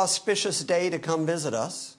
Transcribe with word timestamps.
auspicious 0.00 0.64
day 0.64 0.88
to 0.88 0.98
come 0.98 1.26
visit 1.26 1.52
us. 1.52 1.98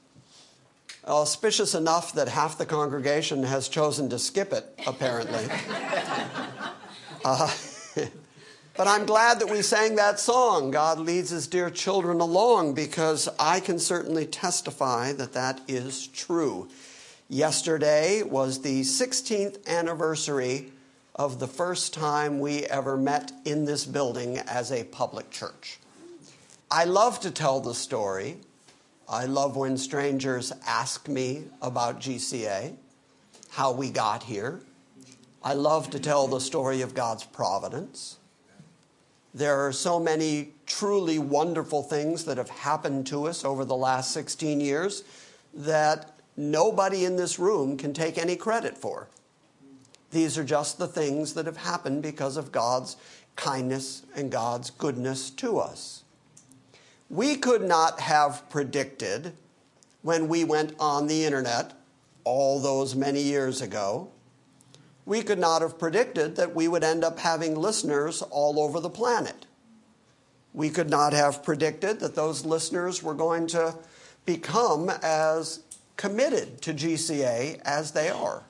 Auspicious 1.05 1.75
enough 1.75 2.13
that 2.13 2.27
half 2.27 2.57
the 2.57 2.65
congregation 2.65 3.43
has 3.43 3.69
chosen 3.69 4.09
to 4.09 4.17
skip 4.17 4.51
it, 4.51 4.65
apparently. 4.87 5.45
uh, 7.25 7.53
but 8.75 8.87
I'm 8.87 9.05
glad 9.05 9.39
that 9.39 9.51
we 9.51 9.61
sang 9.61 9.97
that 9.97 10.19
song, 10.19 10.71
God 10.71 10.97
Leads 10.97 11.29
His 11.29 11.45
Dear 11.45 11.69
Children 11.69 12.19
Along, 12.21 12.73
because 12.73 13.29
I 13.37 13.59
can 13.59 13.77
certainly 13.77 14.25
testify 14.25 15.13
that 15.13 15.33
that 15.33 15.61
is 15.67 16.07
true. 16.07 16.69
Yesterday 17.29 18.23
was 18.23 18.61
the 18.61 18.81
16th 18.81 19.67
anniversary 19.67 20.71
of 21.13 21.39
the 21.39 21.47
first 21.47 21.93
time 21.93 22.39
we 22.39 22.65
ever 22.65 22.97
met 22.97 23.31
in 23.45 23.65
this 23.65 23.85
building 23.85 24.39
as 24.39 24.71
a 24.71 24.85
public 24.85 25.29
church. 25.29 25.77
I 26.73 26.85
love 26.85 27.19
to 27.19 27.31
tell 27.31 27.59
the 27.59 27.73
story. 27.75 28.37
I 29.09 29.25
love 29.25 29.57
when 29.57 29.75
strangers 29.77 30.53
ask 30.65 31.09
me 31.09 31.43
about 31.61 31.99
GCA, 31.99 32.77
how 33.49 33.73
we 33.73 33.89
got 33.89 34.23
here. 34.23 34.61
I 35.43 35.53
love 35.53 35.89
to 35.89 35.99
tell 35.99 36.27
the 36.27 36.39
story 36.39 36.81
of 36.81 36.95
God's 36.95 37.25
providence. 37.25 38.19
There 39.33 39.67
are 39.67 39.73
so 39.73 39.99
many 39.99 40.53
truly 40.65 41.19
wonderful 41.19 41.83
things 41.83 42.23
that 42.23 42.37
have 42.37 42.49
happened 42.49 43.05
to 43.07 43.27
us 43.27 43.43
over 43.43 43.65
the 43.65 43.75
last 43.75 44.11
16 44.11 44.61
years 44.61 45.03
that 45.53 46.17
nobody 46.37 47.03
in 47.03 47.17
this 47.17 47.37
room 47.37 47.75
can 47.75 47.91
take 47.91 48.17
any 48.17 48.37
credit 48.37 48.77
for. 48.77 49.09
These 50.11 50.37
are 50.37 50.45
just 50.45 50.77
the 50.77 50.87
things 50.87 51.33
that 51.33 51.47
have 51.47 51.57
happened 51.57 52.01
because 52.01 52.37
of 52.37 52.53
God's 52.53 52.95
kindness 53.35 54.03
and 54.15 54.31
God's 54.31 54.69
goodness 54.69 55.29
to 55.31 55.59
us. 55.59 56.03
We 57.11 57.35
could 57.35 57.61
not 57.61 57.99
have 57.99 58.49
predicted 58.49 59.33
when 60.01 60.29
we 60.29 60.45
went 60.45 60.75
on 60.79 61.07
the 61.07 61.25
internet 61.25 61.73
all 62.23 62.61
those 62.61 62.95
many 62.95 63.21
years 63.21 63.61
ago. 63.61 64.11
We 65.05 65.21
could 65.21 65.37
not 65.37 65.61
have 65.61 65.77
predicted 65.77 66.37
that 66.37 66.55
we 66.55 66.69
would 66.69 66.85
end 66.85 67.03
up 67.03 67.19
having 67.19 67.53
listeners 67.53 68.21
all 68.21 68.61
over 68.61 68.79
the 68.79 68.89
planet. 68.89 69.45
We 70.53 70.69
could 70.69 70.89
not 70.89 71.11
have 71.11 71.43
predicted 71.43 71.99
that 71.99 72.15
those 72.15 72.45
listeners 72.45 73.03
were 73.03 73.13
going 73.13 73.47
to 73.47 73.75
become 74.25 74.89
as 75.03 75.63
committed 75.97 76.61
to 76.61 76.73
GCA 76.73 77.59
as 77.65 77.91
they 77.91 78.07
are. 78.07 78.43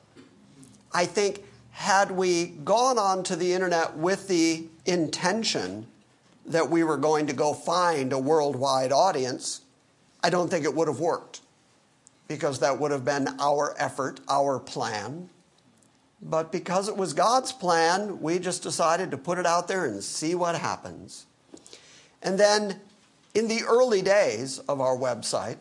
I 0.93 1.07
think 1.07 1.43
had 1.71 2.11
we 2.11 2.45
gone 2.63 2.99
onto 2.99 3.35
the 3.35 3.53
internet 3.53 3.97
with 3.97 4.27
the 4.27 4.67
intention 4.85 5.87
that 6.45 6.69
we 6.69 6.83
were 6.83 6.97
going 6.97 7.27
to 7.27 7.33
go 7.33 7.53
find 7.53 8.13
a 8.13 8.19
worldwide 8.19 8.91
audience, 8.91 9.61
I 10.23 10.29
don't 10.29 10.49
think 10.49 10.65
it 10.65 10.73
would 10.73 10.87
have 10.87 10.99
worked 10.99 11.41
because 12.27 12.59
that 12.59 12.79
would 12.79 12.91
have 12.91 13.03
been 13.03 13.27
our 13.39 13.75
effort, 13.77 14.19
our 14.29 14.59
plan. 14.59 15.29
But 16.21 16.51
because 16.51 16.87
it 16.87 16.95
was 16.95 17.13
God's 17.13 17.51
plan, 17.51 18.21
we 18.21 18.39
just 18.39 18.63
decided 18.63 19.11
to 19.11 19.17
put 19.17 19.37
it 19.37 19.45
out 19.45 19.67
there 19.67 19.85
and 19.85 20.03
see 20.03 20.35
what 20.35 20.55
happens. 20.55 21.25
And 22.21 22.39
then 22.39 22.79
in 23.33 23.47
the 23.47 23.63
early 23.67 24.01
days 24.01 24.59
of 24.59 24.79
our 24.79 24.95
website, 24.95 25.57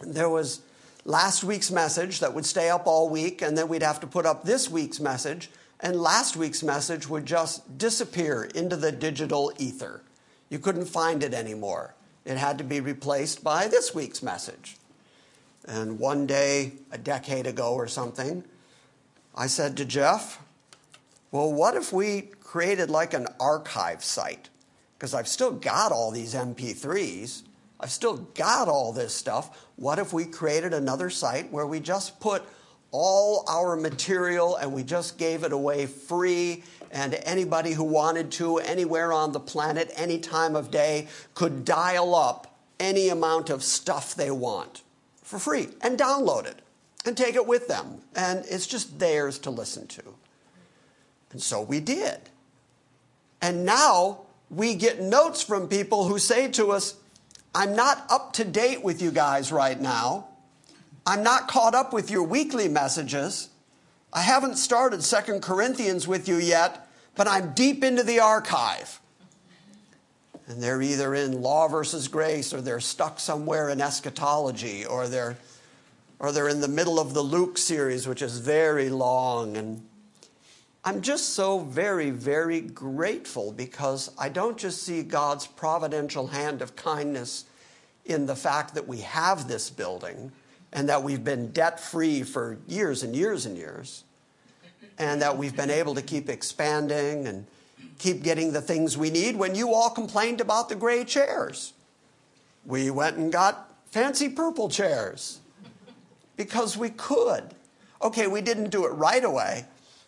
there 0.00 0.30
was 0.30 0.60
last 1.04 1.44
week's 1.44 1.70
message 1.70 2.20
that 2.20 2.32
would 2.32 2.46
stay 2.46 2.70
up 2.70 2.86
all 2.86 3.08
week, 3.08 3.42
and 3.42 3.56
then 3.56 3.68
we'd 3.68 3.82
have 3.82 4.00
to 4.00 4.06
put 4.06 4.24
up 4.24 4.44
this 4.44 4.70
week's 4.70 5.00
message, 5.00 5.50
and 5.80 6.00
last 6.00 6.36
week's 6.36 6.62
message 6.62 7.08
would 7.08 7.26
just 7.26 7.78
disappear 7.78 8.44
into 8.54 8.76
the 8.76 8.92
digital 8.92 9.52
ether. 9.58 10.02
You 10.48 10.58
couldn't 10.58 10.86
find 10.86 11.22
it 11.22 11.34
anymore. 11.34 11.94
It 12.24 12.36
had 12.36 12.58
to 12.58 12.64
be 12.64 12.80
replaced 12.80 13.44
by 13.44 13.68
this 13.68 13.94
week's 13.94 14.22
message. 14.22 14.76
And 15.66 15.98
one 15.98 16.26
day, 16.26 16.72
a 16.90 16.98
decade 16.98 17.46
ago 17.46 17.74
or 17.74 17.88
something, 17.88 18.44
I 19.34 19.46
said 19.46 19.76
to 19.78 19.84
Jeff, 19.84 20.40
Well, 21.30 21.52
what 21.52 21.74
if 21.74 21.92
we 21.92 22.30
created 22.40 22.90
like 22.90 23.14
an 23.14 23.26
archive 23.40 24.04
site? 24.04 24.50
Because 24.96 25.14
I've 25.14 25.28
still 25.28 25.52
got 25.52 25.90
all 25.90 26.10
these 26.10 26.34
MP3s. 26.34 27.42
I've 27.80 27.90
still 27.90 28.18
got 28.34 28.68
all 28.68 28.92
this 28.92 29.14
stuff. 29.14 29.66
What 29.76 29.98
if 29.98 30.12
we 30.12 30.24
created 30.24 30.72
another 30.72 31.10
site 31.10 31.50
where 31.50 31.66
we 31.66 31.80
just 31.80 32.20
put 32.20 32.44
all 32.94 33.44
our 33.48 33.74
material 33.74 34.54
and 34.54 34.72
we 34.72 34.84
just 34.84 35.18
gave 35.18 35.42
it 35.42 35.52
away 35.52 35.84
free. 35.84 36.62
And 36.92 37.14
anybody 37.24 37.72
who 37.72 37.82
wanted 37.82 38.30
to 38.32 38.58
anywhere 38.58 39.12
on 39.12 39.32
the 39.32 39.40
planet 39.40 39.92
any 39.96 40.20
time 40.20 40.54
of 40.54 40.70
day 40.70 41.08
could 41.34 41.64
dial 41.64 42.14
up 42.14 42.56
any 42.78 43.08
amount 43.08 43.50
of 43.50 43.64
stuff 43.64 44.14
they 44.14 44.30
want 44.30 44.82
for 45.24 45.40
free 45.40 45.70
and 45.80 45.98
download 45.98 46.46
it 46.46 46.60
and 47.04 47.16
take 47.16 47.34
it 47.34 47.48
with 47.48 47.66
them. 47.66 48.00
And 48.14 48.44
it's 48.48 48.66
just 48.66 49.00
theirs 49.00 49.40
to 49.40 49.50
listen 49.50 49.88
to. 49.88 50.02
And 51.32 51.42
so 51.42 51.62
we 51.62 51.80
did. 51.80 52.20
And 53.42 53.64
now 53.64 54.20
we 54.50 54.76
get 54.76 55.02
notes 55.02 55.42
from 55.42 55.66
people 55.66 56.06
who 56.06 56.20
say 56.20 56.48
to 56.52 56.70
us 56.70 56.94
I'm 57.56 57.74
not 57.74 58.06
up 58.08 58.34
to 58.34 58.44
date 58.44 58.84
with 58.84 59.02
you 59.02 59.10
guys 59.10 59.50
right 59.50 59.80
now. 59.80 60.28
I'm 61.06 61.22
not 61.22 61.48
caught 61.48 61.74
up 61.74 61.92
with 61.92 62.10
your 62.10 62.22
weekly 62.22 62.68
messages. 62.68 63.50
I 64.12 64.22
haven't 64.22 64.56
started 64.56 65.02
Second 65.02 65.42
Corinthians 65.42 66.08
with 66.08 66.28
you 66.28 66.36
yet, 66.36 66.88
but 67.14 67.28
I'm 67.28 67.52
deep 67.52 67.84
into 67.84 68.02
the 68.02 68.20
archive. 68.20 69.00
And 70.46 70.62
they're 70.62 70.82
either 70.82 71.14
in 71.14 71.42
law 71.42 71.68
versus 71.68 72.08
grace 72.08 72.52
or 72.52 72.60
they're 72.60 72.80
stuck 72.80 73.18
somewhere 73.18 73.70
in 73.70 73.80
eschatology 73.80 74.84
or 74.84 75.08
they're 75.08 75.36
or 76.20 76.32
they're 76.32 76.48
in 76.48 76.60
the 76.60 76.68
middle 76.68 77.00
of 77.00 77.12
the 77.12 77.22
Luke 77.22 77.58
series 77.58 78.06
which 78.06 78.22
is 78.22 78.38
very 78.38 78.88
long 78.88 79.56
and 79.56 79.82
I'm 80.86 81.00
just 81.00 81.30
so 81.30 81.60
very, 81.60 82.10
very 82.10 82.60
grateful 82.60 83.52
because 83.52 84.10
I 84.18 84.28
don't 84.28 84.58
just 84.58 84.82
see 84.82 85.02
God's 85.02 85.46
providential 85.46 86.26
hand 86.26 86.60
of 86.60 86.76
kindness 86.76 87.46
in 88.04 88.26
the 88.26 88.36
fact 88.36 88.74
that 88.74 88.86
we 88.86 88.98
have 88.98 89.48
this 89.48 89.70
building 89.70 90.30
and 90.74 90.88
that 90.88 91.02
we've 91.02 91.24
been 91.24 91.50
debt 91.52 91.80
free 91.80 92.22
for 92.22 92.58
years 92.66 93.02
and 93.02 93.14
years 93.16 93.46
and 93.46 93.56
years, 93.56 94.04
and 94.98 95.22
that 95.22 95.38
we've 95.38 95.56
been 95.56 95.70
able 95.70 95.94
to 95.94 96.02
keep 96.02 96.28
expanding 96.28 97.26
and 97.26 97.46
keep 97.98 98.22
getting 98.22 98.52
the 98.52 98.60
things 98.60 98.98
we 98.98 99.08
need 99.08 99.36
when 99.36 99.54
you 99.54 99.72
all 99.72 99.90
complained 99.90 100.40
about 100.40 100.68
the 100.68 100.74
gray 100.74 101.04
chairs. 101.04 101.72
We 102.66 102.90
went 102.90 103.16
and 103.16 103.32
got 103.32 103.72
fancy 103.90 104.28
purple 104.28 104.68
chairs 104.68 105.40
because 106.36 106.76
we 106.76 106.90
could. 106.90 107.54
Okay, 108.02 108.26
we 108.26 108.40
didn't 108.42 108.70
do 108.70 108.84
it 108.84 108.90
right 108.90 109.24
away 109.24 109.64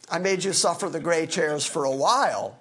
I 0.09 0.19
made 0.19 0.45
you 0.45 0.53
suffer 0.53 0.89
the 0.89 1.01
gray 1.01 1.27
chairs 1.27 1.65
for 1.67 1.85
a 1.85 1.91
while. 1.91 2.59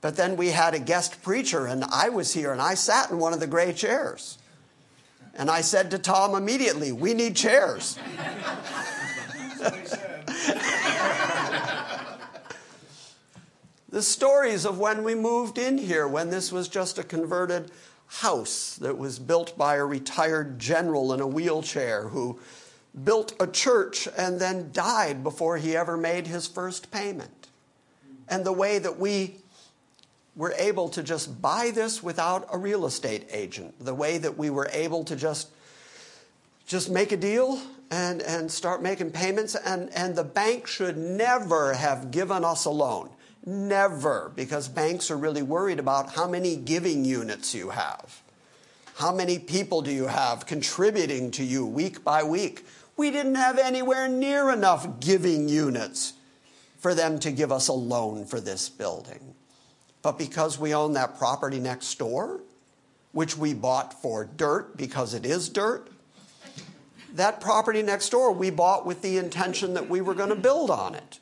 But 0.00 0.16
then 0.16 0.36
we 0.36 0.48
had 0.48 0.74
a 0.74 0.78
guest 0.78 1.22
preacher, 1.22 1.66
and 1.66 1.84
I 1.84 2.08
was 2.08 2.34
here, 2.34 2.52
and 2.52 2.60
I 2.60 2.74
sat 2.74 3.10
in 3.10 3.18
one 3.18 3.32
of 3.32 3.40
the 3.40 3.46
gray 3.46 3.72
chairs. 3.72 4.38
And 5.38 5.48
I 5.48 5.60
said 5.60 5.92
to 5.92 5.98
Tom 5.98 6.34
immediately, 6.34 6.90
We 6.90 7.14
need 7.14 7.36
chairs. 7.36 7.96
the 13.88 14.02
stories 14.02 14.66
of 14.66 14.80
when 14.80 15.04
we 15.04 15.14
moved 15.14 15.56
in 15.56 15.78
here, 15.78 16.08
when 16.08 16.30
this 16.30 16.50
was 16.50 16.66
just 16.68 16.98
a 16.98 17.04
converted 17.04 17.70
house 18.06 18.76
that 18.80 18.98
was 18.98 19.20
built 19.20 19.56
by 19.56 19.76
a 19.76 19.84
retired 19.84 20.58
general 20.58 21.12
in 21.12 21.20
a 21.20 21.26
wheelchair 21.26 22.08
who 22.08 22.40
built 23.04 23.32
a 23.38 23.46
church 23.46 24.08
and 24.16 24.40
then 24.40 24.70
died 24.72 25.22
before 25.22 25.56
he 25.58 25.76
ever 25.76 25.96
made 25.96 26.26
his 26.26 26.48
first 26.48 26.90
payment. 26.90 27.46
And 28.28 28.44
the 28.44 28.52
way 28.52 28.78
that 28.80 28.98
we 28.98 29.36
were 30.38 30.54
able 30.56 30.88
to 30.88 31.02
just 31.02 31.42
buy 31.42 31.70
this 31.74 32.02
without 32.02 32.48
a 32.50 32.56
real 32.56 32.86
estate 32.86 33.28
agent, 33.30 33.74
the 33.84 33.94
way 33.94 34.16
that 34.16 34.38
we 34.38 34.48
were 34.48 34.70
able 34.72 35.04
to 35.04 35.16
just 35.16 35.48
just 36.68 36.90
make 36.90 37.12
a 37.12 37.16
deal 37.16 37.60
and, 37.90 38.20
and 38.22 38.52
start 38.52 38.82
making 38.82 39.10
payments. 39.10 39.54
And, 39.54 39.90
and 39.94 40.14
the 40.14 40.22
bank 40.22 40.66
should 40.66 40.98
never 40.98 41.72
have 41.74 42.10
given 42.10 42.44
us 42.44 42.66
a 42.66 42.70
loan. 42.70 43.08
Never, 43.46 44.30
because 44.36 44.68
banks 44.68 45.10
are 45.10 45.16
really 45.16 45.42
worried 45.42 45.78
about 45.78 46.14
how 46.14 46.28
many 46.28 46.56
giving 46.56 47.06
units 47.06 47.54
you 47.54 47.70
have. 47.70 48.22
How 48.96 49.14
many 49.14 49.38
people 49.38 49.80
do 49.80 49.90
you 49.90 50.08
have 50.08 50.44
contributing 50.44 51.30
to 51.32 51.44
you 51.44 51.64
week 51.64 52.04
by 52.04 52.22
week? 52.22 52.66
We 52.98 53.10
didn't 53.10 53.36
have 53.36 53.58
anywhere 53.58 54.06
near 54.06 54.50
enough 54.50 55.00
giving 55.00 55.48
units 55.48 56.12
for 56.78 56.94
them 56.94 57.18
to 57.20 57.32
give 57.32 57.50
us 57.50 57.68
a 57.68 57.72
loan 57.72 58.26
for 58.26 58.40
this 58.40 58.68
building. 58.68 59.27
But 60.02 60.18
because 60.18 60.58
we 60.58 60.74
own 60.74 60.92
that 60.94 61.18
property 61.18 61.58
next 61.58 61.98
door, 61.98 62.40
which 63.12 63.36
we 63.36 63.54
bought 63.54 64.00
for 64.00 64.24
dirt 64.24 64.76
because 64.76 65.14
it 65.14 65.26
is 65.26 65.48
dirt, 65.48 65.88
that 67.14 67.40
property 67.40 67.82
next 67.82 68.10
door 68.10 68.32
we 68.32 68.50
bought 68.50 68.86
with 68.86 69.02
the 69.02 69.16
intention 69.18 69.74
that 69.74 69.88
we 69.88 70.00
were 70.00 70.14
going 70.14 70.28
to 70.28 70.36
build 70.36 70.70
on 70.70 70.94
it. 70.94 71.18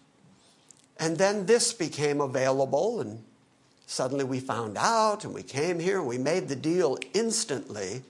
And 0.98 1.16
then 1.16 1.46
this 1.46 1.72
became 1.72 2.20
available, 2.20 3.00
and 3.00 3.22
Suddenly 3.86 4.24
we 4.24 4.40
found 4.40 4.76
out 4.76 5.24
and 5.24 5.32
we 5.32 5.44
came 5.44 5.78
here 5.78 5.98
and 5.98 6.08
we 6.08 6.18
made 6.18 6.48
the 6.48 6.56
deal 6.56 6.98
instantly. 7.14 8.02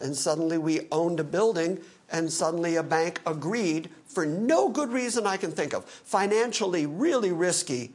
And 0.00 0.16
suddenly 0.16 0.58
we 0.58 0.88
owned 0.90 1.20
a 1.20 1.24
building 1.24 1.80
and 2.10 2.30
suddenly 2.30 2.74
a 2.74 2.82
bank 2.82 3.20
agreed 3.24 3.88
for 4.06 4.26
no 4.26 4.68
good 4.68 4.90
reason 4.90 5.26
I 5.26 5.36
can 5.36 5.52
think 5.52 5.72
of. 5.72 5.84
Financially, 5.84 6.86
really 6.86 7.30
risky. 7.30 7.92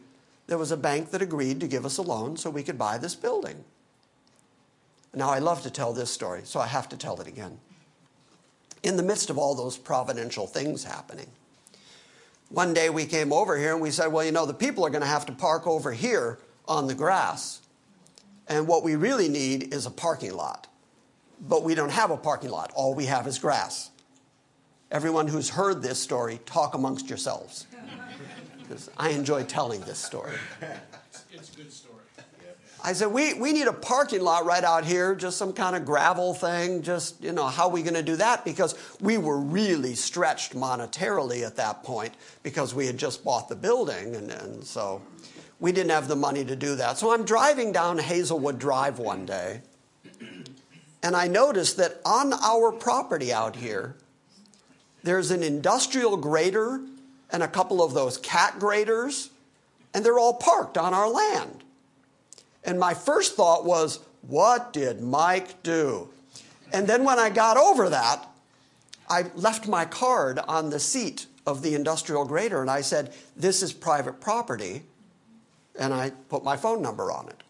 There 0.48 0.58
was 0.58 0.72
a 0.72 0.78
bank 0.78 1.12
that 1.12 1.22
agreed 1.22 1.60
to 1.60 1.68
give 1.68 1.86
us 1.86 1.98
a 1.98 2.02
loan 2.02 2.38
so 2.38 2.50
we 2.50 2.64
could 2.64 2.78
buy 2.78 2.98
this 2.98 3.16
building. 3.16 3.64
Now, 5.14 5.30
I 5.30 5.40
love 5.40 5.62
to 5.64 5.70
tell 5.70 5.94
this 5.94 6.10
story, 6.10 6.42
so 6.44 6.60
I 6.60 6.68
have 6.68 6.90
to 6.90 6.98
tell 6.98 7.20
it 7.20 7.28
again. 7.28 7.60
In 8.84 8.98
the 8.98 9.04
midst 9.04 9.30
of 9.30 9.38
all 9.38 9.56
those 9.56 9.78
providential 9.78 10.48
things 10.48 10.84
happening, 10.84 11.28
one 12.50 12.74
day 12.74 12.90
we 12.90 13.06
came 13.06 13.34
over 13.34 13.58
here 13.58 13.74
and 13.74 13.82
we 13.82 13.92
said, 13.92 14.08
well, 14.08 14.24
you 14.24 14.32
know, 14.32 14.46
the 14.46 14.54
people 14.54 14.86
are 14.86 14.90
going 14.90 15.02
to 15.02 15.08
have 15.08 15.26
to 15.26 15.34
park 15.34 15.68
over 15.68 15.92
here 15.92 16.40
on 16.68 16.88
the 16.88 16.96
grass. 16.96 17.62
And 18.48 18.68
what 18.68 18.84
we 18.84 18.96
really 18.96 19.28
need 19.28 19.74
is 19.74 19.86
a 19.86 19.92
parking 19.92 20.34
lot. 20.34 20.68
But 21.42 21.64
we 21.64 21.76
don't 21.76 21.92
have 21.92 22.10
a 22.10 22.18
parking 22.18 22.50
lot. 22.50 22.72
All 22.74 22.94
we 22.94 23.06
have 23.06 23.28
is 23.28 23.38
grass. 23.38 23.90
Everyone 24.90 25.28
who's 25.28 25.50
heard 25.50 25.82
this 25.82 26.00
story, 26.00 26.40
talk 26.46 26.74
amongst 26.74 27.10
yourselves. 27.10 27.68
Because 28.68 28.90
I 28.98 29.10
enjoy 29.10 29.44
telling 29.44 29.82
this 29.82 29.98
story. 29.98 30.34
It's 31.32 31.54
a 31.54 31.58
good 31.58 31.72
story. 31.72 31.94
I 32.84 32.94
said, 32.94 33.08
we, 33.08 33.34
we 33.34 33.54
need 33.54 33.68
a 33.68 33.74
parking 33.74 34.22
lot 34.22 34.46
right 34.46 34.64
out 34.64 34.86
here, 34.86 35.16
just 35.16 35.38
some 35.38 35.52
kind 35.52 35.76
of 35.76 35.84
gravel 35.84 36.34
thing. 36.34 36.84
Just, 36.84 37.22
you 37.24 37.32
know, 37.32 37.48
how 37.48 37.66
are 37.66 37.72
we 37.72 37.82
going 37.82 37.96
to 37.96 38.04
do 38.04 38.16
that? 38.18 38.46
Because 38.46 38.76
we 39.02 39.18
were 39.18 39.40
really 39.40 39.96
stretched 39.96 40.54
monetarily 40.54 41.46
at 41.46 41.56
that 41.56 41.84
point 41.84 42.14
because 42.44 42.76
we 42.76 42.86
had 42.86 42.98
just 42.98 43.24
bought 43.24 43.50
the 43.50 43.56
building. 43.56 44.16
And, 44.16 44.32
and 44.32 44.64
so 44.64 45.02
we 45.60 45.72
didn't 45.72 45.92
have 45.92 46.08
the 46.08 46.16
money 46.16 46.46
to 46.46 46.56
do 46.56 46.76
that. 46.76 46.98
So 46.98 47.14
I'm 47.14 47.26
driving 47.26 47.72
down 47.72 47.98
Hazelwood 47.98 48.60
Drive 48.60 49.00
one 49.00 49.26
day, 49.26 49.62
and 51.02 51.16
I 51.16 51.28
noticed 51.28 51.78
that 51.78 52.00
on 52.06 52.34
our 52.34 52.72
property 52.72 53.34
out 53.34 53.56
here, 53.56 53.96
there's 55.04 55.32
an 55.32 55.42
industrial 55.42 56.18
grader 56.18 56.82
and 57.32 57.44
a 57.44 57.48
couple 57.48 57.84
of 57.84 57.94
those 57.94 58.18
cat 58.18 58.60
graders, 58.60 59.30
and 59.94 60.06
they're 60.06 60.20
all 60.20 60.34
parked 60.34 60.78
on 60.78 60.94
our 60.94 61.10
land. 61.10 61.64
And 62.64 62.80
my 62.80 62.94
first 62.94 63.36
thought 63.36 63.66
was, 63.66 64.00
what 64.22 64.74
did 64.74 65.02
Mike 65.02 65.64
do? 65.64 66.10
And 66.74 66.88
then 66.88 67.04
when 67.04 67.18
I 67.18 67.30
got 67.30 67.58
over 67.58 67.90
that, 67.90 68.28
I 69.10 69.26
left 69.36 69.68
my 69.68 69.86
card 69.86 70.40
on 70.48 70.70
the 70.70 70.80
seat 70.80 71.28
of 71.46 71.62
the 71.62 71.76
industrial 71.76 72.26
grader 72.26 72.62
and 72.62 72.70
I 72.70 72.82
said, 72.82 73.14
This 73.38 73.64
is 73.64 73.72
private 73.72 74.20
property. 74.20 74.84
And 75.80 75.94
I 75.94 76.12
put 76.28 76.44
my 76.44 76.58
phone 76.58 76.82
number 76.82 77.12
on 77.12 77.30
it. 77.30 77.42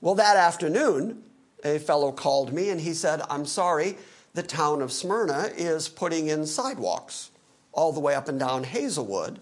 Well, 0.00 0.16
that 0.16 0.36
afternoon, 0.36 1.22
a 1.64 1.78
fellow 1.78 2.12
called 2.12 2.52
me 2.52 2.68
and 2.68 2.80
he 2.80 2.92
said, 2.92 3.22
I'm 3.30 3.46
sorry, 3.46 3.96
the 4.34 4.42
town 4.42 4.82
of 4.82 4.92
Smyrna 4.92 5.50
is 5.56 5.88
putting 5.88 6.26
in 6.26 6.44
sidewalks 6.44 7.30
all 7.76 7.92
the 7.92 8.00
way 8.00 8.14
up 8.14 8.28
and 8.28 8.38
down 8.40 8.64
Hazelwood. 8.64 9.38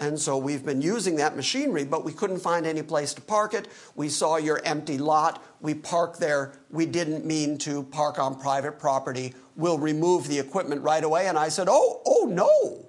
And 0.00 0.18
so 0.18 0.38
we've 0.38 0.64
been 0.64 0.80
using 0.80 1.16
that 1.16 1.36
machinery, 1.36 1.84
but 1.84 2.04
we 2.04 2.12
couldn't 2.12 2.40
find 2.40 2.66
any 2.66 2.82
place 2.82 3.12
to 3.14 3.20
park 3.20 3.52
it. 3.52 3.68
We 3.94 4.08
saw 4.08 4.38
your 4.38 4.60
empty 4.64 4.96
lot. 4.96 5.44
We 5.60 5.74
parked 5.74 6.18
there. 6.18 6.54
We 6.70 6.86
didn't 6.86 7.26
mean 7.26 7.58
to 7.58 7.82
park 7.82 8.18
on 8.18 8.40
private 8.40 8.78
property. 8.78 9.34
We'll 9.56 9.78
remove 9.78 10.26
the 10.26 10.38
equipment 10.38 10.80
right 10.80 11.04
away. 11.04 11.28
And 11.28 11.38
I 11.38 11.50
said, 11.50 11.68
Oh, 11.70 12.00
oh, 12.06 12.24
no. 12.24 12.86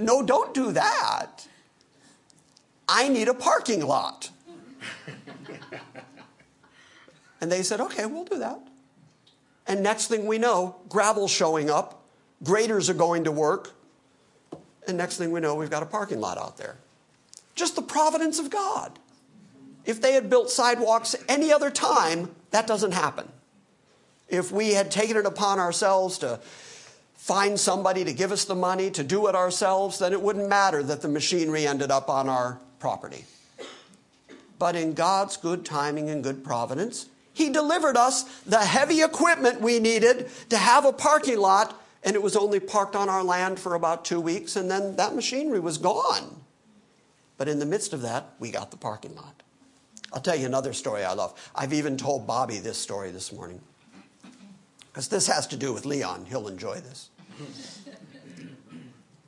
no, 0.00 0.24
don't 0.24 0.52
do 0.52 0.72
that. 0.72 1.46
I 2.88 3.08
need 3.08 3.28
a 3.28 3.34
parking 3.34 3.86
lot. 3.86 4.30
and 7.40 7.52
they 7.52 7.62
said, 7.62 7.80
Okay, 7.80 8.04
we'll 8.04 8.24
do 8.24 8.38
that. 8.40 8.58
And 9.68 9.80
next 9.82 10.08
thing 10.08 10.26
we 10.26 10.38
know, 10.38 10.76
gravel 10.88 11.28
showing 11.28 11.70
up, 11.70 12.03
graders 12.44 12.88
are 12.90 12.94
going 12.94 13.24
to 13.24 13.32
work, 13.32 13.72
and 14.86 14.96
next 14.96 15.16
thing 15.16 15.32
we 15.32 15.40
know, 15.40 15.54
we've 15.54 15.70
got 15.70 15.82
a 15.82 15.86
parking 15.86 16.20
lot 16.20 16.38
out 16.38 16.56
there. 16.56 16.76
Just 17.54 17.76
the 17.76 17.82
providence 17.82 18.38
of 18.38 18.50
God. 18.50 18.98
If 19.84 20.00
they 20.00 20.14
had 20.14 20.30
built 20.30 20.50
sidewalks 20.50 21.14
any 21.28 21.52
other 21.52 21.70
time, 21.70 22.34
that 22.50 22.66
doesn't 22.66 22.92
happen. 22.92 23.28
If 24.28 24.50
we 24.50 24.74
had 24.74 24.90
taken 24.90 25.16
it 25.16 25.26
upon 25.26 25.58
ourselves 25.58 26.18
to 26.18 26.40
find 27.14 27.58
somebody 27.58 28.04
to 28.04 28.12
give 28.12 28.32
us 28.32 28.44
the 28.44 28.54
money 28.54 28.90
to 28.90 29.02
do 29.02 29.26
it 29.28 29.34
ourselves, 29.34 29.98
then 29.98 30.12
it 30.12 30.20
wouldn't 30.20 30.48
matter 30.48 30.82
that 30.82 31.02
the 31.02 31.08
machinery 31.08 31.66
ended 31.66 31.90
up 31.90 32.08
on 32.08 32.28
our 32.28 32.58
property. 32.78 33.24
But 34.58 34.76
in 34.76 34.94
God's 34.94 35.36
good 35.36 35.64
timing 35.64 36.08
and 36.10 36.22
good 36.22 36.44
providence, 36.44 37.06
He 37.32 37.50
delivered 37.50 37.96
us 37.96 38.22
the 38.42 38.60
heavy 38.60 39.02
equipment 39.02 39.60
we 39.60 39.80
needed 39.80 40.28
to 40.50 40.56
have 40.56 40.84
a 40.84 40.92
parking 40.92 41.38
lot 41.38 41.80
and 42.04 42.14
it 42.14 42.22
was 42.22 42.36
only 42.36 42.60
parked 42.60 42.94
on 42.94 43.08
our 43.08 43.24
land 43.24 43.58
for 43.58 43.74
about 43.74 44.04
two 44.04 44.20
weeks, 44.20 44.56
and 44.56 44.70
then 44.70 44.96
that 44.96 45.14
machinery 45.14 45.58
was 45.58 45.78
gone. 45.78 46.42
But 47.38 47.48
in 47.48 47.58
the 47.58 47.66
midst 47.66 47.92
of 47.92 48.02
that, 48.02 48.34
we 48.38 48.50
got 48.50 48.70
the 48.70 48.76
parking 48.76 49.16
lot. 49.16 49.42
I'll 50.12 50.20
tell 50.20 50.36
you 50.36 50.46
another 50.46 50.72
story 50.72 51.02
I 51.02 51.14
love. 51.14 51.50
I've 51.54 51.72
even 51.72 51.96
told 51.96 52.26
Bobby 52.26 52.58
this 52.58 52.78
story 52.78 53.10
this 53.10 53.32
morning. 53.32 53.60
Because 54.92 55.08
this 55.08 55.26
has 55.26 55.46
to 55.48 55.56
do 55.56 55.72
with 55.72 55.86
Leon. 55.86 56.26
He'll 56.28 56.46
enjoy 56.46 56.74
this. 56.74 57.10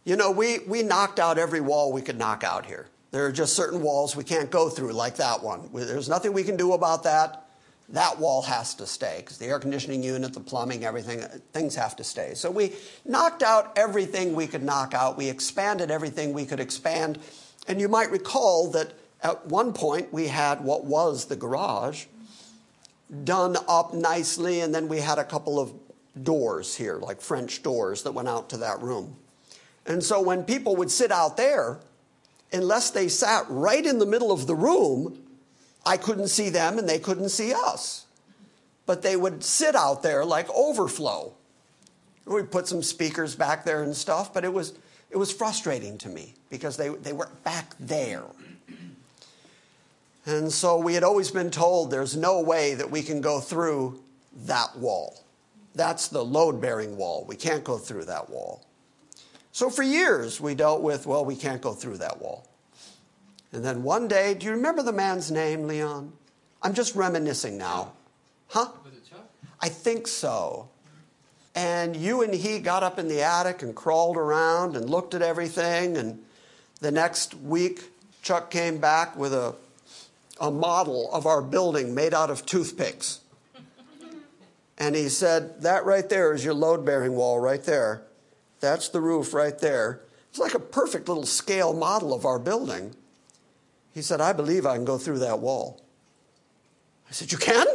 You 0.05 0.15
know, 0.15 0.31
we, 0.31 0.61
we 0.61 0.85
knocked 0.85 1.19
out 1.19 1.39
every 1.39 1.61
wall 1.61 1.93
we 1.93 2.03
could 2.03 2.17
knock 2.17 2.45
out 2.45 2.67
here. 2.67 2.87
There 3.11 3.27
are 3.27 3.33
just 3.33 3.55
certain 3.55 3.83
walls 3.83 4.15
we 4.15 4.23
can't 4.23 4.51
go 4.51 4.69
through, 4.69 4.93
like 4.93 5.17
that 5.17 5.43
one. 5.43 5.69
There's 5.73 6.09
nothing 6.09 6.33
we 6.33 6.45
can 6.45 6.57
do 6.57 6.75
about 6.75 7.03
that 7.03 7.46
that 7.91 8.19
wall 8.19 8.43
has 8.43 8.75
to 8.75 8.87
stay 8.87 9.19
because 9.19 9.39
the 9.39 9.47
air 9.47 9.59
conditioning 9.59 10.03
unit, 10.03 10.33
the 10.33 10.41
plumbing, 10.41 10.85
everything, 10.85 11.23
uh, 11.23 11.39
things 11.53 11.77
have 11.77 11.95
to 11.97 12.05
stay. 12.05 12.35
So 12.35 12.51
we 12.51 12.73
knocked 13.05 13.43
out 13.43 13.73
everything 13.77 14.35
we 14.35 14.47
could 14.47 14.63
knock 14.63 14.93
out. 14.93 15.17
We 15.17 15.29
expanded 15.29 15.91
everything 15.91 16.33
we 16.33 16.47
could 16.47 16.59
expand. 16.59 17.19
And 17.69 17.81
you 17.81 17.89
might 17.89 18.11
recall 18.11 18.71
that 18.73 18.93
at 19.23 19.47
one 19.47 19.73
point 19.73 20.13
we 20.13 20.27
had 20.27 20.63
what 20.63 20.85
was 20.85 21.27
the 21.27 21.37
garage 21.37 22.07
done 23.23 23.57
up 23.69 23.95
nicely, 23.95 24.61
and 24.61 24.75
then 24.75 24.89
we 24.89 24.99
had 24.99 25.19
a 25.19 25.25
couple 25.25 25.61
of 25.61 25.73
doors 26.21 26.75
here, 26.75 26.97
like 26.97 27.21
French 27.21 27.63
doors, 27.63 28.03
that 28.03 28.13
went 28.13 28.27
out 28.27 28.51
to 28.51 28.57
that 28.57 28.81
room. 28.83 29.17
And 29.87 30.03
so 30.03 30.21
when 30.21 30.43
people 30.43 30.75
would 30.77 30.91
sit 30.91 31.13
out 31.13 31.37
there, 31.37 31.79
unless 32.53 32.91
they 32.91 33.07
sat 33.07 33.45
right 33.49 33.85
in 33.85 34.01
the 34.01 34.07
middle 34.07 34.33
of 34.33 34.49
the 34.49 34.57
room, 34.57 35.26
I 35.87 35.97
couldn't 35.97 36.29
see 36.29 36.51
them 36.51 36.79
and 36.79 36.89
they 36.89 36.99
couldn't 36.99 37.29
see 37.29 37.55
us. 37.55 38.07
But 38.85 39.03
they 39.03 39.17
would 39.17 39.43
sit 39.45 39.77
out 39.77 40.03
there 40.03 40.25
like 40.25 40.51
overflow. 40.51 41.33
We 42.25 42.43
put 42.43 42.67
some 42.67 42.83
speakers 42.83 43.37
back 43.37 43.65
there 43.65 43.85
and 43.85 43.97
stuff, 43.97 44.35
but 44.35 44.45
it 44.45 44.53
was, 44.53 44.75
it 45.11 45.17
was 45.17 45.33
frustrating 45.33 45.97
to 45.99 46.09
me 46.09 46.35
because 46.51 46.77
they, 46.77 46.89
they 46.89 47.13
were 47.13 47.31
back 47.45 47.75
there. 47.79 48.25
And 50.27 50.53
so 50.53 50.77
we 50.77 50.95
had 50.95 51.05
always 51.05 51.31
been 51.31 51.53
told 51.53 51.93
there's 51.93 52.17
no 52.17 52.41
way 52.41 52.75
that 52.75 52.91
we 52.91 53.03
can 53.03 53.21
go 53.21 53.39
through 53.39 54.01
that 54.45 54.77
wall. 54.77 55.23
That's 55.77 56.09
the 56.09 56.25
load 56.25 56.61
bearing 56.61 56.97
wall. 56.97 57.25
We 57.29 57.37
can't 57.37 57.63
go 57.63 57.79
through 57.79 58.07
that 58.07 58.29
wall. 58.29 58.67
So 59.53 59.71
for 59.71 59.85
years 59.85 60.41
we 60.41 60.57
dealt 60.57 60.83
with, 60.83 61.07
well, 61.07 61.25
we 61.25 61.37
can't 61.37 61.63
go 61.63 61.73
through 61.73 61.99
that 61.99 62.21
wall. 62.21 62.49
And 63.57 63.65
then 63.65 63.83
one 63.83 64.07
day, 64.07 64.35
do 64.35 64.45
you 64.45 64.53
remember 64.53 64.83
the 64.83 64.93
man's 64.93 65.31
name, 65.31 65.67
Leon? 65.67 66.13
I'm 66.61 66.75
just 66.75 66.95
reminiscing 66.95 67.57
now. 67.57 67.95
Huh? 68.49 68.69
Was 68.85 68.93
it 68.93 69.09
Chuck? 69.09 69.31
I 69.59 69.71
think 69.71 70.07
so. 70.07 70.69
And 71.55 71.97
you 71.97 72.21
and 72.21 72.35
he 72.35 72.59
got 72.59 72.83
up 72.83 72.99
in 72.99 73.09
the 73.09 73.23
attic 73.23 73.63
and 73.63 73.75
crawled 73.75 74.19
around 74.19 74.77
and 74.77 74.91
looked 74.91 75.15
at 75.15 75.23
everything. 75.23 75.97
And 75.97 76.23
the 76.81 76.91
next 76.91 77.33
week, 77.33 77.85
Chuck 78.21 78.51
came 78.51 78.77
back 78.77 79.17
with 79.17 79.33
a, 79.33 79.55
a 80.39 80.51
model 80.51 81.11
of 81.11 81.25
our 81.25 81.41
building 81.41 81.95
made 81.95 82.13
out 82.13 82.29
of 82.29 82.45
toothpicks. 82.45 83.21
And 84.77 84.95
he 84.95 85.09
said, 85.09 85.63
That 85.63 85.87
right 85.87 86.07
there 86.07 86.35
is 86.35 86.45
your 86.45 86.53
load 86.53 86.85
bearing 86.85 87.15
wall 87.15 87.41
right 87.41 87.65
there. 87.65 88.03
That's 88.61 88.91
the 88.91 89.01
roof 89.01 89.33
right 89.33 89.59
there. 89.59 90.03
It's 90.29 90.39
like 90.39 90.53
a 90.53 90.59
perfect 90.59 91.09
little 91.09 91.25
scale 91.25 91.73
model 91.73 92.13
of 92.13 92.27
our 92.27 92.39
building. 92.39 92.95
He 93.97 94.03
said, 94.03 94.21
I 94.21 94.35
believe 94.35 94.67
I 94.67 94.75
can 94.77 94.85
go 94.85 94.99
through 94.99 95.21
that 95.21 95.39
wall. 95.39 95.81
I 97.09 97.13
said, 97.13 97.33
You 97.33 97.39
can? 97.39 97.67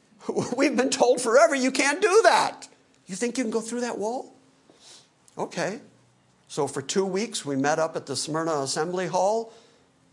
We've 0.56 0.76
been 0.76 0.90
told 0.90 1.20
forever 1.20 1.56
you 1.56 1.72
can't 1.72 2.00
do 2.00 2.20
that. 2.22 2.68
You 3.06 3.16
think 3.16 3.36
you 3.36 3.42
can 3.42 3.50
go 3.50 3.60
through 3.60 3.80
that 3.80 3.98
wall? 3.98 4.32
Okay. 5.36 5.80
So 6.46 6.68
for 6.68 6.82
two 6.82 7.04
weeks, 7.04 7.44
we 7.44 7.56
met 7.56 7.80
up 7.80 7.96
at 7.96 8.06
the 8.06 8.14
Smyrna 8.14 8.60
Assembly 8.60 9.08
Hall, 9.08 9.52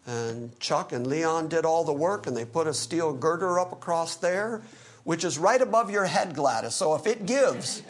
and 0.08 0.60
Chuck 0.60 0.92
and 0.92 1.06
Leon 1.06 1.50
did 1.50 1.66
all 1.66 1.84
the 1.84 1.94
work, 1.94 2.26
and 2.26 2.36
they 2.36 2.46
put 2.46 2.66
a 2.66 2.74
steel 2.74 3.14
girder 3.14 3.60
up 3.60 3.72
across 3.72 4.16
there, 4.16 4.64
which 5.04 5.24
is 5.24 5.38
right 5.38 5.62
above 5.62 5.92
your 5.92 6.06
head, 6.06 6.34
Gladys. 6.34 6.74
So 6.74 6.96
if 6.96 7.06
it 7.06 7.28
gives, 7.28 7.84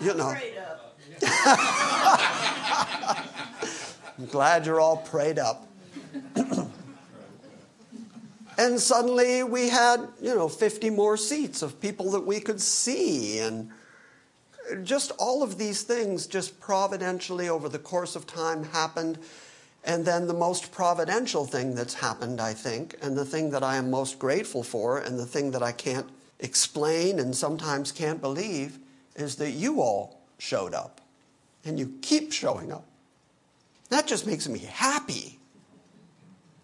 you 0.00 0.12
know. 0.12 0.34
I'm 4.18 4.26
glad 4.26 4.66
you're 4.66 4.80
all 4.80 4.96
prayed 4.96 5.38
up. 5.38 5.68
And 8.56 8.78
suddenly 8.78 9.42
we 9.42 9.68
had, 9.68 10.08
you 10.20 10.34
know, 10.34 10.48
50 10.48 10.90
more 10.90 11.16
seats 11.16 11.62
of 11.62 11.80
people 11.80 12.10
that 12.12 12.26
we 12.26 12.40
could 12.40 12.60
see. 12.60 13.38
And 13.38 13.70
just 14.82 15.12
all 15.18 15.42
of 15.42 15.58
these 15.58 15.82
things 15.82 16.26
just 16.26 16.60
providentially 16.60 17.48
over 17.48 17.68
the 17.68 17.78
course 17.78 18.16
of 18.16 18.26
time 18.26 18.64
happened. 18.64 19.18
And 19.84 20.04
then 20.04 20.26
the 20.26 20.34
most 20.34 20.72
providential 20.72 21.44
thing 21.44 21.74
that's 21.74 21.94
happened, 21.94 22.40
I 22.40 22.54
think, 22.54 22.96
and 23.02 23.16
the 23.16 23.24
thing 23.24 23.50
that 23.50 23.62
I 23.62 23.76
am 23.76 23.90
most 23.90 24.18
grateful 24.18 24.62
for, 24.62 24.98
and 24.98 25.18
the 25.18 25.26
thing 25.26 25.50
that 25.50 25.62
I 25.62 25.72
can't 25.72 26.08
explain 26.40 27.18
and 27.18 27.36
sometimes 27.36 27.92
can't 27.92 28.20
believe, 28.20 28.78
is 29.14 29.36
that 29.36 29.50
you 29.50 29.82
all 29.82 30.22
showed 30.38 30.72
up. 30.72 31.02
And 31.66 31.78
you 31.78 31.98
keep 32.02 32.32
showing 32.32 32.72
up. 32.72 32.86
That 33.90 34.06
just 34.06 34.26
makes 34.26 34.48
me 34.48 34.58
happy. 34.58 35.38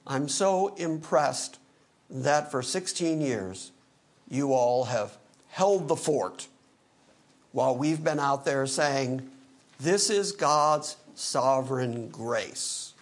I'm 0.06 0.28
so 0.28 0.74
impressed 0.74 1.59
that 2.10 2.50
for 2.50 2.62
16 2.62 3.20
years, 3.20 3.72
you 4.28 4.52
all 4.52 4.84
have 4.84 5.16
held 5.48 5.88
the 5.88 5.96
fort 5.96 6.48
while 7.52 7.76
we've 7.76 8.04
been 8.04 8.20
out 8.20 8.44
there 8.44 8.66
saying, 8.66 9.28
This 9.78 10.10
is 10.10 10.32
God's 10.32 10.96
sovereign 11.14 12.08
grace. 12.10 12.94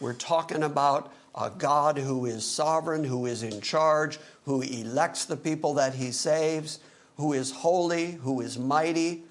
We're 0.00 0.14
talking 0.14 0.62
about 0.62 1.12
a 1.34 1.50
God 1.50 1.98
who 1.98 2.26
is 2.26 2.44
sovereign, 2.44 3.04
who 3.04 3.26
is 3.26 3.42
in 3.42 3.60
charge, 3.60 4.18
who 4.44 4.62
elects 4.62 5.24
the 5.24 5.36
people 5.36 5.74
that 5.74 5.94
he 5.94 6.10
saves, 6.10 6.80
who 7.16 7.32
is 7.32 7.50
holy, 7.50 8.12
who 8.12 8.40
is 8.40 8.58
mighty, 8.58 9.22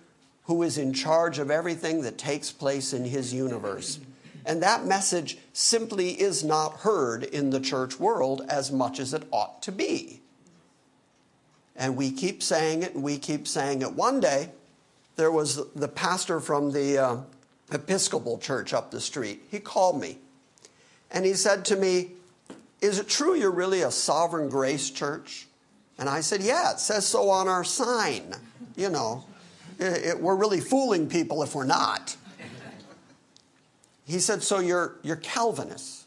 who 0.46 0.62
is 0.62 0.78
in 0.78 0.94
charge 0.94 1.40
of 1.40 1.50
everything 1.50 2.02
that 2.02 2.18
takes 2.18 2.52
place 2.52 2.94
in 2.94 3.04
his 3.04 3.34
universe. 3.34 4.00
And 4.46 4.62
that 4.62 4.86
message 4.86 5.38
simply 5.54 6.12
is 6.12 6.44
not 6.44 6.78
heard 6.80 7.24
in 7.24 7.50
the 7.50 7.60
church 7.60 8.00
world 8.00 8.44
as 8.48 8.72
much 8.72 9.00
as 9.00 9.14
it 9.14 9.24
ought 9.32 9.62
to 9.64 9.72
be. 9.72 10.22
And 11.76 11.98
we 11.98 12.12
keep 12.12 12.44
saying 12.44 12.84
it 12.84 12.94
and 12.94 13.04
we 13.04 13.18
keep 13.18 13.48
saying 13.48 13.82
it. 13.82 13.94
One 13.94 14.20
day, 14.20 14.52
there 15.16 15.32
was 15.32 15.66
the 15.74 15.88
pastor 15.88 16.40
from 16.40 16.72
the 16.72 16.98
uh, 16.98 17.18
Episcopal 17.72 18.38
church 18.38 18.74
up 18.74 18.92
the 18.92 19.02
street. 19.02 19.42
He 19.50 19.60
called 19.60 20.00
me 20.00 20.20
and 21.12 21.26
he 21.26 21.34
said 21.34 21.66
to 21.66 21.76
me, 21.76 22.12
Is 22.82 23.00
it 23.00 23.08
true 23.08 23.36
you're 23.36 23.52
really 23.52 23.82
a 23.82 23.92
sovereign 23.92 24.50
grace 24.50 24.90
church? 24.90 25.48
And 25.98 26.10
I 26.10 26.22
said, 26.22 26.42
Yeah, 26.42 26.72
it 26.72 26.80
says 26.80 27.06
so 27.06 27.30
on 27.30 27.48
our 27.48 27.64
sign. 27.64 28.36
You 28.76 28.90
know, 28.90 29.24
it, 29.80 30.06
it, 30.06 30.20
we're 30.20 30.36
really 30.36 30.60
fooling 30.60 31.08
people 31.08 31.42
if 31.42 31.56
we're 31.56 31.66
not. 31.66 32.16
He 34.06 34.20
said, 34.20 34.44
So 34.44 34.60
you're, 34.60 34.96
you're 35.04 35.16
Calvinists? 35.18 36.06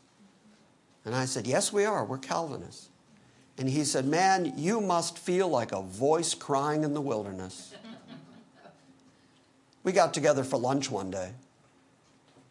And 1.05 1.15
I 1.15 1.25
said, 1.25 1.47
Yes, 1.47 1.73
we 1.73 1.85
are. 1.85 2.05
We're 2.05 2.19
Calvinists. 2.19 2.89
And 3.59 3.69
he 3.69 3.85
said, 3.85 4.07
Man, 4.07 4.55
you 4.57 4.81
must 4.81 5.19
feel 5.19 5.49
like 5.49 5.73
a 5.73 5.83
voice 5.83 6.35
crying 6.35 6.85
in 6.85 6.95
the 6.95 7.01
wilderness. 7.01 7.75
We 9.85 9.93
got 9.93 10.13
together 10.13 10.45
for 10.45 10.59
lunch 10.59 10.91
one 10.91 11.11
day. 11.11 11.31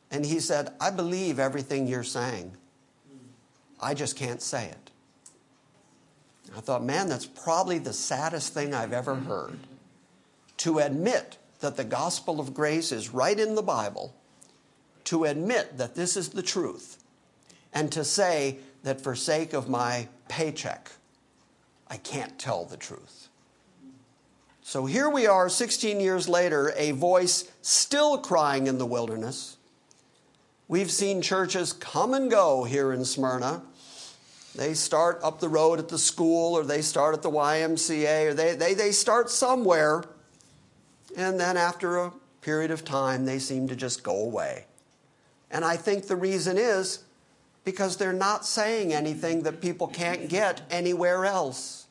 And 0.10 0.26
he 0.26 0.40
said, 0.40 0.74
I 0.80 0.90
believe 0.90 1.38
everything 1.38 1.86
you're 1.86 2.02
saying. 2.02 2.54
I 3.80 3.94
just 3.94 4.16
can't 4.16 4.42
say 4.42 4.66
it. 4.66 4.92
I 6.56 6.62
thought, 6.62 6.84
man, 6.84 7.10
that's 7.10 7.26
probably 7.26 7.78
the 7.78 7.94
saddest 7.94 8.54
thing 8.54 8.74
I've 8.74 8.94
ever 8.94 9.14
heard. 9.14 9.60
To 10.58 10.80
admit 10.80 11.38
that 11.60 11.78
the 11.78 11.84
gospel 11.84 12.40
of 12.40 12.54
grace 12.54 12.92
is 12.92 13.14
right 13.14 13.40
in 13.40 13.54
the 13.56 13.62
Bible, 13.62 14.16
to 15.08 15.24
admit 15.24 15.78
that 15.78 15.96
this 15.96 16.18
is 16.18 16.30
the 16.30 16.42
truth, 16.42 17.02
and 17.74 17.90
to 17.94 18.04
say 18.04 18.58
that 18.84 19.00
for 19.00 19.16
sake 19.16 19.54
of 19.54 19.70
my 19.70 20.10
paycheck, 20.28 20.92
I 21.88 21.96
can't 21.96 22.38
tell 22.38 22.66
the 22.66 22.76
truth. 22.76 23.30
So 24.62 24.86
here 24.86 25.10
we 25.10 25.26
are, 25.26 25.48
16 25.48 26.02
years 26.02 26.28
later, 26.28 26.74
a 26.76 26.92
voice 26.92 27.50
still 27.62 28.18
crying 28.18 28.68
in 28.68 28.80
the 28.80 28.86
wilderness. 28.86 29.56
We've 30.68 30.92
seen 30.92 31.22
churches 31.22 31.72
come 31.72 32.14
and 32.14 32.30
go 32.30 32.66
here 32.66 32.92
in 32.92 33.06
Smyrna. 33.06 33.62
They 34.56 34.74
start 34.74 35.22
up 35.24 35.40
the 35.40 35.48
road 35.48 35.80
at 35.80 35.88
the 35.88 35.98
school, 35.98 36.54
or 36.58 36.66
they 36.66 36.82
start 36.82 37.16
at 37.16 37.22
the 37.22 37.32
YMCA, 37.32 38.32
or 38.32 38.34
they, 38.34 38.56
they, 38.58 38.74
they 38.74 38.92
start 38.92 39.30
somewhere, 39.30 40.04
and 41.16 41.40
then 41.40 41.56
after 41.56 41.96
a 41.96 42.12
period 42.42 42.72
of 42.72 42.84
time, 42.84 43.24
they 43.24 43.40
seem 43.40 43.70
to 43.70 43.76
just 43.78 44.04
go 44.04 44.22
away. 44.22 44.67
And 45.52 45.64
I 45.64 45.78
think 45.78 46.08
the 46.08 46.16
reason 46.16 46.58
is 46.58 47.04
because 47.64 47.98
they're 47.98 48.14
not 48.14 48.46
saying 48.46 48.94
anything 48.94 49.44
that 49.44 49.62
people 49.62 49.88
can't 49.88 50.30
get 50.30 50.62
anywhere 50.70 51.26
else. 51.26 51.88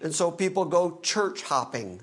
And 0.00 0.14
so 0.14 0.30
people 0.30 0.64
go 0.64 0.98
church 1.02 1.42
hopping. 1.42 2.00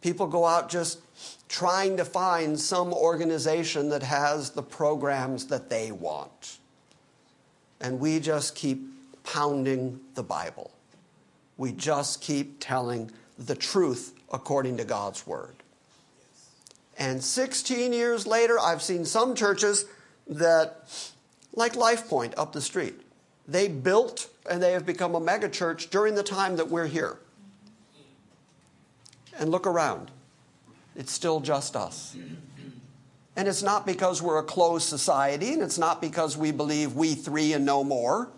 People 0.00 0.26
go 0.26 0.44
out 0.44 0.68
just 0.68 1.00
trying 1.48 1.96
to 1.96 2.04
find 2.04 2.58
some 2.58 2.92
organization 2.92 3.88
that 3.88 4.02
has 4.02 4.50
the 4.50 4.62
programs 4.62 5.46
that 5.46 5.70
they 5.70 5.90
want. 5.90 6.58
And 7.80 7.98
we 7.98 8.20
just 8.20 8.54
keep 8.54 8.82
pounding 9.24 10.00
the 10.14 10.22
Bible. 10.22 10.70
We 11.56 11.72
just 11.72 12.20
keep 12.20 12.60
telling 12.60 13.10
the 13.38 13.54
truth 13.54 14.14
according 14.32 14.76
to 14.78 14.84
God's 14.84 15.26
Word. 15.26 15.57
And 16.98 17.22
16 17.22 17.92
years 17.92 18.26
later, 18.26 18.58
I've 18.58 18.82
seen 18.82 19.04
some 19.04 19.36
churches 19.36 19.86
that, 20.26 21.12
like 21.54 21.74
LifePoint 21.74 22.34
up 22.36 22.52
the 22.52 22.60
street, 22.60 23.00
they 23.46 23.68
built 23.68 24.28
and 24.50 24.60
they 24.60 24.72
have 24.72 24.84
become 24.84 25.14
a 25.14 25.20
megachurch 25.20 25.90
during 25.90 26.16
the 26.16 26.24
time 26.24 26.56
that 26.56 26.68
we're 26.68 26.88
here. 26.88 27.18
And 29.38 29.50
look 29.50 29.66
around, 29.66 30.10
it's 30.96 31.12
still 31.12 31.38
just 31.38 31.76
us. 31.76 32.16
And 33.36 33.46
it's 33.46 33.62
not 33.62 33.86
because 33.86 34.20
we're 34.20 34.38
a 34.38 34.42
closed 34.42 34.88
society, 34.88 35.52
and 35.52 35.62
it's 35.62 35.78
not 35.78 36.00
because 36.00 36.36
we 36.36 36.50
believe 36.50 36.94
we 36.94 37.14
three 37.14 37.52
and 37.52 37.64
no 37.64 37.84
more. 37.84 38.30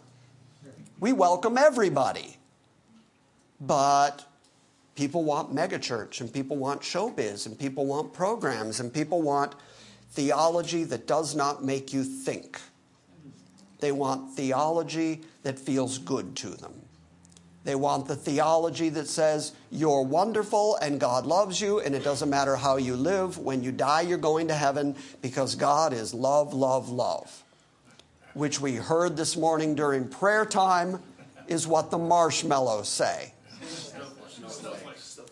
We 0.99 1.15
welcome 1.15 1.57
everybody. 1.57 2.37
But 3.59 4.27
people 5.01 5.25
want 5.25 5.55
megachurch, 5.55 6.21
and 6.21 6.31
people 6.31 6.59
want 6.59 6.83
showbiz, 6.83 7.47
and 7.47 7.59
people 7.59 7.87
want 7.87 8.13
programs, 8.13 8.81
and 8.81 8.93
people 8.93 9.23
want 9.23 9.55
theology 10.11 10.85
that 10.85 11.07
does 11.07 11.35
not 11.35 11.65
make 11.65 11.95
you 11.95 12.05
think. 12.05 12.61
They 13.79 13.93
want 13.93 14.35
theology 14.35 15.23
that 15.43 15.59
feels 15.59 15.97
good 15.97 16.37
to 16.37 16.51
them. 16.51 16.75
They 17.65 17.75
want 17.77 18.09
the 18.09 18.17
theology 18.17 18.91
that 18.91 19.09
says 19.09 19.53
you're 19.71 20.03
wonderful 20.03 20.77
and 20.83 21.01
God 21.01 21.25
loves 21.25 21.61
you 21.61 21.81
and 21.81 21.95
it 21.95 22.05
doesn't 22.05 22.29
matter 22.29 22.57
how 22.57 22.77
you 22.77 22.97
live. 22.97 23.39
When 23.39 23.63
you 23.63 23.71
die, 23.71 24.01
you're 24.03 24.19
going 24.19 24.49
to 24.49 24.55
heaven 24.55 24.97
because 25.21 25.55
God 25.55 25.93
is 25.93 26.13
love, 26.15 26.55
love, 26.55 26.89
love. 26.89 27.43
Which 28.33 28.61
we 28.61 28.77
heard 28.77 29.17
this 29.17 29.37
morning 29.37 29.75
during 29.75 30.09
prayer 30.09 30.47
time 30.47 31.01
is 31.49 31.67
what 31.67 31.91
the 31.91 31.99
marshmallows 31.99 32.89
say. 32.89 33.35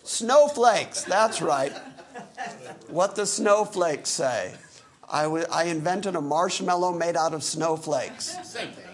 Snowflakes, 0.08 1.04
that's 1.04 1.42
right. 1.42 1.72
What 2.88 3.14
the 3.14 3.26
snowflakes 3.26 4.08
say. 4.08 4.54
I, 5.06 5.24
w- 5.24 5.44
I 5.52 5.64
invented 5.64 6.16
a 6.16 6.20
marshmallow 6.22 6.94
made 6.94 7.14
out 7.14 7.34
of 7.34 7.42
snowflakes. 7.42 8.34
Same 8.42 8.70
thing. 8.70 8.86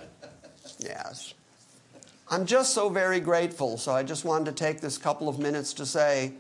Yes. 0.81 1.35
I'm 2.29 2.47
just 2.47 2.75
so 2.75 2.89
very 2.89 3.21
grateful. 3.21 3.79
So 3.79 3.93
I 3.93 4.03
just 4.03 4.25
wanted 4.25 4.57
to 4.57 4.65
take 4.65 4.81
this 4.81 4.99
couple 4.99 5.29
of 5.29 5.39
minutes 5.39 5.73
to 5.75 5.87
say, 5.87 6.33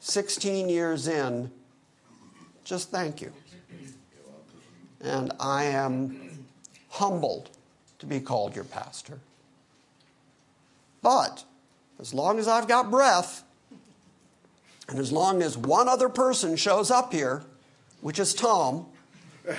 16 0.00 0.70
years 0.70 1.08
in, 1.08 1.50
just 2.64 2.90
thank 2.90 3.20
you. 3.20 3.30
And 5.02 5.30
I 5.38 5.64
am 5.64 6.46
humbled 6.88 7.50
to 7.98 8.06
be 8.06 8.20
called 8.20 8.56
your 8.56 8.64
pastor. 8.64 9.18
But 11.02 11.44
as 12.00 12.14
long 12.14 12.38
as 12.38 12.48
I've 12.48 12.66
got 12.66 12.90
breath, 12.90 13.42
and 14.88 14.98
as 14.98 15.10
long 15.12 15.42
as 15.42 15.56
one 15.56 15.88
other 15.88 16.08
person 16.08 16.56
shows 16.56 16.90
up 16.90 17.12
here, 17.12 17.42
which 18.00 18.18
is 18.18 18.34
Tom, 18.34 18.86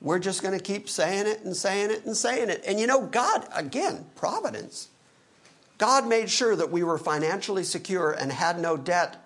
we're 0.00 0.18
just 0.18 0.42
going 0.42 0.58
to 0.58 0.62
keep 0.62 0.88
saying 0.88 1.26
it 1.26 1.42
and 1.44 1.54
saying 1.54 1.90
it 1.90 2.04
and 2.06 2.16
saying 2.16 2.48
it. 2.50 2.64
And 2.66 2.80
you 2.80 2.86
know, 2.86 3.02
God, 3.02 3.46
again, 3.54 4.06
providence. 4.16 4.88
God 5.78 6.06
made 6.06 6.30
sure 6.30 6.56
that 6.56 6.70
we 6.70 6.82
were 6.82 6.98
financially 6.98 7.64
secure 7.64 8.12
and 8.12 8.32
had 8.32 8.58
no 8.58 8.76
debt 8.76 9.18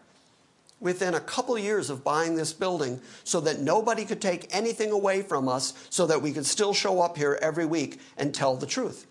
within 0.81 1.15
a 1.15 1.21
couple 1.21 1.59
years 1.59 1.91
of 1.91 2.05
buying 2.05 2.35
this 2.35 2.53
building 2.53 3.01
so 3.25 3.41
that 3.41 3.61
nobody 3.61 4.05
could 4.05 4.21
take 4.21 4.47
anything 4.55 4.91
away 4.91 5.23
from 5.23 5.49
us 5.49 5.73
so 5.91 6.07
that 6.07 6.21
we 6.21 6.33
could 6.33 6.47
still 6.47 6.75
show 6.75 7.01
up 7.01 7.17
here 7.17 7.39
every 7.41 7.67
week 7.67 8.01
and 8.17 8.35
tell 8.35 8.57
the 8.57 8.67
truth. 8.67 9.07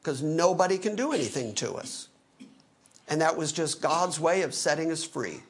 Because 0.00 0.22
nobody 0.22 0.78
can 0.78 0.96
do 0.96 1.12
anything 1.12 1.54
to 1.56 1.74
us. 1.74 2.08
And 3.08 3.20
that 3.20 3.36
was 3.36 3.52
just 3.52 3.82
God's 3.82 4.20
way 4.20 4.42
of 4.42 4.54
setting 4.54 4.90
us 4.92 5.04
free. 5.04 5.40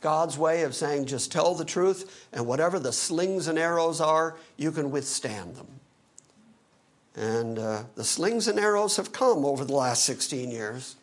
God's 0.00 0.38
way 0.38 0.62
of 0.62 0.74
saying, 0.74 1.06
just 1.06 1.32
tell 1.32 1.54
the 1.54 1.64
truth, 1.64 2.28
and 2.32 2.46
whatever 2.46 2.78
the 2.78 2.92
slings 2.92 3.48
and 3.48 3.58
arrows 3.58 4.00
are, 4.00 4.36
you 4.56 4.70
can 4.70 4.90
withstand 4.90 5.56
them. 5.56 5.66
And 7.16 7.58
uh, 7.58 7.82
the 7.96 8.04
slings 8.04 8.46
and 8.46 8.60
arrows 8.60 8.96
have 8.96 9.12
come 9.12 9.44
over 9.44 9.64
the 9.64 9.74
last 9.74 10.04
16 10.04 10.50
years. 10.50 10.94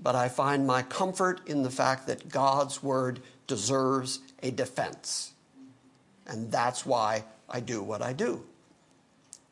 But 0.00 0.14
I 0.14 0.28
find 0.28 0.66
my 0.66 0.82
comfort 0.82 1.40
in 1.46 1.62
the 1.62 1.70
fact 1.70 2.06
that 2.06 2.28
God's 2.28 2.82
word 2.82 3.20
deserves 3.46 4.20
a 4.42 4.50
defense. 4.50 5.32
And 6.26 6.52
that's 6.52 6.84
why 6.84 7.24
I 7.48 7.60
do 7.60 7.82
what 7.82 8.02
I 8.02 8.12
do. 8.12 8.44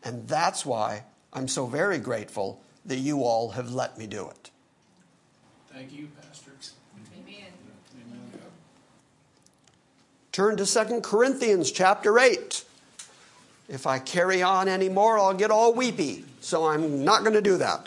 And 0.04 0.28
that's 0.28 0.64
why 0.66 1.04
I'm 1.36 1.48
so 1.48 1.66
very 1.66 1.98
grateful 1.98 2.62
that 2.86 2.96
you 2.96 3.22
all 3.22 3.50
have 3.50 3.70
let 3.70 3.98
me 3.98 4.06
do 4.06 4.26
it. 4.26 4.50
Thank 5.70 5.92
you, 5.92 6.08
Pastor. 6.22 6.52
Amen. 7.14 7.52
Amen. 8.08 8.40
Turn 10.32 10.56
to 10.56 10.64
2 10.64 11.02
Corinthians 11.02 11.70
chapter 11.70 12.18
8. 12.18 12.64
If 13.68 13.86
I 13.86 13.98
carry 13.98 14.42
on 14.42 14.66
anymore, 14.66 15.18
I'll 15.18 15.34
get 15.34 15.50
all 15.50 15.74
weepy. 15.74 16.24
So 16.40 16.68
I'm 16.68 17.04
not 17.04 17.20
going 17.20 17.34
to 17.34 17.42
do 17.42 17.58
that. 17.58 17.86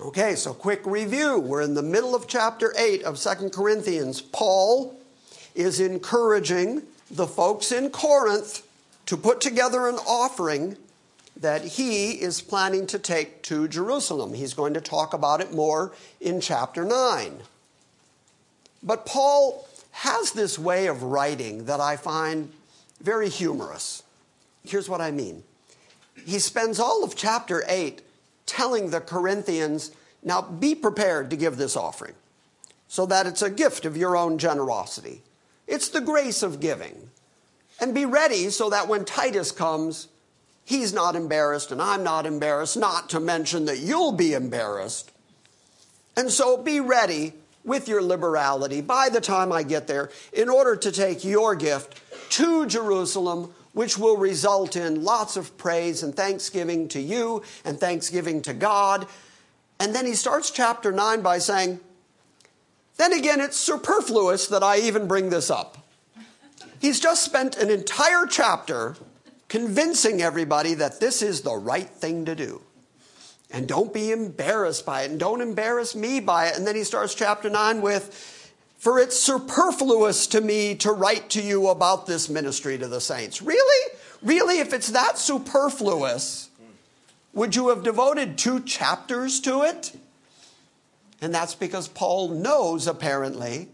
Okay, 0.00 0.34
so 0.34 0.52
quick 0.52 0.84
review. 0.84 1.38
We're 1.38 1.62
in 1.62 1.74
the 1.74 1.82
middle 1.82 2.16
of 2.16 2.26
chapter 2.26 2.74
8 2.76 3.04
of 3.04 3.16
2 3.16 3.50
Corinthians. 3.50 4.20
Paul 4.20 4.98
is 5.54 5.78
encouraging 5.78 6.82
the 7.12 7.28
folks 7.28 7.70
in 7.70 7.90
Corinth 7.90 8.66
to 9.10 9.16
put 9.16 9.40
together 9.40 9.88
an 9.88 9.96
offering 10.06 10.76
that 11.36 11.64
he 11.64 12.12
is 12.12 12.40
planning 12.40 12.86
to 12.86 12.96
take 12.96 13.42
to 13.42 13.66
Jerusalem. 13.66 14.34
He's 14.34 14.54
going 14.54 14.74
to 14.74 14.80
talk 14.80 15.12
about 15.12 15.40
it 15.40 15.52
more 15.52 15.90
in 16.20 16.40
chapter 16.40 16.84
9. 16.84 17.40
But 18.84 19.06
Paul 19.06 19.66
has 19.90 20.30
this 20.30 20.60
way 20.60 20.86
of 20.86 21.02
writing 21.02 21.64
that 21.64 21.80
I 21.80 21.96
find 21.96 22.52
very 23.02 23.28
humorous. 23.28 24.04
Here's 24.64 24.88
what 24.88 25.00
I 25.00 25.10
mean 25.10 25.42
he 26.24 26.38
spends 26.38 26.78
all 26.78 27.02
of 27.02 27.16
chapter 27.16 27.64
8 27.66 28.02
telling 28.46 28.90
the 28.90 29.00
Corinthians, 29.00 29.90
now 30.22 30.40
be 30.40 30.72
prepared 30.76 31.30
to 31.30 31.36
give 31.36 31.56
this 31.56 31.76
offering 31.76 32.14
so 32.86 33.06
that 33.06 33.26
it's 33.26 33.42
a 33.42 33.50
gift 33.50 33.84
of 33.84 33.96
your 33.96 34.16
own 34.16 34.38
generosity. 34.38 35.22
It's 35.66 35.88
the 35.88 36.00
grace 36.00 36.44
of 36.44 36.60
giving. 36.60 37.10
And 37.80 37.94
be 37.94 38.04
ready 38.04 38.50
so 38.50 38.70
that 38.70 38.88
when 38.88 39.04
Titus 39.04 39.52
comes, 39.52 40.08
he's 40.64 40.92
not 40.92 41.16
embarrassed 41.16 41.72
and 41.72 41.80
I'm 41.80 42.04
not 42.04 42.26
embarrassed, 42.26 42.76
not 42.76 43.08
to 43.10 43.20
mention 43.20 43.64
that 43.64 43.78
you'll 43.78 44.12
be 44.12 44.34
embarrassed. 44.34 45.10
And 46.16 46.30
so 46.30 46.56
be 46.56 46.80
ready 46.80 47.32
with 47.64 47.88
your 47.88 48.02
liberality 48.02 48.80
by 48.80 49.08
the 49.08 49.20
time 49.20 49.52
I 49.52 49.62
get 49.62 49.86
there 49.86 50.10
in 50.32 50.48
order 50.48 50.76
to 50.76 50.92
take 50.92 51.24
your 51.24 51.54
gift 51.54 52.00
to 52.32 52.66
Jerusalem, 52.66 53.54
which 53.72 53.98
will 53.98 54.16
result 54.16 54.76
in 54.76 55.04
lots 55.04 55.36
of 55.36 55.56
praise 55.56 56.02
and 56.02 56.14
thanksgiving 56.14 56.88
to 56.88 57.00
you 57.00 57.42
and 57.64 57.78
thanksgiving 57.78 58.42
to 58.42 58.52
God. 58.52 59.06
And 59.78 59.94
then 59.94 60.06
he 60.06 60.14
starts 60.14 60.50
chapter 60.50 60.92
9 60.92 61.22
by 61.22 61.38
saying, 61.38 61.80
Then 62.96 63.12
again, 63.12 63.40
it's 63.40 63.56
superfluous 63.56 64.46
that 64.48 64.62
I 64.62 64.78
even 64.78 65.08
bring 65.08 65.30
this 65.30 65.50
up. 65.50 65.78
He's 66.80 66.98
just 66.98 67.22
spent 67.22 67.58
an 67.58 67.70
entire 67.70 68.24
chapter 68.24 68.96
convincing 69.48 70.22
everybody 70.22 70.72
that 70.74 70.98
this 70.98 71.20
is 71.20 71.42
the 71.42 71.54
right 71.54 71.88
thing 71.88 72.24
to 72.24 72.34
do. 72.34 72.62
And 73.50 73.68
don't 73.68 73.92
be 73.92 74.12
embarrassed 74.12 74.86
by 74.86 75.02
it, 75.02 75.10
and 75.10 75.20
don't 75.20 75.42
embarrass 75.42 75.94
me 75.94 76.20
by 76.20 76.46
it. 76.46 76.56
And 76.56 76.66
then 76.66 76.76
he 76.76 76.84
starts 76.84 77.14
chapter 77.14 77.50
9 77.50 77.82
with, 77.82 78.54
For 78.78 78.98
it's 78.98 79.20
superfluous 79.20 80.26
to 80.28 80.40
me 80.40 80.74
to 80.76 80.90
write 80.90 81.28
to 81.30 81.42
you 81.42 81.68
about 81.68 82.06
this 82.06 82.30
ministry 82.30 82.78
to 82.78 82.88
the 82.88 83.00
saints. 83.00 83.42
Really? 83.42 83.94
Really? 84.22 84.60
If 84.60 84.72
it's 84.72 84.88
that 84.92 85.18
superfluous, 85.18 86.48
would 87.34 87.54
you 87.56 87.68
have 87.68 87.82
devoted 87.82 88.38
two 88.38 88.60
chapters 88.60 89.38
to 89.40 89.64
it? 89.64 89.92
And 91.20 91.34
that's 91.34 91.54
because 91.54 91.88
Paul 91.88 92.30
knows, 92.30 92.86
apparently, 92.86 93.68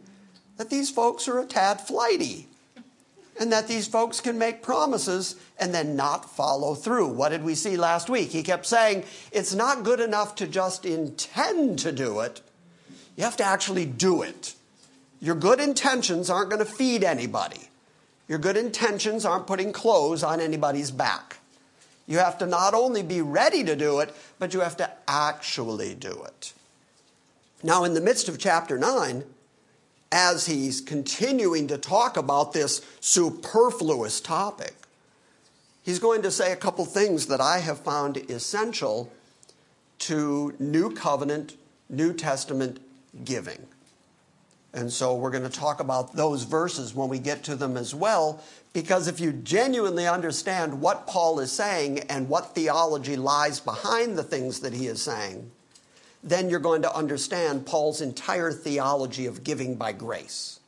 that 0.57 0.71
these 0.71 0.91
folks 0.91 1.29
are 1.29 1.39
a 1.39 1.47
tad 1.47 1.81
flighty 1.83 2.49
and 3.39 3.53
that 3.53 3.69
these 3.69 3.87
folks 3.87 4.21
can 4.21 4.39
make 4.39 4.63
promises 4.63 5.37
and 5.59 5.75
then 5.75 5.97
not 5.97 6.31
follow 6.31 6.75
through. 6.75 7.09
What 7.09 7.31
did 7.31 7.45
we 7.45 7.55
see 7.55 7.77
last 7.77 8.09
week? 8.09 8.31
He 8.31 8.43
kept 8.43 8.67
saying 8.67 9.05
it's 9.33 9.55
not 9.55 9.85
good 9.85 10.01
enough 10.01 10.35
to 10.37 10.47
just 10.47 10.87
intend 10.87 11.79
to 11.81 11.93
do 11.93 12.21
it, 12.21 12.41
you 13.17 13.25
have 13.25 13.37
to 13.39 13.45
actually 13.45 13.87
do 13.87 14.23
it. 14.23 14.55
Your 15.21 15.35
good 15.35 15.61
intentions 15.61 16.29
aren't 16.29 16.51
going 16.51 16.65
to 16.65 16.71
feed 16.71 17.03
anybody. 17.03 17.69
Your 18.29 18.39
good 18.39 18.57
intentions 18.57 19.25
aren't 19.25 19.47
putting 19.47 19.73
clothes 19.73 20.23
on 20.23 20.41
anybody's 20.41 20.91
back. 20.91 21.39
You 22.07 22.19
have 22.19 22.39
to 22.39 22.47
not 22.47 22.75
only 22.75 23.03
be 23.03 23.23
ready 23.23 23.65
to 23.65 23.75
do 23.75 24.01
it, 24.01 24.15
but 24.39 24.53
you 24.53 24.61
have 24.61 24.77
to 24.77 24.91
actually 25.09 25.95
do 25.95 26.23
it. 26.25 26.53
Now, 27.63 27.85
in 27.85 27.95
the 27.95 28.01
midst 28.01 28.29
of 28.29 28.39
chapter 28.39 28.79
9, 28.79 29.25
as 30.17 30.47
he's 30.47 30.81
continuing 30.81 31.67
to 31.67 31.77
talk 31.77 32.17
about 32.17 32.55
this 32.55 32.81
superfluous 33.01 34.19
topic, 34.19 34.75
he's 35.83 35.99
going 35.99 36.23
to 36.23 36.31
say 36.31 36.53
a 36.53 36.57
couple 36.57 36.87
things 36.87 37.27
that 37.27 37.39
I 37.39 37.59
have 37.59 37.81
found 37.81 38.17
essential 38.31 39.13
to 39.99 40.55
New 40.59 40.91
Covenant, 40.91 41.57
New 41.91 42.15
Testament 42.15 42.81
giving. 43.27 43.67
And 44.73 44.91
so 44.91 45.15
we're 45.15 45.31
going 45.31 45.43
to 45.43 45.51
talk 45.51 45.81
about 45.81 46.17
those 46.17 46.45
verses 46.45 46.95
when 46.95 47.11
we 47.11 47.19
get 47.19 47.45
to 47.45 47.55
them 47.55 47.77
as 47.77 47.95
well, 47.95 48.43
because 48.73 49.09
if 49.09 49.21
you 49.21 49.33
genuinely 49.33 50.09
understand 50.09 50.81
what 50.81 51.07
Paul 51.07 51.41
is 51.41 51.53
saying 51.53 51.99
and 52.09 52.31
what 52.31 52.55
theology 52.55 53.17
lies 53.17 53.61
behind 53.61 54.17
the 54.17 54.23
things 54.23 54.61
that 54.61 54.73
he 54.73 54.87
is 54.87 55.03
saying, 55.03 55.51
then 56.27 56.51
you're 56.51 56.59
going 56.59 56.83
to 56.83 56.95
understand 56.95 57.67
Paul's 57.67 58.01
entire 58.01 58.51
theology 58.51 59.27
of 59.27 59.45
giving 59.45 59.77
by 59.77 59.93
grace. 59.93 60.59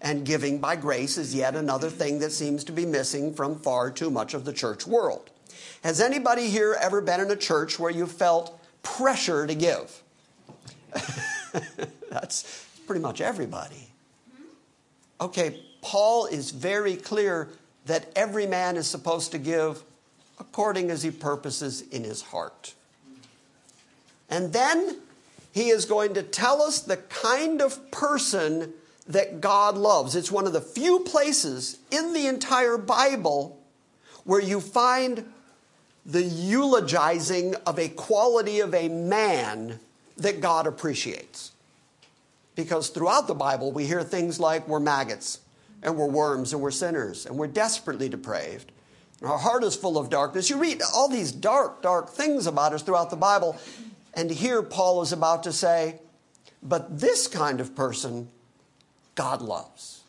And 0.00 0.24
giving 0.24 0.58
by 0.58 0.76
grace 0.76 1.18
is 1.18 1.34
yet 1.34 1.54
another 1.54 1.90
thing 1.90 2.18
that 2.20 2.32
seems 2.32 2.64
to 2.64 2.72
be 2.72 2.86
missing 2.86 3.34
from 3.34 3.58
far 3.58 3.90
too 3.90 4.10
much 4.10 4.32
of 4.32 4.46
the 4.46 4.54
church 4.54 4.86
world. 4.86 5.30
Has 5.82 6.00
anybody 6.00 6.48
here 6.48 6.76
ever 6.80 7.02
been 7.02 7.20
in 7.20 7.30
a 7.30 7.36
church 7.36 7.78
where 7.78 7.90
you 7.90 8.06
felt 8.06 8.58
pressure 8.82 9.46
to 9.46 9.54
give? 9.54 10.02
That's 12.10 12.66
pretty 12.86 13.02
much 13.02 13.20
everybody. 13.20 13.90
Okay, 15.20 15.62
Paul 15.82 16.24
is 16.26 16.52
very 16.52 16.96
clear 16.96 17.50
that 17.84 18.10
every 18.16 18.46
man 18.46 18.76
is 18.76 18.86
supposed 18.86 19.32
to 19.32 19.38
give 19.38 19.82
according 20.38 20.90
as 20.90 21.02
he 21.02 21.10
purposes 21.10 21.82
in 21.82 22.02
his 22.02 22.22
heart. 22.22 22.74
And 24.34 24.52
then 24.52 24.96
he 25.52 25.68
is 25.68 25.84
going 25.84 26.14
to 26.14 26.22
tell 26.24 26.60
us 26.60 26.80
the 26.80 26.96
kind 26.96 27.62
of 27.62 27.92
person 27.92 28.72
that 29.06 29.40
God 29.40 29.76
loves. 29.76 30.16
It's 30.16 30.32
one 30.32 30.48
of 30.48 30.52
the 30.52 30.60
few 30.60 31.00
places 31.00 31.78
in 31.92 32.12
the 32.12 32.26
entire 32.26 32.76
Bible 32.76 33.62
where 34.24 34.40
you 34.40 34.60
find 34.60 35.32
the 36.04 36.24
eulogizing 36.24 37.54
of 37.64 37.78
a 37.78 37.88
quality 37.90 38.58
of 38.58 38.74
a 38.74 38.88
man 38.88 39.78
that 40.16 40.40
God 40.40 40.66
appreciates. 40.66 41.52
Because 42.56 42.88
throughout 42.88 43.28
the 43.28 43.34
Bible, 43.34 43.70
we 43.70 43.86
hear 43.86 44.02
things 44.02 44.40
like 44.40 44.66
we're 44.66 44.80
maggots, 44.80 45.38
and 45.80 45.96
we're 45.96 46.08
worms, 46.08 46.52
and 46.52 46.60
we're 46.60 46.72
sinners, 46.72 47.24
and 47.24 47.36
we're 47.36 47.46
desperately 47.46 48.08
depraved. 48.08 48.72
Our 49.22 49.38
heart 49.38 49.62
is 49.62 49.76
full 49.76 49.96
of 49.96 50.10
darkness. 50.10 50.50
You 50.50 50.58
read 50.58 50.82
all 50.92 51.08
these 51.08 51.30
dark, 51.30 51.82
dark 51.82 52.10
things 52.10 52.48
about 52.48 52.72
us 52.72 52.82
throughout 52.82 53.10
the 53.10 53.16
Bible. 53.16 53.56
And 54.16 54.30
here 54.30 54.62
Paul 54.62 55.02
is 55.02 55.12
about 55.12 55.42
to 55.44 55.52
say, 55.52 56.00
but 56.62 57.00
this 57.00 57.26
kind 57.26 57.60
of 57.60 57.74
person, 57.74 58.28
God 59.14 59.42
loves. 59.42 60.02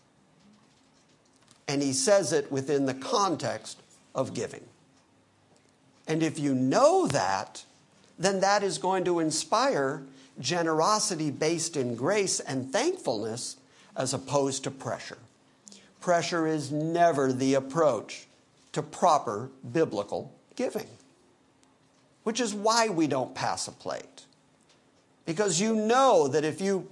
And 1.68 1.82
he 1.82 1.94
says 1.94 2.32
it 2.32 2.52
within 2.52 2.86
the 2.86 2.94
context 2.94 3.80
of 4.14 4.34
giving. 4.34 4.64
And 6.08 6.22
if 6.22 6.38
you 6.40 6.54
know 6.54 7.08
that, 7.08 7.66
then 8.18 8.40
that 8.42 8.64
is 8.64 8.78
going 8.78 9.04
to 9.06 9.20
inspire 9.20 10.04
generosity 10.40 11.32
based 11.32 11.76
in 11.76 11.96
grace 11.96 12.40
and 12.40 12.72
thankfulness 12.72 13.58
as 13.96 14.14
opposed 14.14 14.64
to 14.64 14.72
pressure. 14.72 15.18
Pressure 16.00 16.46
is 16.46 16.72
never 16.72 17.34
the 17.34 17.56
approach 17.56 18.28
to 18.74 18.84
proper 18.84 19.50
biblical 19.72 20.34
giving, 20.56 20.88
which 22.26 22.40
is 22.40 22.54
why 22.56 22.90
we 22.90 23.06
don't 23.06 23.36
pass 23.36 23.68
a 23.68 23.72
plate. 23.72 24.26
Because 25.28 25.62
you 25.62 25.76
know 25.76 26.28
that 26.28 26.44
if 26.44 26.60
you 26.60 26.90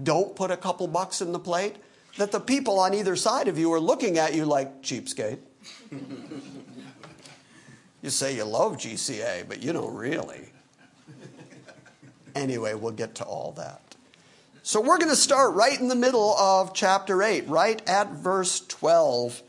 don't 0.00 0.36
put 0.36 0.52
a 0.52 0.56
couple 0.56 0.86
bucks 0.86 1.20
in 1.20 1.32
the 1.32 1.40
plate, 1.40 1.74
that 2.18 2.30
the 2.30 2.38
people 2.38 2.78
on 2.78 2.94
either 2.94 3.16
side 3.16 3.48
of 3.48 3.58
you 3.58 3.72
are 3.72 3.80
looking 3.80 4.16
at 4.16 4.32
you 4.32 4.44
like 4.44 4.82
cheapskate. 4.82 5.40
you 8.00 8.10
say 8.10 8.36
you 8.36 8.44
love 8.44 8.76
GCA, 8.76 9.48
but 9.48 9.60
you 9.60 9.72
don't 9.72 9.92
really. 9.92 10.50
Anyway, 12.36 12.74
we'll 12.74 12.92
get 12.92 13.16
to 13.16 13.24
all 13.24 13.52
that. 13.56 13.96
So 14.62 14.80
we're 14.80 14.98
going 14.98 15.10
to 15.10 15.16
start 15.16 15.54
right 15.54 15.80
in 15.80 15.88
the 15.88 15.96
middle 15.96 16.36
of 16.36 16.74
chapter 16.74 17.24
8, 17.24 17.48
right 17.48 17.82
at 17.88 18.12
verse 18.12 18.60
12. 18.60 19.42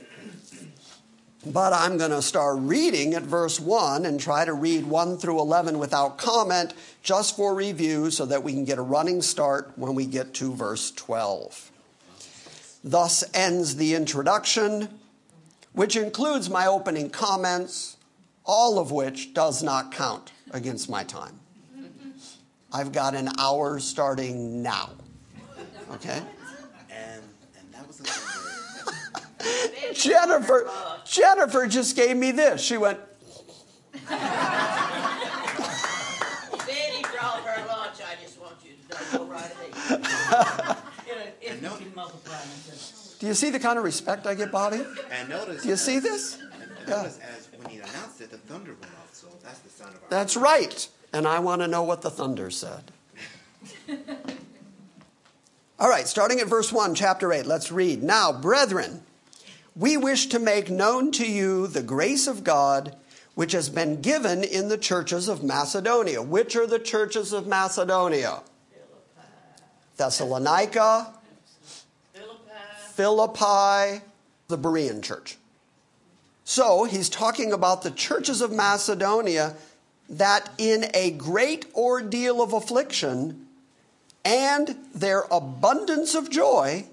But 1.54 1.74
I'm 1.74 1.98
going 1.98 2.12
to 2.12 2.22
start 2.22 2.58
reading 2.60 3.14
at 3.14 3.24
verse 3.24 3.60
1 3.60 4.06
and 4.06 4.20
try 4.20 4.46
to 4.46 4.54
read 4.54 4.86
1 4.86 5.18
through 5.18 5.40
11 5.40 5.80
without 5.80 6.18
comment 6.18 6.74
just 7.04 7.36
for 7.36 7.56
review 7.56 8.12
so 8.12 8.26
that 8.26 8.44
we 8.44 8.54
can 8.54 8.66
get 8.66 8.78
a 8.78 8.82
running 8.82 9.22
start 9.22 9.72
when 9.76 9.96
we 9.96 10.06
get 10.06 10.34
to 10.36 10.54
verse 10.54 10.92
12. 10.92 11.72
Thus 12.84 13.24
ends 13.34 13.76
the 13.76 13.96
introduction, 13.96 14.90
which 15.74 15.96
includes 15.96 16.50
my 16.50 16.66
opening 16.66 17.10
comments, 17.10 17.98
all 18.46 18.80
of 18.80 18.92
which 18.92 19.34
does 19.34 19.62
not 19.64 19.92
count 19.92 20.32
against 20.52 20.90
my 20.90 21.04
time. 21.04 21.40
I've 22.72 22.92
got 22.92 23.16
an 23.16 23.30
hour 23.40 23.80
starting 23.80 24.62
now. 24.62 24.92
Okay? 25.94 26.22
And 26.90 27.24
and 27.58 27.74
that 27.74 27.88
was 27.88 28.02
a 28.02 28.04
Jennifer 29.94 30.70
Jennifer 31.06 31.68
just 31.68 31.96
gave 31.96 32.16
me 32.18 32.32
this. 32.32 32.62
She 32.62 32.78
went, 32.78 33.00
Betty 36.66 37.02
brought 37.14 37.44
her 37.44 37.68
lunch. 37.68 37.98
I 38.02 38.16
just 38.22 38.40
want 38.40 38.56
you 38.64 38.72
to 38.90 39.18
know, 39.18 39.26
right 39.26 39.52
ahead. 39.52 40.78
And 41.48 41.62
you 41.62 41.70
no- 41.70 41.76
can 41.78 41.96
multiply 41.96 42.36
and 42.36 42.82
"Do 43.20 43.28
you 43.28 43.34
see 43.34 43.50
the 43.50 43.60
kind 43.60 43.78
of 43.78 43.86
respect 43.86 44.28
I 44.28 44.36
get, 44.36 44.52
Bobby? 44.52 44.84
and 45.12 45.30
notice 45.30 45.64
Do 45.64 45.70
you 45.70 45.78
see 45.78 46.00
this?" 46.00 46.36
and 46.42 46.52
Yeah. 46.88 46.96
notice 46.98 47.20
as 47.20 47.48
when 47.58 47.70
he 47.70 47.78
announced 47.78 48.20
it, 48.20 48.32
the 48.32 48.38
thunder 48.38 48.74
went 48.74 48.92
off. 49.02 49.10
So 49.14 49.28
that's 49.44 49.60
the 49.60 49.70
sound 49.70 49.96
of 49.96 50.04
our 50.04 50.10
That's 50.10 50.36
right. 50.36 50.88
And 51.14 51.26
I 51.26 51.40
want 51.40 51.62
to 51.62 51.68
know 51.68 51.84
what 51.84 52.02
the 52.02 52.10
thunder 52.12 52.50
said. 52.52 52.92
All 55.80 55.90
right, 55.90 56.08
starting 56.08 56.40
at 56.42 56.48
verse 56.48 56.74
1, 56.74 56.94
chapter 56.96 57.32
8, 57.32 57.46
let's 57.46 57.72
read. 57.72 58.04
Now, 58.04 58.34
brethren, 58.34 59.04
we 59.78 59.96
wish 59.96 60.26
to 60.28 60.40
make 60.40 60.70
known 60.70 61.12
to 61.12 61.26
you 61.26 61.68
the 61.68 61.84
grace 61.84 62.28
of 62.28 62.44
God 62.44 62.96
which 63.36 63.52
has 63.52 63.70
been 63.70 64.02
given 64.02 64.44
in 64.44 64.68
the 64.68 64.78
churches 64.80 65.28
of 65.28 65.44
Macedonia. 65.44 66.24
Which 66.24 66.56
are 66.56 66.66
the 66.66 66.80
churches 66.80 67.32
of 67.32 67.46
Macedonia? 67.46 68.42
Thessalonica, 69.96 71.14
Philippi, 72.14 72.52
Philippi, 72.94 74.04
the 74.48 74.58
Berean 74.58 75.04
church. 75.04 75.38
So 76.44 76.86
he's 76.86 77.10
talking 77.10 77.54
about 77.54 77.84
the 77.84 77.92
churches 77.92 78.42
of 78.42 78.52
Macedonia 78.52 79.56
that 80.10 80.50
in 80.58 80.90
a 80.96 81.12
great 81.12 81.68
ordeal 81.76 82.42
of 82.42 82.54
affliction 82.54 83.46
and 84.26 84.76
their 84.96 85.26
abundance 85.30 86.16
of 86.16 86.32
joy 86.32 86.86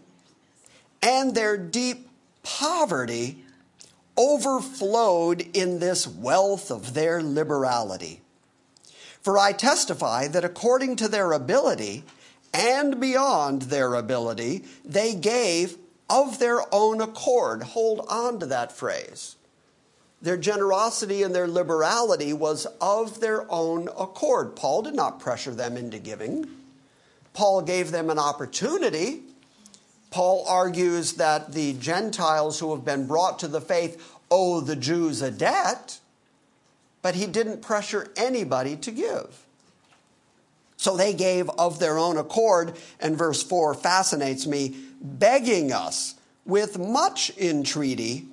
and 1.03 1.35
their 1.35 1.57
deep 1.57 2.09
poverty 2.45 3.43
overflowed 4.17 5.45
in 5.53 5.81
this 5.81 6.07
wealth 6.07 6.71
of 6.71 6.95
their 6.95 7.21
liberality. 7.21 8.21
For 9.21 9.39
I 9.39 9.53
testify 9.53 10.29
that 10.29 10.45
according 10.45 10.97
to 10.97 11.09
their 11.09 11.33
ability 11.33 12.05
and 12.53 13.01
beyond 13.01 13.63
their 13.63 13.95
ability, 13.95 14.65
they 14.85 15.15
gave 15.15 15.77
of 16.09 16.39
their 16.39 16.63
own 16.73 17.01
accord. 17.01 17.63
Hold 17.63 18.07
on 18.09 18.39
to 18.41 18.47
that 18.47 18.71
phrase. 18.71 19.37
Their 20.23 20.37
generosity 20.37 21.23
and 21.23 21.35
their 21.35 21.49
liberality 21.49 22.33
was 22.33 22.67
of 22.81 23.21
their 23.21 23.51
own 23.51 23.89
accord. 23.89 24.57
Paul 24.57 24.83
did 24.83 24.95
not 24.95 25.21
pressure 25.21 25.55
them 25.55 25.77
into 25.77 25.99
giving. 25.99 26.47
Paul 27.33 27.63
gave 27.63 27.91
them 27.91 28.11
an 28.11 28.19
opportunity. 28.19 29.23
Paul 30.15 30.45
argues 30.47 31.15
that 31.15 31.55
the 31.55 31.73
Gentiles 31.73 32.61
who 32.61 32.73
have 32.73 32.85
been 32.85 33.09
brought 33.09 33.41
to 33.41 33.49
the 33.49 33.61
faith 33.61 34.15
owe 34.31 34.61
the 34.61 34.77
Jews 34.77 35.21
a 35.21 35.31
debt, 35.33 35.99
but 37.03 37.17
he 37.17 37.27
didn't 37.27 37.63
pressure 37.63 38.13
anybody 38.17 38.77
to 38.77 38.93
give. 38.93 39.45
So 40.77 40.97
they 40.97 41.15
gave 41.15 41.51
of 41.59 41.81
their 41.81 41.99
own 41.99 42.17
accord, 42.17 42.77
and 43.01 43.19
verse 43.19 43.43
4 43.43 43.75
fascinates 43.75 44.47
me, 44.47 44.77
begging 45.01 45.73
us 45.73 46.15
with 46.47 46.79
much 46.79 47.37
entreaty 47.37 48.27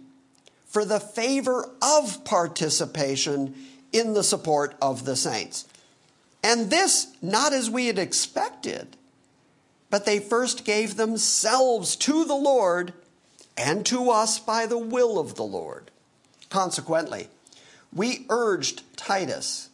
for 0.68 0.86
the 0.86 1.00
favor 1.00 1.68
of 1.82 2.24
participation 2.24 3.56
in 3.92 4.14
the 4.14 4.24
support 4.24 4.76
of 4.84 5.06
the 5.06 5.16
saints. 5.16 5.66
And 6.44 6.70
this 6.70 7.08
not 7.24 7.54
as 7.54 7.72
we 7.72 7.88
had 7.88 7.98
expected, 7.98 8.98
but 9.92 10.06
they 10.06 10.20
first 10.20 10.66
gave 10.66 10.96
themselves 10.96 11.96
to 11.98 12.26
the 12.26 12.34
Lord 12.34 12.94
and 13.56 13.86
to 13.86 14.10
us 14.10 14.40
by 14.40 14.66
the 14.66 14.78
will 14.78 15.20
of 15.20 15.36
the 15.36 15.44
Lord. 15.44 15.92
Consequently, 16.50 17.28
we 17.94 18.26
urged 18.30 18.84
Titus 18.98 19.70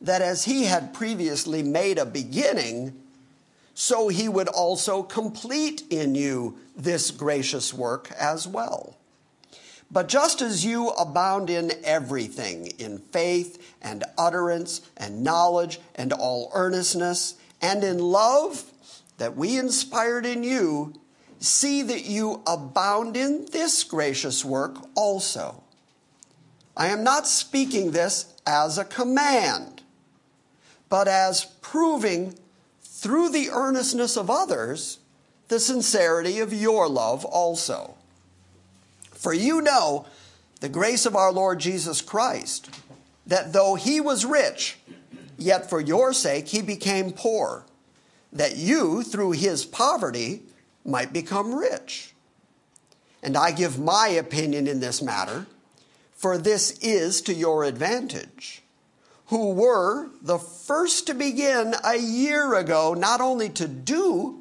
that 0.00 0.22
as 0.22 0.46
he 0.46 0.64
had 0.64 0.94
previously 0.94 1.62
made 1.62 1.98
a 1.98 2.06
beginning, 2.06 2.98
so 3.74 4.08
he 4.08 4.28
would 4.28 4.48
also 4.48 5.02
complete 5.02 5.82
in 5.90 6.14
you 6.14 6.58
this 6.74 7.10
gracious 7.10 7.74
work 7.74 8.10
as 8.18 8.48
well. 8.48 8.96
But 9.90 10.08
just 10.08 10.40
as 10.40 10.64
you 10.64 10.88
abound 10.90 11.50
in 11.50 11.72
everything, 11.84 12.72
in 12.78 12.98
faith 12.98 13.74
and 13.82 14.04
utterance 14.16 14.80
and 14.96 15.22
knowledge 15.22 15.78
and 15.94 16.12
all 16.12 16.50
earnestness, 16.54 17.34
and 17.60 17.82
in 17.82 17.98
love 17.98 18.64
that 19.18 19.36
we 19.36 19.58
inspired 19.58 20.24
in 20.24 20.42
you, 20.42 20.94
see 21.40 21.82
that 21.82 22.04
you 22.04 22.42
abound 22.46 23.16
in 23.16 23.46
this 23.52 23.84
gracious 23.84 24.44
work 24.44 24.76
also. 24.94 25.62
I 26.76 26.88
am 26.88 27.04
not 27.04 27.26
speaking 27.26 27.90
this 27.90 28.32
as 28.46 28.78
a 28.78 28.84
command, 28.84 29.82
but 30.88 31.08
as 31.08 31.44
proving 31.60 32.34
through 32.80 33.30
the 33.30 33.50
earnestness 33.50 34.16
of 34.16 34.30
others 34.30 34.98
the 35.48 35.60
sincerity 35.60 36.40
of 36.40 36.52
your 36.52 36.88
love 36.88 37.24
also. 37.24 37.94
For 39.12 39.32
you 39.32 39.60
know 39.60 40.06
the 40.60 40.68
grace 40.68 41.06
of 41.06 41.16
our 41.16 41.32
Lord 41.32 41.58
Jesus 41.58 42.00
Christ, 42.00 42.70
that 43.26 43.52
though 43.52 43.74
he 43.74 44.00
was 44.00 44.24
rich, 44.24 44.78
yet 45.36 45.68
for 45.68 45.80
your 45.80 46.12
sake 46.12 46.48
he 46.48 46.62
became 46.62 47.12
poor, 47.12 47.64
that 48.32 48.56
you, 48.56 49.02
through 49.02 49.32
his 49.32 49.64
poverty, 49.64 50.42
might 50.84 51.12
become 51.12 51.54
rich. 51.54 52.14
And 53.22 53.36
I 53.36 53.50
give 53.50 53.78
my 53.78 54.08
opinion 54.08 54.66
in 54.66 54.80
this 54.80 55.02
matter, 55.02 55.46
for 56.14 56.38
this 56.38 56.78
is 56.80 57.20
to 57.22 57.34
your 57.34 57.64
advantage, 57.64 58.62
who 59.26 59.52
were 59.52 60.08
the 60.22 60.38
first 60.38 61.06
to 61.06 61.14
begin 61.14 61.74
a 61.84 61.96
year 61.96 62.54
ago, 62.54 62.94
not 62.94 63.20
only 63.20 63.48
to 63.50 63.66
do, 63.68 64.40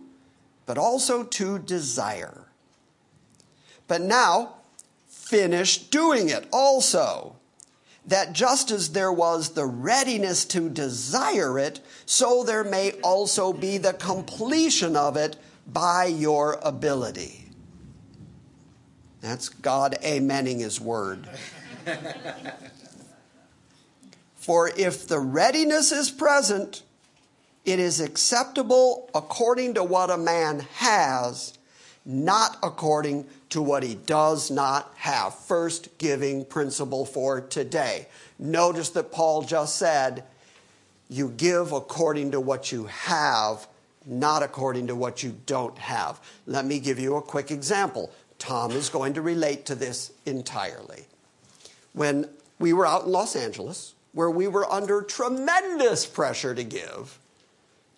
but 0.66 0.78
also 0.78 1.24
to 1.24 1.60
desire. 1.60 2.46
But 3.88 4.02
now, 4.02 4.56
finish 5.08 5.78
doing 5.78 6.30
it 6.30 6.48
also. 6.52 7.37
That 8.08 8.34
just 8.34 8.72
as 8.72 8.94
there 8.94 9.12
was 9.12 9.50
the 9.50 9.66
readiness 9.66 10.46
to 10.46 10.70
desire 10.70 11.60
it, 11.60 11.82
so 12.06 12.44
there 12.44 12.64
may 12.64 12.94
also 13.04 13.52
be 13.52 13.78
the 13.78 13.94
completion 13.94 14.96
of 14.96 15.18
it 15.18 15.36
by 15.68 16.06
your 16.06 16.58
ability. 16.64 17.50
That's 19.20 19.50
God 19.50 19.98
amening 20.04 20.60
his 20.60 20.80
word. 20.80 21.28
For 24.36 24.72
if 24.78 25.06
the 25.08 25.20
readiness 25.20 25.92
is 25.92 26.10
present, 26.10 26.84
it 27.66 27.80
is 27.80 28.00
acceptable 28.00 29.10
according 29.14 29.74
to 29.74 29.84
what 29.84 30.10
a 30.10 30.18
man 30.18 30.66
has, 30.76 31.58
not 32.06 32.58
according 32.64 33.26
to 33.50 33.62
what 33.62 33.84
he 33.84 33.96
does 33.96 34.52
not 34.52 34.94
have. 34.98 35.34
First 35.34 35.98
giving 35.98 36.46
principle 36.46 37.06
for 37.06 37.42
today. 37.42 38.08
Notice 38.38 38.90
that 38.92 39.12
Paul 39.12 39.42
just 39.42 39.78
said, 39.78 40.24
you 41.10 41.30
give 41.30 41.72
according 41.72 42.32
to 42.32 42.40
what 42.40 42.72
you 42.72 42.86
have, 42.86 43.68
not 44.06 44.44
according 44.44 44.88
to 44.88 44.96
what 44.96 45.24
you 45.24 45.38
don't 45.46 45.78
have. 45.78 46.20
Let 46.46 46.66
me 46.66 46.80
give 46.80 47.00
you 47.00 47.16
a 47.16 47.22
quick 47.22 47.52
example. 47.52 48.12
Tom 48.40 48.72
is 48.72 48.90
going 48.90 49.14
to 49.14 49.22
relate 49.22 49.66
to 49.68 49.76
this 49.76 50.12
entirely. 50.26 51.06
When 51.94 52.30
we 52.60 52.74
were 52.74 52.86
out 52.86 53.06
in 53.06 53.12
Los 53.12 53.36
Angeles, 53.36 53.94
where 54.12 54.30
we 54.30 54.48
were 54.48 54.72
under 54.72 55.02
tremendous 55.02 56.06
pressure 56.06 56.54
to 56.54 56.64
give, 56.64 57.20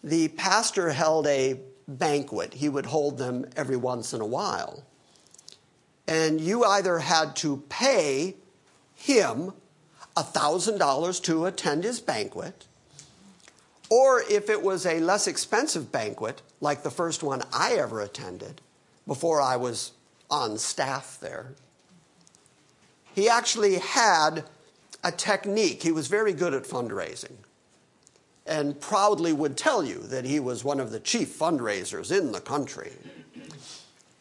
the 0.04 0.30
pastor 0.30 0.92
held 0.92 1.28
a 1.28 1.60
banquet. 1.88 2.54
He 2.54 2.70
would 2.70 2.86
hold 2.86 3.18
them 3.18 3.46
every 3.56 3.76
once 3.76 4.14
in 4.14 4.22
a 4.22 4.26
while. 4.26 4.84
And 6.10 6.42
you 6.42 6.64
either 6.66 6.98
had 7.00 7.36
to 7.38 7.64
pay 7.70 8.36
him 8.96 9.54
$1,000 10.18 11.24
to 11.24 11.46
attend 11.46 11.84
his 11.84 12.00
banquet, 12.00 12.66
or 13.92 14.24
if 14.30 14.50
it 14.50 14.64
was 14.64 14.88
a 14.88 15.00
less 15.00 15.28
expensive 15.28 15.92
banquet, 15.92 16.42
like 16.60 16.82
the 16.82 16.90
first 16.90 17.22
one 17.22 17.44
I 17.54 17.74
ever 17.74 18.02
attended 18.02 18.62
before 19.06 19.40
I 19.40 19.56
was 19.56 19.92
on 20.32 20.58
staff 20.58 21.20
there, 21.22 21.54
he 23.14 23.30
actually 23.30 23.76
had 23.76 24.46
a 25.04 25.12
technique. 25.12 25.84
He 25.84 25.92
was 25.92 26.08
very 26.08 26.34
good 26.34 26.56
at 26.56 26.64
fundraising 26.64 27.38
and 28.46 28.82
proudly 28.82 29.32
would 29.32 29.56
tell 29.56 29.84
you 29.84 30.00
that 30.00 30.26
he 30.26 30.40
was 30.40 30.64
one 30.64 30.80
of 30.80 30.92
the 30.92 31.00
chief 31.00 31.38
fundraisers 31.38 32.12
in 32.18 32.32
the 32.32 32.42
country. 32.42 32.94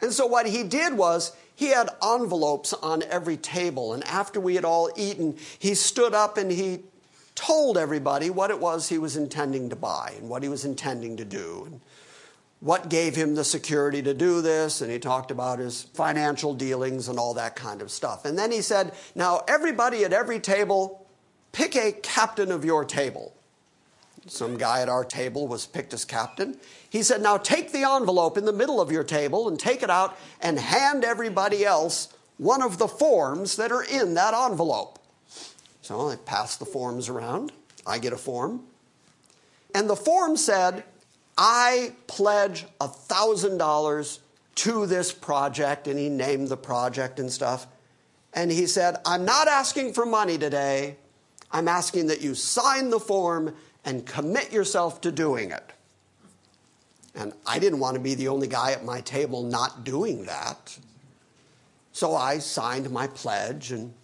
And 0.01 0.13
so, 0.13 0.27
what 0.27 0.47
he 0.47 0.63
did 0.63 0.93
was 0.93 1.33
he 1.59 1.71
had 1.71 1.91
envelopes 2.01 2.73
on 2.73 3.03
every 3.03 3.37
table, 3.37 3.93
and 3.93 4.05
after 4.05 4.39
we 4.39 4.55
had 4.55 4.65
all 4.65 4.93
eaten, 4.95 5.37
he 5.59 5.75
stood 5.75 6.15
up 6.15 6.37
and 6.39 6.53
he 6.53 6.85
told 7.35 7.77
everybody 7.77 8.31
what 8.31 8.53
it 8.53 8.61
was 8.61 8.89
he 8.89 8.97
was 8.97 9.17
intending 9.17 9.69
to 9.71 9.75
buy 9.75 10.15
and 10.19 10.29
what 10.29 10.45
he 10.45 10.49
was 10.49 10.65
intending 10.65 11.17
to 11.17 11.25
do. 11.25 11.65
And 11.67 11.81
what 12.61 12.89
gave 12.89 13.17
him 13.17 13.35
the 13.35 13.43
security 13.43 14.01
to 14.03 14.15
do 14.15 14.41
this, 14.41 14.83
and 14.83 14.93
he 14.93 15.01
talked 15.01 15.33
about 15.33 15.59
his 15.59 15.83
financial 15.83 16.55
dealings 16.55 17.09
and 17.09 17.19
all 17.19 17.35
that 17.35 17.57
kind 17.57 17.83
of 17.83 17.91
stuff. 17.91 18.25
And 18.25 18.39
then 18.39 18.53
he 18.53 18.63
said, 18.63 18.93
Now, 19.17 19.43
everybody 19.49 20.05
at 20.05 20.13
every 20.13 20.39
table, 20.39 21.09
pick 21.51 21.75
a 21.75 21.91
captain 21.91 22.53
of 22.53 22.65
your 22.65 22.85
table. 22.85 23.35
Some 24.29 24.57
guy 24.57 24.83
at 24.83 24.89
our 24.89 25.05
table 25.05 25.49
was 25.49 25.67
picked 25.67 25.95
as 25.95 26.05
captain. 26.05 26.59
He 26.89 27.03
said, 27.03 27.23
Now 27.23 27.37
take 27.37 27.73
the 27.73 27.89
envelope 27.89 28.37
in 28.37 28.45
the 28.45 28.53
middle 28.53 28.81
of 28.81 28.93
your 28.93 29.05
table 29.05 29.49
and 29.49 29.59
take 29.59 29.83
it 29.83 29.91
out 29.91 30.17
and 30.41 30.59
hand 30.59 31.05
everybody 31.05 31.65
else 31.65 32.13
one 32.37 32.63
of 32.63 32.79
the 32.79 32.89
forms 32.89 33.57
that 33.57 33.73
are 33.73 33.83
in 33.83 34.15
that 34.15 34.35
envelope. 34.35 34.99
So 35.83 36.09
I 36.09 36.17
pass 36.17 36.57
the 36.57 36.67
forms 36.67 37.09
around. 37.09 37.53
I 37.87 37.99
get 37.99 38.13
a 38.13 38.19
form. 38.19 38.63
And 39.75 39.89
the 39.89 39.97
form 39.97 40.37
said, 40.37 40.85
I 41.37 41.93
pledge 42.07 42.67
$1,000 42.81 44.19
to 44.57 44.87
this 44.87 45.13
project. 45.13 45.89
And 45.89 45.99
he 45.99 46.09
named 46.09 46.49
the 46.49 46.57
project 46.57 47.19
and 47.19 47.31
stuff. 47.31 47.67
And 48.35 48.53
he 48.53 48.67
said, 48.67 48.97
I'm 49.07 49.25
not 49.25 49.49
asking 49.49 49.95
for 49.95 50.05
money 50.05 50.39
today. 50.39 50.97
I'm 51.51 51.69
asking 51.69 52.09
that 52.09 52.21
you 52.21 52.35
sign 52.35 52.91
the 52.91 53.01
form 53.01 53.55
and 53.89 54.05
commit 54.05 54.53
yourself 54.53 55.01
to 55.01 55.11
doing 55.11 55.51
it. 55.51 55.73
And 57.15 57.33
I 57.47 57.59
didn't 57.59 57.79
want 57.79 57.95
to 57.95 58.01
be 58.01 58.15
the 58.15 58.29
only 58.29 58.47
guy 58.47 58.73
at 58.73 58.85
my 58.85 59.01
table 59.01 59.43
not 59.43 59.83
doing 59.83 60.25
that. 60.25 60.79
So 61.93 62.15
I 62.15 62.37
signed 62.37 62.91
my 62.91 63.07
pledge 63.07 63.73
and 63.73 63.95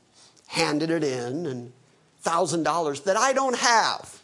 handed 0.47 0.89
it 0.89 1.05
in, 1.05 1.45
and 1.45 1.73
$1,000 2.25 3.05
that 3.05 3.19
I 3.19 3.35
don't 3.35 3.59
have. 3.59 4.23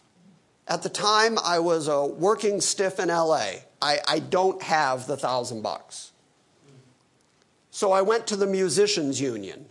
At 0.67 0.81
the 0.81 0.89
time, 0.89 1.37
I 1.37 1.59
was 1.59 1.87
a 1.87 2.07
working 2.07 2.59
stiff 2.59 2.99
in 2.99 3.09
LA. 3.09 3.51
I, 3.83 3.99
I 4.07 4.17
don't 4.17 4.63
have 4.63 5.05
the 5.05 5.15
thousand 5.15 5.61
bucks. 5.61 6.11
So 7.69 7.91
I 7.91 8.01
went 8.01 8.25
to 8.27 8.35
the 8.35 8.47
musicians 8.47 9.21
union 9.21 9.67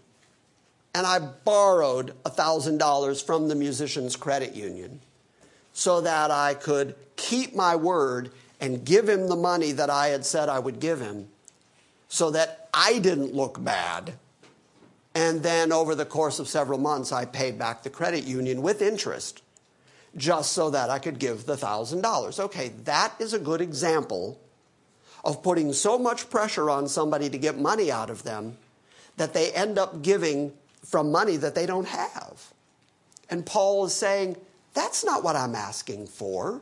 and 0.95 1.05
I 1.05 1.19
borrowed 1.19 2.15
$1,000 2.23 3.25
from 3.25 3.49
the 3.49 3.57
musicians 3.57 4.15
credit 4.15 4.55
union 4.55 5.01
so 5.81 6.03
that 6.03 6.31
I 6.31 6.53
could 6.53 6.95
keep 7.17 7.57
my 7.57 7.75
word 7.75 8.33
and 8.61 8.85
give 8.85 9.09
him 9.09 9.29
the 9.29 9.35
money 9.37 9.73
that 9.73 9.89
I 9.89 10.09
had 10.09 10.27
said 10.27 10.51
I 10.51 10.59
would 10.59 10.79
give 10.79 11.01
him 11.01 11.29
so 12.07 12.31
that 12.33 12.69
I 12.75 12.99
didn't 12.99 13.35
look 13.35 13.65
bad. 13.65 14.13
And 15.15 15.43
then 15.43 15.73
over 15.73 15.95
the 15.95 16.05
course 16.05 16.39
of 16.39 16.49
several 16.49 16.79
months, 16.79 17.13
I 17.13 17.25
paid 17.25 17.59
back 17.59 17.83
the 17.83 17.89
credit 17.89 18.25
union 18.25 18.61
with 18.61 18.83
interest 18.83 19.41
just 20.15 20.53
so 20.53 20.69
that 20.69 20.91
I 20.91 20.99
could 20.99 21.19
give 21.19 21.47
the 21.47 21.57
$1,000. 21.57 22.39
Okay, 22.39 22.73
that 22.85 23.15
is 23.19 23.33
a 23.33 23.39
good 23.39 23.63
example 23.63 24.39
of 25.25 25.43
putting 25.43 25.73
so 25.73 25.99
much 25.99 26.29
pressure 26.29 26.69
on 26.69 26.89
somebody 26.89 27.31
to 27.31 27.39
get 27.39 27.59
money 27.59 27.91
out 27.91 28.11
of 28.11 28.23
them 28.23 28.59
that 29.17 29.33
they 29.33 29.51
end 29.53 29.79
up 29.79 30.03
giving 30.03 30.53
from 30.85 31.11
money 31.11 31.39
that 31.39 31.55
they 31.55 31.65
don't 31.65 31.89
have. 31.89 32.53
And 33.31 33.47
Paul 33.47 33.87
is 33.87 33.95
saying, 33.95 34.37
that's 34.75 35.05
not 35.05 35.25
what 35.25 35.37
I'm 35.37 35.55
asking 35.55 36.07
for. 36.07 36.61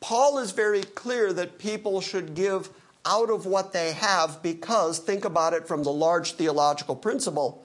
Paul 0.00 0.38
is 0.38 0.52
very 0.52 0.82
clear 0.82 1.32
that 1.32 1.58
people 1.58 2.00
should 2.00 2.34
give 2.34 2.70
out 3.04 3.30
of 3.30 3.46
what 3.46 3.72
they 3.72 3.92
have 3.92 4.42
because, 4.42 4.98
think 4.98 5.24
about 5.24 5.54
it 5.54 5.66
from 5.66 5.82
the 5.82 5.92
large 5.92 6.34
theological 6.34 6.94
principle, 6.94 7.64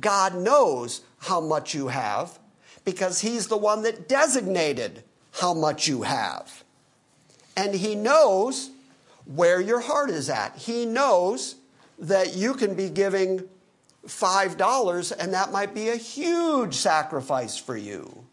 God 0.00 0.34
knows 0.34 1.02
how 1.18 1.40
much 1.40 1.74
you 1.74 1.88
have 1.88 2.38
because 2.84 3.20
He's 3.20 3.48
the 3.48 3.56
one 3.56 3.82
that 3.82 4.08
designated 4.08 5.02
how 5.32 5.54
much 5.54 5.88
you 5.88 6.02
have. 6.02 6.64
And 7.56 7.74
He 7.74 7.94
knows 7.94 8.70
where 9.24 9.60
your 9.60 9.80
heart 9.80 10.10
is 10.10 10.28
at. 10.28 10.56
He 10.56 10.84
knows 10.84 11.56
that 11.98 12.34
you 12.34 12.54
can 12.54 12.74
be 12.74 12.88
giving 12.88 13.48
$5 14.06 15.12
and 15.18 15.32
that 15.32 15.52
might 15.52 15.74
be 15.74 15.88
a 15.88 15.96
huge 15.96 16.74
sacrifice 16.74 17.56
for 17.56 17.76
you. 17.76 18.24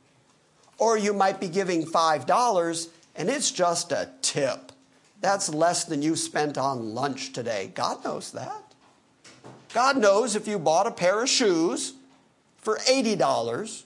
Or 0.80 0.98
you 0.98 1.14
might 1.14 1.40
be 1.40 1.48
giving 1.48 1.86
$5 1.86 2.88
and 3.16 3.30
it's 3.30 3.52
just 3.52 3.92
a 3.92 4.10
tip. 4.22 4.72
That's 5.22 5.54
less 5.54 5.84
than 5.84 6.02
you 6.02 6.16
spent 6.16 6.58
on 6.58 6.96
lunch 6.96 7.34
today. 7.34 7.72
God 7.76 8.04
knows 8.04 8.32
that. 8.32 8.64
God 9.74 9.98
knows 9.98 10.36
if 10.36 10.48
you 10.48 10.58
bought 10.58 10.88
a 10.88 10.92
pair 10.92 11.22
of 11.22 11.30
shoes 11.30 11.94
for 12.58 12.78
$80 12.80 13.84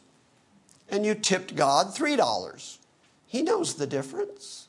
and 0.90 1.06
you 1.06 1.16
tipped 1.16 1.56
God 1.56 1.88
$3. 1.88 2.78
He 3.26 3.42
knows 3.42 3.74
the 3.74 3.88
difference. 3.88 4.68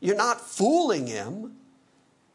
You're 0.00 0.16
not 0.16 0.40
fooling 0.40 1.06
him. 1.06 1.56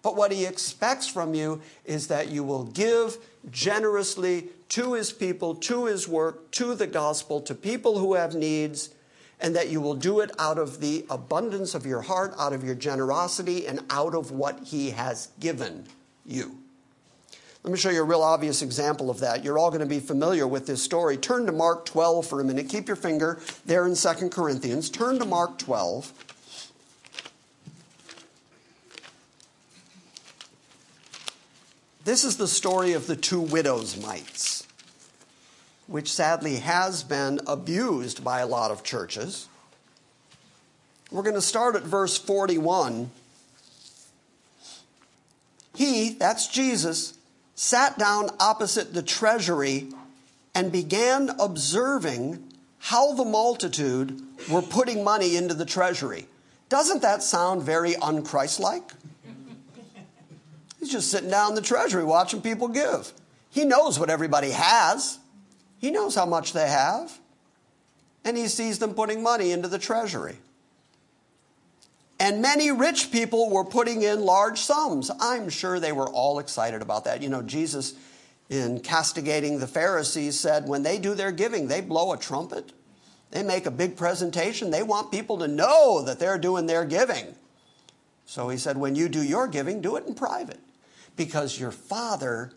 But 0.04 0.16
what 0.16 0.32
he 0.32 0.46
expects 0.46 1.08
from 1.08 1.34
you 1.34 1.62
is 1.86 2.08
that 2.08 2.30
you 2.30 2.44
will 2.44 2.64
give 2.64 3.18
generously 3.52 4.48
to 4.70 4.94
his 4.94 5.12
people, 5.12 5.54
to 5.56 5.86
his 5.86 6.08
work, 6.08 6.52
to 6.52 6.74
the 6.74 6.88
gospel, 6.88 7.42
to 7.42 7.54
people 7.54 8.00
who 8.00 8.16
have 8.16 8.34
needs, 8.34 8.90
and 9.42 9.56
that 9.56 9.70
you 9.70 9.82
will 9.82 9.96
do 9.96 10.20
it 10.20 10.32
out 10.40 10.58
of 10.58 10.80
the 10.80 11.06
abundance 11.10 11.76
of 11.76 11.86
your 11.86 12.02
heart, 12.02 12.34
out 12.38 12.54
of 12.54 12.64
your 12.64 12.76
generosity, 12.76 13.68
and 13.68 13.82
out 13.90 14.16
of 14.16 14.32
what 14.32 14.60
he 14.64 14.92
has 14.92 15.30
given 15.40 15.86
you. 16.26 16.58
Let 17.64 17.72
me 17.72 17.78
show 17.78 17.90
you 17.90 18.02
a 18.02 18.06
real 18.06 18.24
obvious 18.24 18.62
example 18.62 19.10
of 19.12 19.20
that. 19.20 19.44
You're 19.44 19.60
all 19.60 19.70
going 19.70 19.82
to 19.82 19.86
be 19.86 20.00
familiar 20.00 20.48
with 20.48 20.66
this 20.66 20.82
story. 20.82 21.16
Turn 21.18 21.46
to 21.46 21.52
Mark 21.52 21.86
12 21.86 22.26
for 22.26 22.42
a 22.42 22.44
minute. 22.44 22.70
Keep 22.70 22.88
your 22.88 22.96
finger 22.96 23.40
there 23.66 23.86
in 23.86 23.96
2 23.96 24.30
Corinthians. 24.30 24.90
Turn 24.90 25.20
to 25.20 25.26
Mark 25.26 25.60
12. 25.60 26.12
This 32.04 32.24
is 32.24 32.38
the 32.38 32.48
story 32.48 32.94
of 32.94 33.06
the 33.06 33.16
two 33.16 33.40
widows' 33.40 33.96
mites, 33.96 34.68
which 35.88 36.12
sadly 36.12 36.58
has 36.58 37.04
been 37.04 37.40
abused 37.48 38.24
by 38.24 38.40
a 38.40 38.48
lot 38.48 38.72
of 38.72 38.84
churches. 38.84 39.48
We're 41.12 41.24
going 41.24 41.36
to 41.36 41.42
start 41.42 41.76
at 41.76 41.84
verse 41.84 42.18
41. 42.18 43.12
He, 45.76 46.12
that's 46.12 46.48
Jesus, 46.48 47.18
sat 47.56 47.98
down 47.98 48.30
opposite 48.40 48.94
the 48.94 49.04
treasury 49.04 49.90
and 50.56 50.72
began 50.72 51.32
observing 51.40 52.44
how 52.80 53.14
the 53.14 53.26
multitude 53.26 54.22
were 54.50 54.62
putting 54.62 55.04
money 55.04 55.36
into 55.36 55.54
the 55.54 55.66
treasury. 55.66 56.28
Doesn't 56.70 57.02
that 57.02 57.22
sound 57.22 57.64
very 57.64 57.94
unchristlike? 57.94 58.92
He's 60.80 60.90
just 60.90 61.12
sitting 61.12 61.30
down 61.30 61.50
in 61.50 61.56
the 61.56 61.62
treasury 61.62 62.04
watching 62.04 62.42
people 62.42 62.68
give. 62.68 63.14
He 63.52 63.66
knows 63.66 64.00
what 64.00 64.10
everybody 64.10 64.52
has, 64.52 65.20
he 65.82 65.90
knows 65.90 66.14
how 66.14 66.28
much 66.28 66.54
they 66.54 66.68
have, 66.68 67.20
and 68.24 68.38
he 68.38 68.48
sees 68.48 68.78
them 68.78 68.94
putting 68.94 69.24
money 69.24 69.52
into 69.52 69.68
the 69.68 69.80
treasury. 69.80 70.38
And 72.20 72.40
many 72.40 72.72
rich 72.72 73.12
people 73.12 73.50
were 73.50 73.66
putting 73.66 74.04
in 74.04 74.22
large 74.22 74.60
sums. 74.60 75.10
I'm 75.20 75.50
sure 75.50 75.80
they 75.80 75.92
were 75.92 76.08
all 76.08 76.38
excited 76.38 76.84
about 76.84 77.06
that. 77.06 77.24
You 77.24 77.30
know, 77.30 77.42
Jesus, 77.42 77.96
in 78.48 78.82
castigating 78.82 79.58
the 79.58 79.66
Pharisees, 79.66 80.40
said 80.40 80.68
when 80.68 80.84
they 80.84 81.00
do 81.00 81.16
their 81.16 81.32
giving, 81.32 81.68
they 81.68 81.82
blow 81.82 82.14
a 82.14 82.18
trumpet, 82.18 82.74
they 83.32 83.42
make 83.42 83.66
a 83.66 83.72
big 83.72 83.98
presentation, 83.98 84.70
they 84.70 84.84
want 84.84 85.12
people 85.12 85.40
to 85.40 85.48
know 85.48 86.04
that 86.04 86.20
they're 86.20 86.38
doing 86.38 86.68
their 86.68 86.86
giving. 86.86 87.34
So 88.28 88.50
he 88.50 88.58
said, 88.60 88.78
when 88.78 88.94
you 88.94 89.10
do 89.10 89.24
your 89.24 89.48
giving, 89.48 89.82
do 89.82 89.96
it 89.96 90.06
in 90.06 90.14
private 90.14 90.60
because 91.16 91.60
your 91.60 91.72
Father 91.72 92.52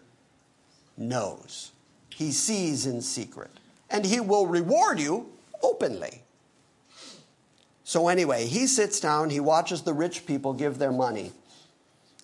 knows. 0.99 1.71
He 2.15 2.33
sees 2.33 2.87
in 2.87 3.03
secret, 3.03 3.51
and 3.91 4.05
He 4.07 4.21
will 4.21 4.47
reward 4.47 5.01
you 5.01 5.31
openly. 5.63 6.23
So, 7.85 8.09
anyway, 8.09 8.47
he 8.47 8.67
sits 8.67 8.99
down, 8.99 9.29
he 9.29 9.41
watches 9.41 9.83
the 9.83 9.93
rich 9.93 10.25
people 10.25 10.55
give 10.55 10.79
their 10.79 10.91
money. 10.91 11.33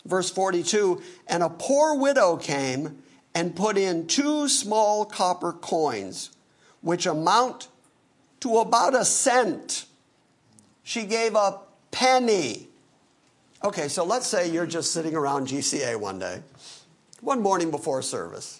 Verse 0.07 0.31
42 0.31 1.03
And 1.29 1.43
a 1.43 1.51
poor 1.51 1.99
widow 1.99 2.39
came 2.39 3.03
and 3.35 3.55
put 3.55 3.77
in 3.77 4.07
two 4.07 4.49
small 4.49 5.05
copper 5.05 5.53
coins, 5.53 6.31
which 6.81 7.07
amount 7.07 7.69
to 8.41 8.59
about 8.59 8.95
a 8.95 9.05
cent. 9.05 9.85
She 10.83 11.05
gave 11.05 11.35
a 11.35 11.61
penny. 11.91 12.69
Okay, 13.63 13.89
so 13.89 14.05
let's 14.05 14.27
say 14.27 14.51
you're 14.51 14.67
just 14.67 14.93
sitting 14.93 15.15
around 15.15 15.49
GCA 15.49 16.01
one 16.01 16.19
day, 16.19 16.41
one 17.21 17.43
morning 17.43 17.71
before 17.71 18.01
service. 18.01 18.60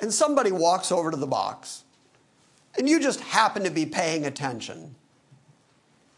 And 0.00 0.12
somebody 0.12 0.52
walks 0.52 0.92
over 0.92 1.10
to 1.10 1.16
the 1.16 1.26
box, 1.26 1.84
and 2.76 2.88
you 2.88 3.00
just 3.00 3.20
happen 3.20 3.64
to 3.64 3.70
be 3.70 3.86
paying 3.86 4.24
attention, 4.24 4.94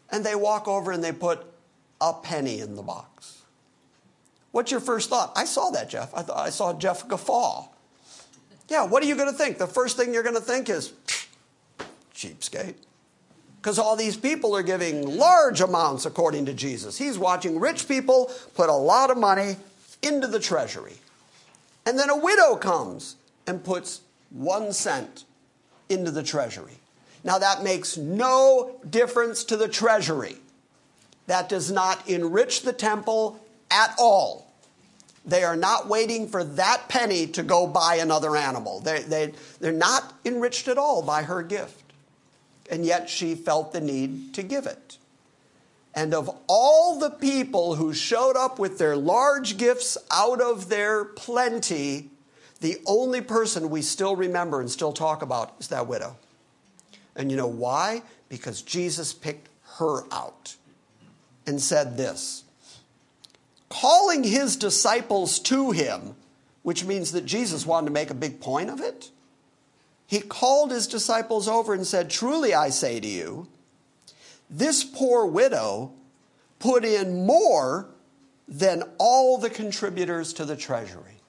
and 0.09 0.25
they 0.25 0.35
walk 0.35 0.67
over 0.67 0.91
and 0.91 1.03
they 1.03 1.11
put 1.11 1.45
a 1.99 2.13
penny 2.13 2.59
in 2.59 2.75
the 2.75 2.81
box. 2.81 3.41
What's 4.51 4.71
your 4.71 4.81
first 4.81 5.09
thought? 5.09 5.31
I 5.35 5.45
saw 5.45 5.69
that, 5.71 5.89
Jeff. 5.89 6.13
I 6.13 6.23
thought 6.23 6.37
I 6.37 6.49
saw 6.49 6.73
Jeff 6.73 7.07
guffaw. 7.07 7.67
Yeah, 8.67 8.85
what 8.85 9.03
are 9.03 9.05
you 9.05 9.15
going 9.15 9.31
to 9.31 9.37
think? 9.37 9.57
The 9.57 9.67
first 9.67 9.97
thing 9.97 10.13
you're 10.13 10.23
going 10.23 10.35
to 10.35 10.41
think 10.41 10.69
is 10.69 10.93
cheapskate. 12.15 12.75
Because 13.61 13.77
all 13.77 13.95
these 13.95 14.17
people 14.17 14.55
are 14.55 14.63
giving 14.63 15.17
large 15.17 15.61
amounts 15.61 16.05
according 16.05 16.45
to 16.47 16.53
Jesus. 16.53 16.97
He's 16.97 17.19
watching 17.19 17.59
rich 17.59 17.87
people 17.87 18.31
put 18.55 18.69
a 18.69 18.73
lot 18.73 19.11
of 19.11 19.17
money 19.17 19.55
into 20.01 20.27
the 20.27 20.39
treasury. 20.39 20.95
And 21.85 21.97
then 21.97 22.09
a 22.09 22.17
widow 22.17 22.55
comes 22.55 23.17
and 23.47 23.63
puts 23.63 24.01
one 24.29 24.73
cent 24.73 25.25
into 25.89 26.11
the 26.11 26.23
treasury. 26.23 26.79
Now, 27.23 27.37
that 27.37 27.63
makes 27.63 27.97
no 27.97 28.79
difference 28.89 29.43
to 29.45 29.57
the 29.57 29.67
treasury. 29.67 30.37
That 31.27 31.49
does 31.49 31.71
not 31.71 32.07
enrich 32.09 32.63
the 32.63 32.73
temple 32.73 33.39
at 33.69 33.93
all. 33.99 34.51
They 35.25 35.43
are 35.43 35.55
not 35.55 35.87
waiting 35.87 36.27
for 36.27 36.43
that 36.43 36.89
penny 36.89 37.27
to 37.27 37.43
go 37.43 37.67
buy 37.67 37.95
another 37.95 38.35
animal. 38.35 38.79
They, 38.79 39.03
they, 39.03 39.33
they're 39.59 39.71
not 39.71 40.13
enriched 40.25 40.67
at 40.67 40.79
all 40.79 41.03
by 41.03 41.23
her 41.23 41.43
gift. 41.43 41.93
And 42.71 42.85
yet 42.85 43.09
she 43.09 43.35
felt 43.35 43.71
the 43.71 43.81
need 43.81 44.33
to 44.33 44.43
give 44.43 44.65
it. 44.65 44.97
And 45.93 46.13
of 46.13 46.29
all 46.47 46.97
the 46.97 47.09
people 47.09 47.75
who 47.75 47.93
showed 47.93 48.37
up 48.37 48.57
with 48.57 48.77
their 48.77 48.95
large 48.95 49.57
gifts 49.57 49.97
out 50.09 50.41
of 50.41 50.69
their 50.69 51.03
plenty, 51.03 52.09
the 52.61 52.77
only 52.85 53.21
person 53.21 53.69
we 53.69 53.81
still 53.81 54.15
remember 54.15 54.61
and 54.61 54.69
still 54.69 54.93
talk 54.93 55.21
about 55.21 55.55
is 55.59 55.67
that 55.69 55.87
widow. 55.87 56.15
And 57.15 57.29
you 57.29 57.35
know 57.35 57.47
why? 57.47 58.03
Because 58.29 58.61
Jesus 58.61 59.13
picked 59.13 59.49
her 59.77 60.03
out 60.13 60.55
and 61.45 61.61
said 61.61 61.97
this 61.97 62.43
calling 63.67 64.23
his 64.23 64.57
disciples 64.57 65.39
to 65.39 65.71
him, 65.71 66.13
which 66.61 66.83
means 66.83 67.13
that 67.13 67.25
Jesus 67.25 67.65
wanted 67.65 67.87
to 67.87 67.93
make 67.93 68.09
a 68.09 68.15
big 68.15 68.41
point 68.41 68.69
of 68.69 68.81
it. 68.81 69.09
He 70.05 70.19
called 70.19 70.71
his 70.71 70.87
disciples 70.87 71.47
over 71.47 71.73
and 71.73 71.87
said, 71.87 72.09
Truly 72.09 72.53
I 72.53 72.69
say 72.69 72.99
to 72.99 73.07
you, 73.07 73.47
this 74.49 74.83
poor 74.83 75.25
widow 75.25 75.93
put 76.59 76.83
in 76.83 77.25
more 77.25 77.87
than 78.45 78.83
all 78.97 79.37
the 79.37 79.49
contributors 79.49 80.33
to 80.33 80.43
the 80.43 80.57
treasury. 80.57 81.20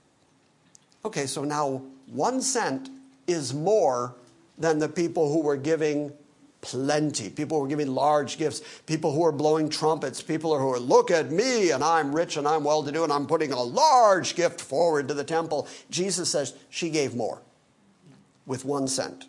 Okay, 1.05 1.26
so 1.26 1.44
now 1.44 1.82
one 2.07 2.40
cent 2.40 2.88
is 3.26 3.53
more 3.53 4.14
than 4.59 4.78
the 4.78 4.88
people 4.88 5.32
who 5.32 5.40
were 5.40 5.57
giving 5.57 6.12
plenty. 6.61 7.28
People 7.28 7.59
who 7.59 7.62
were 7.62 7.68
giving 7.68 7.92
large 7.92 8.38
gifts. 8.38 8.62
People 8.86 9.12
who 9.12 9.20
were 9.20 9.32
blowing 9.32 9.68
trumpets. 9.68 10.22
People 10.22 10.57
who 10.57 10.66
were, 10.66 10.78
look 10.78 11.11
at 11.11 11.30
me 11.30 11.72
and 11.72 11.82
I'm 11.82 12.14
rich 12.14 12.36
and 12.36 12.46
I'm 12.46 12.64
well 12.64 12.84
to 12.84 12.92
do 12.92 13.03
and 13.03 13.12
I'm 13.12 13.26
putting 13.26 13.53
a 13.53 13.62
large 13.62 14.36
gift 14.36 14.61
forward 14.61 15.09
to 15.09 15.14
the 15.14 15.24
temple. 15.24 15.66
Jesus 15.90 16.30
says 16.30 16.55
she 16.70 16.88
gave 16.88 17.14
more 17.14 17.42
with 18.46 18.64
one 18.64 18.86
cent. 18.86 19.26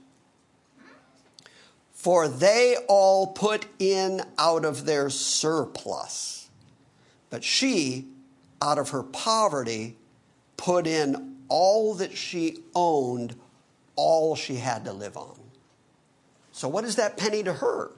For 1.91 2.28
they 2.28 2.76
all 2.88 3.28
put 3.28 3.65
in 3.80 4.21
out 4.38 4.65
of 4.65 4.86
their 4.86 5.09
surplus. 5.09 6.49
But 7.30 7.43
she, 7.43 8.05
out 8.61 8.78
of 8.78 8.89
her 8.89 9.01
poverty, 9.01 9.95
put 10.57 10.86
in 10.86 11.32
all 11.54 11.93
that 11.93 12.18
she 12.18 12.58
owned, 12.74 13.36
all 13.95 14.36
she 14.36 14.56
had 14.56 14.86
to 14.86 14.91
live 14.91 15.16
on. 15.16 15.39
So, 16.51 16.68
what 16.68 16.84
is 16.84 16.95
that 16.95 17.16
penny 17.16 17.43
to 17.43 17.54
her? 17.54 17.91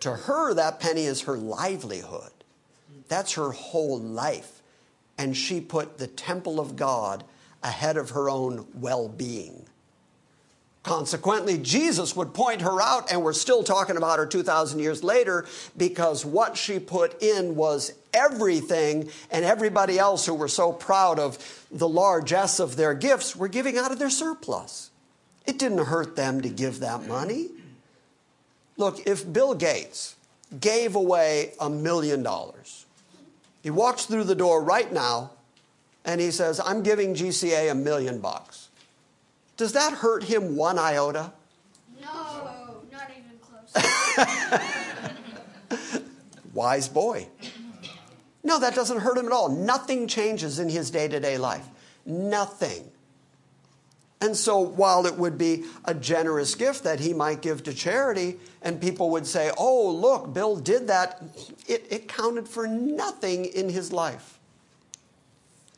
To 0.00 0.12
her, 0.12 0.54
that 0.54 0.78
penny 0.78 1.02
is 1.02 1.22
her 1.22 1.36
livelihood. 1.36 2.30
That's 3.08 3.32
her 3.32 3.50
whole 3.50 3.98
life. 3.98 4.62
And 5.18 5.36
she 5.36 5.60
put 5.60 5.98
the 5.98 6.06
temple 6.06 6.60
of 6.60 6.76
God 6.76 7.24
ahead 7.64 7.96
of 7.96 8.10
her 8.10 8.30
own 8.30 8.68
well 8.72 9.08
being. 9.08 9.66
Consequently, 10.88 11.58
Jesus 11.58 12.16
would 12.16 12.32
point 12.32 12.62
her 12.62 12.80
out, 12.80 13.12
and 13.12 13.22
we're 13.22 13.34
still 13.34 13.62
talking 13.62 13.98
about 13.98 14.18
her 14.18 14.24
2,000 14.24 14.78
years 14.78 15.04
later 15.04 15.44
because 15.76 16.24
what 16.24 16.56
she 16.56 16.78
put 16.78 17.22
in 17.22 17.56
was 17.56 17.92
everything, 18.14 19.10
and 19.30 19.44
everybody 19.44 19.98
else 19.98 20.24
who 20.24 20.32
were 20.32 20.48
so 20.48 20.72
proud 20.72 21.18
of 21.18 21.66
the 21.70 21.86
largesse 21.86 22.58
of 22.58 22.76
their 22.76 22.94
gifts 22.94 23.36
were 23.36 23.48
giving 23.48 23.76
out 23.76 23.92
of 23.92 23.98
their 23.98 24.08
surplus. 24.08 24.90
It 25.46 25.58
didn't 25.58 25.84
hurt 25.84 26.16
them 26.16 26.40
to 26.40 26.48
give 26.48 26.80
that 26.80 27.06
money. 27.06 27.48
Look, 28.78 29.06
if 29.06 29.30
Bill 29.30 29.54
Gates 29.54 30.16
gave 30.58 30.96
away 30.96 31.52
a 31.60 31.68
million 31.68 32.22
dollars, 32.22 32.86
he 33.62 33.68
walks 33.68 34.06
through 34.06 34.24
the 34.24 34.34
door 34.34 34.62
right 34.62 34.90
now 34.90 35.32
and 36.06 36.18
he 36.18 36.30
says, 36.30 36.58
I'm 36.64 36.82
giving 36.82 37.12
GCA 37.12 37.70
a 37.70 37.74
million 37.74 38.20
bucks. 38.20 38.67
Does 39.58 39.72
that 39.72 39.92
hurt 39.92 40.22
him 40.22 40.56
one 40.56 40.78
iota? 40.78 41.32
No, 42.00 42.80
not 42.90 43.10
even 43.10 43.38
close. 43.42 43.74
Wise 46.54 46.88
boy. 46.88 47.26
No, 48.44 48.60
that 48.60 48.76
doesn't 48.76 49.00
hurt 49.00 49.18
him 49.18 49.26
at 49.26 49.32
all. 49.32 49.48
Nothing 49.48 50.06
changes 50.06 50.60
in 50.60 50.68
his 50.68 50.90
day 50.92 51.08
to 51.08 51.18
day 51.18 51.38
life. 51.38 51.66
Nothing. 52.06 52.90
And 54.20 54.36
so, 54.36 54.60
while 54.60 55.06
it 55.06 55.16
would 55.16 55.36
be 55.36 55.64
a 55.84 55.94
generous 55.94 56.54
gift 56.54 56.84
that 56.84 57.00
he 57.00 57.12
might 57.12 57.42
give 57.42 57.64
to 57.64 57.74
charity, 57.74 58.36
and 58.62 58.80
people 58.80 59.10
would 59.10 59.26
say, 59.26 59.50
Oh, 59.58 59.90
look, 59.90 60.32
Bill 60.32 60.56
did 60.56 60.86
that, 60.86 61.20
it, 61.66 61.86
it 61.90 62.08
counted 62.08 62.48
for 62.48 62.66
nothing 62.68 63.44
in 63.44 63.68
his 63.68 63.92
life. 63.92 64.38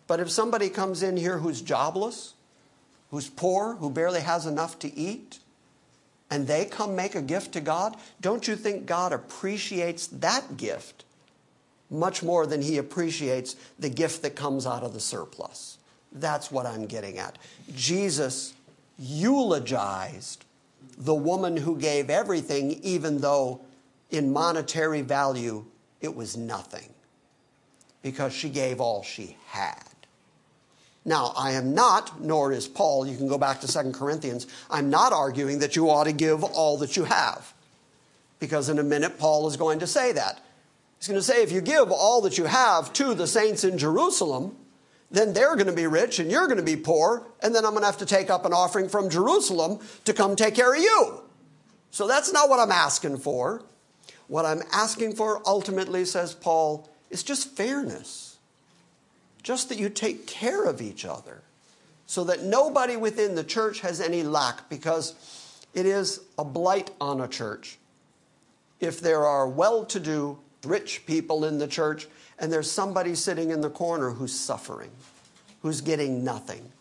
But 0.07 0.21
if 0.21 0.31
somebody 0.31 0.69
comes 0.69 1.03
in 1.03 1.17
here 1.17 1.39
who's 1.39 1.63
jobless, 1.63 2.35
who's 3.11 3.29
poor, 3.29 3.75
who 3.77 3.91
barely 3.91 4.21
has 4.21 4.47
enough 4.47 4.79
to 4.81 4.95
eat, 4.95 5.39
and 6.31 6.47
they 6.47 6.65
come 6.65 6.95
make 6.95 7.15
a 7.15 7.23
gift 7.23 7.53
to 7.53 7.61
God, 7.61 7.97
don't 8.21 8.47
you 8.47 8.57
think 8.57 8.87
God 8.87 9.13
appreciates 9.13 10.07
that 10.09 10.57
gift 10.57 11.05
much 11.91 12.23
more 12.23 12.47
than 12.47 12.63
he 12.63 12.79
appreciates 12.79 13.57
the 13.79 13.89
gift 13.89 14.23
that 14.23 14.37
comes 14.37 14.67
out 14.67 14.85
of 14.85 14.93
the 14.93 15.01
surplus? 15.01 15.79
That's 16.13 16.51
what 16.51 16.67
I'm 16.67 16.87
getting 16.87 17.19
at. 17.19 17.37
Jesus 17.75 18.55
eulogized 18.99 20.45
the 20.97 21.15
woman 21.15 21.57
who 21.57 21.77
gave 21.77 22.11
everything, 22.11 22.73
even 22.83 23.21
though 23.21 23.61
in 24.11 24.33
monetary 24.33 25.03
value 25.03 25.65
it 26.01 26.15
was 26.15 26.37
nothing, 26.37 26.93
because 28.03 28.33
she 28.33 28.49
gave 28.49 28.81
all 28.81 29.03
she 29.03 29.37
had. 29.47 29.90
Now, 31.05 31.33
I 31.37 31.53
am 31.53 31.75
not, 31.75 32.21
nor 32.21 32.53
is 32.53 32.69
Paul, 32.69 33.07
you 33.07 33.17
can 33.17 33.27
go 33.27 33.39
back 33.39 33.61
to 33.63 33.73
2 33.73 33.93
Corinthians, 33.93 34.47
I'm 34.71 34.91
not 34.91 35.13
arguing 35.13 35.61
that 35.61 35.75
you 35.75 35.89
ought 35.89 36.05
to 36.05 36.13
give 36.13 36.45
all 36.45 36.77
that 36.79 36.97
you 36.97 37.05
have. 37.05 37.55
Because 38.39 38.69
in 38.69 38.79
a 38.79 38.83
minute, 38.83 39.19
Paul 39.19 39.49
is 39.49 39.57
going 39.57 39.79
to 39.79 39.87
say 39.87 40.13
that. 40.13 40.41
He's 40.99 41.09
going 41.09 41.19
to 41.19 41.25
say, 41.25 41.43
if 41.43 41.53
you 41.53 41.63
give 41.63 41.91
all 41.91 42.21
that 42.23 42.37
you 42.37 42.45
have 42.45 42.93
to 42.95 43.15
the 43.15 43.27
saints 43.27 43.65
in 43.65 43.79
Jerusalem, 43.79 44.57
then 45.11 45.33
they're 45.33 45.57
going 45.57 45.67
to 45.67 45.73
be 45.73 45.87
rich 45.87 46.19
and 46.19 46.31
you're 46.31 46.47
going 46.47 46.59
to 46.59 46.63
be 46.63 46.77
poor, 46.77 47.27
and 47.43 47.55
then 47.55 47.65
I'm 47.65 47.73
going 47.73 47.83
to 47.83 47.87
have 47.87 47.99
to 47.99 48.07
take 48.07 48.29
up 48.29 48.45
an 48.45 48.53
offering 48.53 48.89
from 48.89 49.09
Jerusalem 49.09 49.81
to 50.05 50.13
come 50.13 50.37
take 50.37 50.55
care 50.55 50.75
of 50.75 50.81
you. 50.81 51.23
So 51.91 52.07
that's 52.07 52.31
not 52.33 52.49
what 52.51 52.61
I'm 52.61 52.71
asking 52.71 53.19
for. 53.19 53.63
What 54.29 54.45
I'm 54.45 54.63
asking 54.71 55.17
for 55.17 55.43
ultimately, 55.47 56.05
says 56.05 56.35
Paul, 56.35 56.89
is 57.09 57.23
just 57.23 57.57
fairness 57.57 58.30
just 59.43 59.69
that 59.69 59.79
you 59.79 59.89
take 59.89 60.27
care 60.27 60.65
of 60.65 60.81
each 60.81 61.05
other 61.05 61.43
so 62.07 62.25
that 62.25 62.43
nobody 62.43 62.97
within 62.97 63.35
the 63.35 63.45
church 63.45 63.81
has 63.81 64.01
any 64.01 64.23
lack 64.23 64.69
because 64.69 65.15
it 65.75 65.87
is 65.87 66.21
a 66.39 66.45
blight 66.45 66.91
on 67.01 67.21
a 67.21 67.29
church. 67.29 67.79
If 68.81 69.01
there 69.01 69.25
are 69.25 69.49
well 69.49 69.85
to 69.87 70.01
do, 70.01 70.39
rich 70.65 71.07
people 71.07 71.45
in 71.45 71.59
the 71.59 71.69
church 71.69 72.09
and 72.39 72.53
there's 72.53 72.71
somebody 72.71 73.15
sitting 73.15 73.51
in 73.51 73.61
the 73.61 73.71
corner 73.71 74.11
who's 74.11 74.39
suffering, 74.39 74.91
who's 75.63 75.81
getting 75.81 76.25
nothing, 76.25 76.73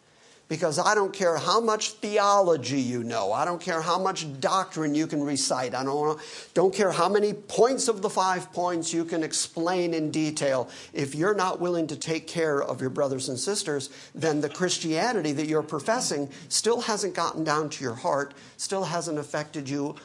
because 0.50 0.80
I 0.80 0.96
don't 0.96 1.14
care 1.14 1.38
how 1.38 1.62
much 1.62 1.92
theology 1.92 2.82
you 2.82 3.04
know. 3.04 3.32
I 3.32 3.46
don't 3.46 3.62
care 3.62 3.82
how 3.82 4.00
much 4.00 4.26
doctrine 4.42 4.96
you 4.96 5.06
can 5.06 5.24
recite. 5.24 5.76
I 5.76 5.84
don't, 5.84 6.20
don't 6.56 6.74
care 6.74 6.92
how 6.92 7.08
many 7.08 7.34
points 7.34 7.88
of 7.88 8.02
the 8.02 8.10
five 8.10 8.52
points 8.52 8.92
you 8.92 9.06
can 9.06 9.24
explain 9.24 9.94
in 9.94 10.10
detail. 10.10 10.68
If 10.92 11.14
you're 11.14 11.36
not 11.36 11.62
willing 11.62 11.86
to 11.88 11.96
take 11.96 12.28
care 12.28 12.62
of 12.62 12.82
your 12.82 12.90
brothers 12.90 13.30
and 13.30 13.40
sisters, 13.40 13.92
then 14.16 14.42
the 14.42 14.50
Christianity 14.50 15.32
that 15.34 15.46
you're 15.46 15.62
professing 15.62 16.30
still 16.50 16.82
hasn't 16.82 17.14
gotten 17.14 17.44
down 17.44 17.70
to 17.70 17.84
your 17.84 17.96
heart, 17.96 18.34
still 18.58 18.86
hasn't 18.86 19.20
affected 19.20 19.70
you 19.70 19.96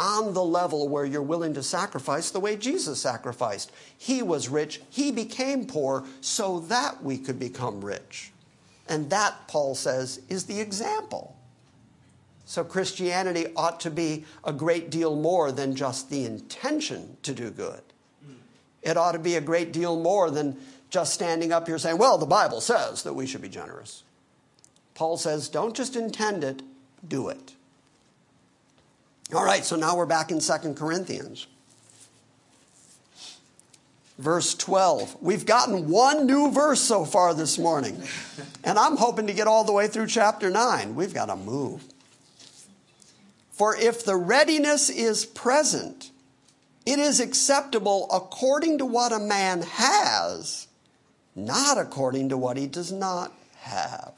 on 0.00 0.34
the 0.34 0.42
level 0.42 0.88
where 0.88 1.04
you're 1.04 1.22
willing 1.22 1.54
to 1.54 1.62
sacrifice 1.62 2.32
the 2.32 2.40
way 2.40 2.56
Jesus 2.56 3.00
sacrificed. 3.00 3.70
He 3.96 4.20
was 4.20 4.48
rich, 4.48 4.80
he 4.90 5.12
became 5.12 5.64
poor 5.64 6.04
so 6.20 6.58
that 6.60 7.04
we 7.04 7.18
could 7.18 7.38
become 7.38 7.84
rich. 7.84 8.32
And 8.92 9.08
that, 9.08 9.48
Paul 9.48 9.74
says, 9.74 10.20
is 10.28 10.44
the 10.44 10.60
example. 10.60 11.34
So 12.44 12.62
Christianity 12.62 13.46
ought 13.56 13.80
to 13.80 13.90
be 13.90 14.26
a 14.44 14.52
great 14.52 14.90
deal 14.90 15.16
more 15.16 15.50
than 15.50 15.74
just 15.74 16.10
the 16.10 16.26
intention 16.26 17.16
to 17.22 17.32
do 17.32 17.50
good. 17.50 17.80
It 18.82 18.98
ought 18.98 19.12
to 19.12 19.18
be 19.18 19.36
a 19.36 19.40
great 19.40 19.72
deal 19.72 19.98
more 19.98 20.30
than 20.30 20.58
just 20.90 21.14
standing 21.14 21.52
up 21.52 21.66
here 21.66 21.78
saying, 21.78 21.96
well, 21.96 22.18
the 22.18 22.26
Bible 22.26 22.60
says 22.60 23.02
that 23.04 23.14
we 23.14 23.26
should 23.26 23.40
be 23.40 23.48
generous. 23.48 24.02
Paul 24.92 25.16
says, 25.16 25.48
don't 25.48 25.74
just 25.74 25.96
intend 25.96 26.44
it, 26.44 26.60
do 27.08 27.30
it. 27.30 27.54
All 29.32 29.44
right, 29.44 29.64
so 29.64 29.74
now 29.74 29.96
we're 29.96 30.04
back 30.04 30.30
in 30.30 30.38
2 30.38 30.74
Corinthians. 30.74 31.46
Verse 34.18 34.54
12. 34.54 35.16
We've 35.20 35.46
gotten 35.46 35.88
one 35.88 36.26
new 36.26 36.50
verse 36.50 36.80
so 36.80 37.04
far 37.04 37.34
this 37.34 37.58
morning, 37.58 38.02
and 38.62 38.78
I'm 38.78 38.96
hoping 38.96 39.26
to 39.26 39.32
get 39.32 39.46
all 39.46 39.64
the 39.64 39.72
way 39.72 39.88
through 39.88 40.06
chapter 40.06 40.50
9. 40.50 40.94
We've 40.94 41.14
got 41.14 41.26
to 41.26 41.36
move. 41.36 41.82
For 43.52 43.76
if 43.76 44.04
the 44.04 44.16
readiness 44.16 44.90
is 44.90 45.24
present, 45.24 46.10
it 46.84 46.98
is 46.98 47.20
acceptable 47.20 48.08
according 48.12 48.78
to 48.78 48.86
what 48.86 49.12
a 49.12 49.18
man 49.18 49.62
has, 49.62 50.66
not 51.34 51.78
according 51.78 52.28
to 52.30 52.36
what 52.36 52.56
he 52.56 52.66
does 52.66 52.92
not 52.92 53.32
have. 53.60 54.12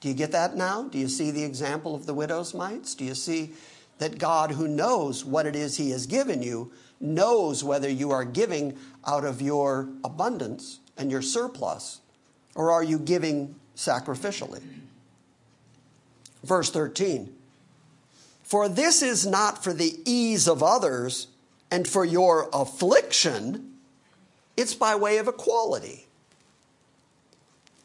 Do 0.00 0.08
you 0.08 0.14
get 0.14 0.32
that 0.32 0.56
now? 0.56 0.82
Do 0.82 0.98
you 0.98 1.08
see 1.08 1.30
the 1.30 1.44
example 1.44 1.94
of 1.94 2.06
the 2.06 2.14
widow's 2.14 2.54
mites? 2.54 2.96
Do 2.96 3.04
you 3.04 3.14
see 3.14 3.52
that 3.98 4.18
God, 4.18 4.50
who 4.50 4.66
knows 4.66 5.24
what 5.24 5.46
it 5.46 5.54
is 5.54 5.76
He 5.76 5.90
has 5.90 6.06
given 6.06 6.42
you, 6.42 6.72
knows 7.02 7.64
whether 7.64 7.88
you 7.88 8.10
are 8.10 8.24
giving 8.24 8.76
out 9.06 9.24
of 9.24 9.42
your 9.42 9.88
abundance 10.04 10.80
and 10.96 11.10
your 11.10 11.22
surplus, 11.22 12.00
or 12.54 12.70
are 12.70 12.84
you 12.84 12.98
giving 12.98 13.54
sacrificially? 13.76 14.62
Verse 16.44 16.70
13 16.70 17.34
For 18.42 18.68
this 18.68 19.02
is 19.02 19.26
not 19.26 19.62
for 19.62 19.72
the 19.72 19.98
ease 20.04 20.48
of 20.48 20.62
others 20.62 21.28
and 21.70 21.88
for 21.88 22.04
your 22.04 22.48
affliction, 22.52 23.72
it's 24.56 24.74
by 24.74 24.94
way 24.94 25.18
of 25.18 25.28
equality. 25.28 26.06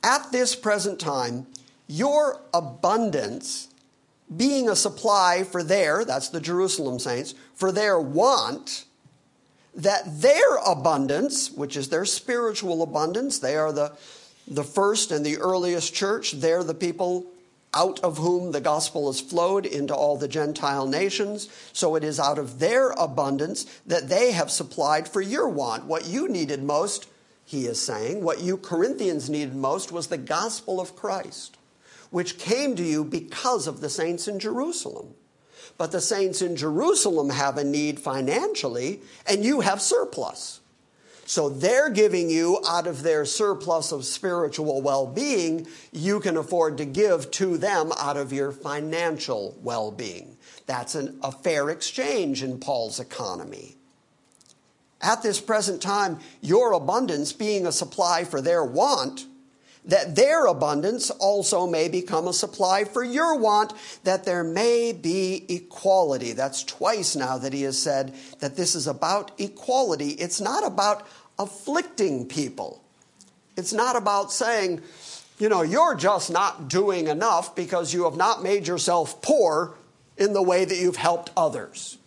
At 0.04 0.32
this 0.32 0.56
present 0.56 1.00
time, 1.00 1.48
your 1.88 2.42
abundance 2.54 3.70
being 4.36 4.68
a 4.68 4.76
supply 4.76 5.44
for 5.44 5.64
their, 5.64 6.04
that's 6.04 6.30
the 6.30 6.42
Jerusalem 6.42 7.00
saints, 7.00 7.34
for 7.56 7.72
their 7.72 8.00
want, 8.00 8.86
that 9.78 10.22
their 10.22 10.58
abundance, 10.66 11.52
which 11.52 11.78
is 11.78 11.90
their 11.90 12.06
spiritual 12.06 12.84
abundance, 12.84 13.40
they 13.40 13.56
are 13.56 13.72
the, 13.72 13.96
the 14.48 14.64
first 14.64 15.12
and 15.12 15.26
the 15.26 15.38
earliest 15.38 15.94
church, 15.94 16.34
they're 16.34 16.64
the 16.64 16.74
people 16.74 17.26
out 17.74 18.00
of 18.02 18.18
whom 18.18 18.52
the 18.52 18.62
gospel 18.62 19.08
has 19.08 19.22
flowed 19.22 19.66
into 19.66 19.94
all 19.94 20.18
the 20.18 20.28
Gentile 20.28 20.88
nations. 20.88 21.48
So 21.74 21.96
it 21.96 22.04
is 22.04 22.20
out 22.20 22.40
of 22.40 22.60
their 22.60 22.90
abundance 22.92 23.66
that 23.86 24.10
they 24.10 24.32
have 24.32 24.50
supplied 24.50 25.08
for 25.08 25.22
your 25.22 25.48
want. 25.48 25.86
What 25.86 26.08
you 26.08 26.28
needed 26.28 26.64
most, 26.64 27.08
he 27.46 27.66
is 27.66 27.80
saying, 27.80 28.24
what 28.24 28.42
you 28.42 28.58
Corinthians 28.58 29.30
needed 29.30 29.56
most 29.56 29.92
was 29.92 30.08
the 30.08 30.18
gospel 30.18 30.80
of 30.80 30.96
Christ 30.96 31.58
which 32.10 32.38
came 32.38 32.76
to 32.76 32.84
you 32.84 33.04
because 33.04 33.68
of 33.68 33.82
the 33.82 33.90
saints 33.90 34.28
in 34.28 34.40
Jerusalem. 34.40 35.14
But 35.78 35.92
the 35.92 36.02
saints 36.02 36.42
in 36.42 36.56
Jerusalem 36.56 37.30
have 37.30 37.58
a 37.58 37.64
need 37.64 38.00
financially, 38.00 39.02
and 39.28 39.46
you 39.46 39.62
have 39.62 39.82
surplus. 39.82 40.60
So 41.28 41.50
they're 41.50 41.90
giving 41.90 42.30
you 42.30 42.60
out 42.66 42.88
of 42.88 43.04
their 43.04 43.26
surplus 43.26 43.92
of 43.92 44.06
spiritual 44.06 44.82
well 44.82 45.06
being, 45.06 45.68
you 45.92 46.22
can 46.22 46.38
afford 46.38 46.78
to 46.78 46.86
give 46.86 47.30
to 47.32 47.58
them 47.58 47.92
out 48.00 48.16
of 48.16 48.32
your 48.32 48.54
financial 48.54 49.58
well 49.62 49.92
being. 49.92 50.38
That's 50.68 50.96
an, 50.96 51.20
a 51.22 51.34
fair 51.34 51.70
exchange 51.70 52.44
in 52.44 52.60
Paul's 52.60 53.02
economy. 53.02 53.76
At 55.02 55.22
this 55.22 55.42
present 55.42 55.82
time, 55.82 56.20
your 56.42 56.72
abundance 56.72 57.34
being 57.34 57.68
a 57.68 57.72
supply 57.74 58.24
for 58.24 58.42
their 58.42 58.64
want, 58.64 59.26
that 59.88 60.16
their 60.16 60.46
abundance 60.46 61.10
also 61.10 61.66
may 61.66 61.88
become 61.88 62.28
a 62.28 62.34
supply 62.34 62.84
for 62.84 63.04
your 63.04 63.38
want, 63.38 63.74
that 64.04 64.26
there 64.26 64.44
may 64.44 64.92
be 64.92 65.46
equality. 65.50 66.34
That's 66.34 66.64
twice 66.64 67.16
now 67.16 67.38
that 67.38 67.54
he 67.54 67.64
has 67.64 67.82
said 67.82 68.14
that 68.40 68.56
this 68.56 68.76
is 68.76 68.86
about 68.86 69.32
equality. 69.40 70.10
It's 70.12 70.42
not 70.42 70.66
about 70.66 71.08
afflicting 71.40 72.28
people. 72.28 72.84
It's 73.56 73.74
not 73.74 73.96
about 73.96 74.32
saying, 74.32 74.82
you 75.40 75.50
know, 75.50 75.62
you're 75.62 75.96
just 75.96 76.30
not 76.30 76.68
doing 76.68 77.08
enough 77.08 77.56
because 77.56 77.94
you 77.94 78.04
have 78.04 78.18
not 78.18 78.44
made 78.44 78.68
yourself 78.68 79.22
poor 79.22 79.76
in 80.18 80.34
the 80.34 80.44
way 80.44 80.66
that 80.66 80.78
you've 80.78 80.98
helped 80.98 81.32
others. 81.38 81.98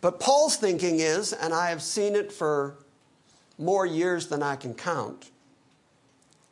But 0.00 0.20
Paul's 0.20 0.56
thinking 0.56 1.00
is, 1.00 1.32
and 1.32 1.54
I 1.54 1.70
have 1.70 1.82
seen 1.82 2.14
it 2.14 2.32
for 2.32 2.76
more 3.58 3.86
years 3.86 4.28
than 4.28 4.42
I 4.42 4.56
can 4.56 4.74
count, 4.74 5.30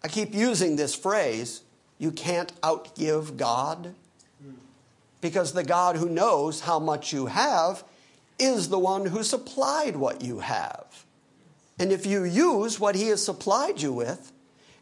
I 0.03 0.09
keep 0.09 0.35
using 0.35 0.77
this 0.77 0.95
phrase 0.95 1.63
you 1.99 2.13
can't 2.13 2.59
outgive 2.61 3.37
God. 3.37 3.95
Because 5.21 5.53
the 5.53 5.65
God 5.65 5.97
who 5.97 6.09
knows 6.09 6.61
how 6.61 6.79
much 6.79 7.13
you 7.13 7.27
have 7.27 7.83
is 8.39 8.69
the 8.69 8.79
one 8.79 9.07
who 9.07 9.25
supplied 9.25 9.97
what 9.97 10.23
you 10.23 10.39
have. 10.39 11.05
And 11.77 11.91
if 11.91 12.07
you 12.07 12.23
use 12.23 12.79
what 12.79 12.95
He 12.95 13.09
has 13.09 13.25
supplied 13.25 13.83
you 13.83 13.93
with 13.93 14.33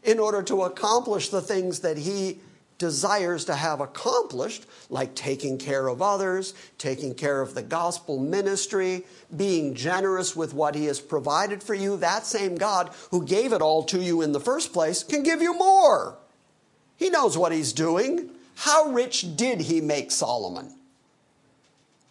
in 0.03 0.19
order 0.19 0.43
to 0.43 0.61
accomplish 0.61 1.29
the 1.29 1.41
things 1.41 1.79
that 1.79 1.97
He 1.97 2.37
desires 2.77 3.45
to 3.45 3.55
have 3.55 3.79
accomplished, 3.79 4.65
like 4.89 5.15
taking 5.15 5.57
care 5.57 5.87
of 5.87 6.01
others, 6.01 6.53
taking 6.77 7.15
care 7.15 7.41
of 7.41 7.55
the 7.55 7.63
gospel 7.63 8.19
ministry, 8.19 9.03
being 9.35 9.73
generous 9.73 10.35
with 10.35 10.53
what 10.53 10.75
He 10.75 10.85
has 10.85 10.99
provided 10.99 11.63
for 11.63 11.73
you, 11.73 11.97
that 11.97 12.25
same 12.25 12.55
God 12.55 12.91
who 13.11 13.25
gave 13.25 13.53
it 13.53 13.61
all 13.61 13.83
to 13.85 13.99
you 14.01 14.21
in 14.21 14.31
the 14.31 14.39
first 14.39 14.73
place 14.73 15.03
can 15.03 15.23
give 15.23 15.41
you 15.41 15.57
more. 15.57 16.17
He 16.97 17.09
knows 17.09 17.37
what 17.37 17.51
He's 17.51 17.73
doing. 17.73 18.29
How 18.55 18.91
rich 18.91 19.35
did 19.35 19.61
He 19.61 19.81
make 19.81 20.11
Solomon? 20.11 20.73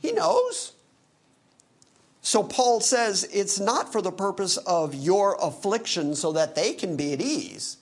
He 0.01 0.13
knows. 0.13 0.73
So 2.23 2.43
Paul 2.43 2.81
says 2.81 3.23
it's 3.33 3.61
not 3.61 3.93
for 3.93 4.03
the 4.03 4.11
purpose 4.11 4.57
of 4.57 4.95
your 4.95 5.37
affliction 5.41 6.17
so 6.17 6.33
that 6.33 6.57
they 6.57 6.73
can 6.73 6.97
be 6.97 7.13
at 7.13 7.21
ease. 7.21 7.77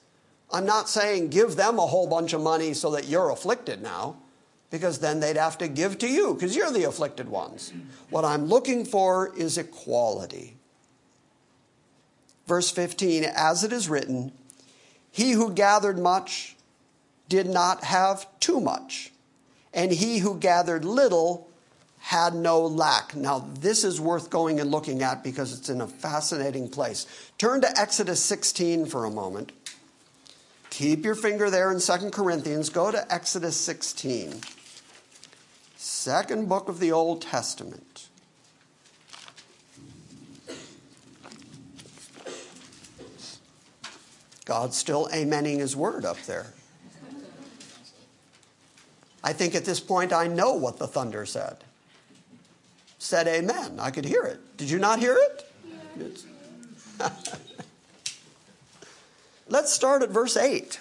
I'm 0.55 0.67
not 0.67 0.89
saying 0.89 1.31
give 1.31 1.57
them 1.57 1.81
a 1.81 1.87
whole 1.87 2.07
bunch 2.07 2.33
of 2.33 2.41
money 2.41 2.75
so 2.75 2.93
that 2.93 3.09
you're 3.09 3.31
afflicted 3.31 3.83
now, 3.83 4.19
because 4.71 5.01
then 5.01 5.19
they'd 5.19 5.37
have 5.37 5.59
to 5.59 5.67
give 5.67 5.99
to 5.99 6.09
you, 6.09 6.33
because 6.33 6.55
you're 6.55 6.71
the 6.71 6.85
afflicted 6.85 7.29
ones. 7.29 7.73
What 8.09 8.25
I'm 8.25 8.47
looking 8.47 8.85
for 8.85 9.35
is 9.37 9.59
equality. 9.59 10.57
Verse 12.47 12.71
15 12.71 13.25
As 13.25 13.65
it 13.65 13.73
is 13.73 13.89
written, 13.89 14.31
He 15.11 15.33
who 15.33 15.53
gathered 15.53 15.99
much 15.99 16.55
did 17.29 17.49
not 17.49 17.83
have 17.83 18.29
too 18.39 18.61
much, 18.61 19.11
and 19.73 19.91
he 19.91 20.19
who 20.19 20.39
gathered 20.39 20.85
little 20.85 21.49
had 21.99 22.33
no 22.33 22.61
lack. 22.61 23.17
Now, 23.17 23.49
this 23.59 23.83
is 23.83 24.01
worth 24.01 24.31
going 24.31 24.61
and 24.61 24.71
looking 24.71 25.03
at 25.03 25.25
because 25.25 25.59
it's 25.59 25.69
in 25.69 25.81
a 25.81 25.89
fascinating 25.89 26.69
place. 26.69 27.07
Turn 27.39 27.61
to 27.63 27.81
Exodus 27.81 28.23
16 28.23 28.87
for 28.87 29.05
a 29.05 29.11
moment. 29.11 29.51
Keep 30.75 31.05
your 31.05 31.15
finger 31.15 31.51
there 31.51 31.71
in 31.71 31.79
2 31.79 32.11
Corinthians. 32.11 32.69
Go 32.69 32.91
to 32.91 33.15
Exodus 33.15 33.57
16, 33.57 34.41
second 35.77 36.49
book 36.49 36.69
of 36.69 36.81
the 36.81 36.91
Old 36.91 37.23
Testament. 37.23 38.09
God's 44.45 44.77
still 44.77 45.07
amening 45.13 45.61
his 45.61 45.77
word 45.77 46.05
up 46.05 46.21
there. 46.23 46.47
I 49.23 49.33
think 49.33 49.55
at 49.55 49.65
this 49.65 49.79
point 49.79 50.13
I 50.13 50.27
know 50.27 50.55
what 50.55 50.79
the 50.79 50.89
thunder 50.89 51.25
said. 51.25 51.59
Said 52.99 53.29
amen. 53.29 53.79
I 53.79 53.93
could 53.93 54.07
hear 54.07 54.25
it. 54.25 54.57
Did 54.57 54.71
you 54.71 54.81
not 54.81 54.99
hear 54.99 55.17
it? 55.17 55.34
Let's 59.65 59.73
start 59.73 60.03
at 60.03 60.11
verse 60.11 60.37
8. 60.37 60.79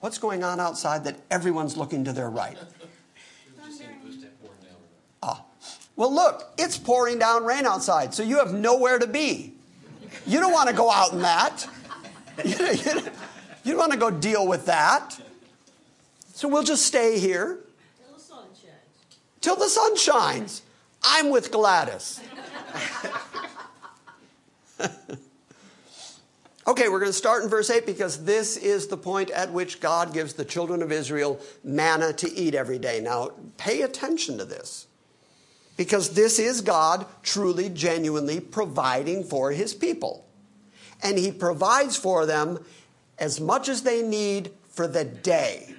What's 0.00 0.18
going 0.18 0.42
on 0.42 0.58
outside 0.58 1.04
that 1.04 1.14
everyone's 1.30 1.76
looking 1.76 2.02
to 2.06 2.12
their 2.12 2.28
right? 2.28 2.58
Ah. 5.22 5.44
Well, 5.94 6.12
look, 6.12 6.52
it's 6.58 6.76
pouring 6.76 7.20
down 7.20 7.44
rain 7.44 7.66
outside, 7.66 8.14
so 8.14 8.24
you 8.24 8.38
have 8.38 8.52
nowhere 8.52 8.98
to 8.98 9.06
be. 9.06 9.52
You 10.26 10.40
don't 10.40 10.52
want 10.52 10.68
to 10.68 10.74
go 10.74 10.90
out 10.90 11.12
in 11.12 11.20
that. 11.20 11.68
You, 12.44 12.50
you, 12.66 13.00
you 13.62 13.72
don't 13.74 13.78
want 13.78 13.92
to 13.92 13.98
go 13.98 14.10
deal 14.10 14.44
with 14.44 14.66
that. 14.66 15.16
So 16.32 16.48
we'll 16.48 16.64
just 16.64 16.84
stay 16.84 17.20
here 17.20 17.60
Till 18.02 18.16
the 18.16 18.20
sun 18.20 18.46
shines. 18.60 19.18
till 19.40 19.54
the 19.54 19.68
sun 19.68 19.96
shines. 19.96 20.62
I'm 21.04 21.30
with 21.30 21.52
Gladys. 21.52 22.20
Okay, 26.66 26.88
we're 26.88 26.98
going 26.98 27.10
to 27.10 27.12
start 27.12 27.42
in 27.42 27.50
verse 27.50 27.68
8 27.68 27.84
because 27.84 28.24
this 28.24 28.56
is 28.56 28.86
the 28.86 28.96
point 28.96 29.30
at 29.30 29.52
which 29.52 29.80
God 29.80 30.14
gives 30.14 30.32
the 30.32 30.46
children 30.46 30.80
of 30.80 30.90
Israel 30.90 31.38
manna 31.62 32.14
to 32.14 32.32
eat 32.32 32.54
every 32.54 32.78
day. 32.78 33.00
Now, 33.00 33.32
pay 33.58 33.82
attention 33.82 34.38
to 34.38 34.46
this 34.46 34.86
because 35.76 36.14
this 36.14 36.38
is 36.38 36.62
God 36.62 37.04
truly, 37.22 37.68
genuinely 37.68 38.40
providing 38.40 39.24
for 39.24 39.50
his 39.50 39.74
people. 39.74 40.26
And 41.02 41.18
he 41.18 41.32
provides 41.32 41.98
for 41.98 42.24
them 42.24 42.64
as 43.18 43.42
much 43.42 43.68
as 43.68 43.82
they 43.82 44.00
need 44.00 44.50
for 44.70 44.86
the 44.86 45.04
day. 45.04 45.74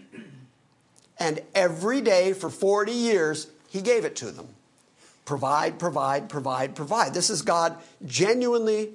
And 1.18 1.42
every 1.56 2.02
day 2.02 2.34
for 2.34 2.52
40 2.52 2.92
years, 2.92 3.48
he 3.70 3.82
gave 3.82 4.06
it 4.06 4.16
to 4.18 4.30
them. 4.30 4.50
Provide, 5.26 5.80
provide, 5.80 6.30
provide, 6.30 6.76
provide. 6.76 7.14
This 7.14 7.30
is 7.30 7.42
God 7.42 7.78
genuinely 8.06 8.92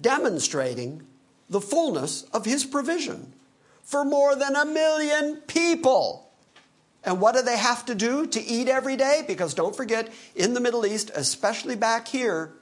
demonstrating 0.00 1.02
the 1.50 1.60
fullness 1.60 2.22
of 2.32 2.44
his 2.44 2.64
provision 2.64 3.32
for 3.82 4.04
more 4.04 4.34
than 4.34 4.56
a 4.56 4.64
million 4.64 5.36
people. 5.46 6.30
And 7.04 7.20
what 7.20 7.34
do 7.34 7.42
they 7.42 7.58
have 7.58 7.84
to 7.86 7.94
do 7.94 8.26
to 8.28 8.40
eat 8.40 8.68
every 8.68 8.96
day? 8.96 9.24
Because 9.26 9.54
don't 9.54 9.74
forget, 9.74 10.12
in 10.36 10.54
the 10.54 10.60
Middle 10.60 10.86
East, 10.86 11.10
especially 11.14 11.74
back 11.74 12.06
here, 12.06 12.52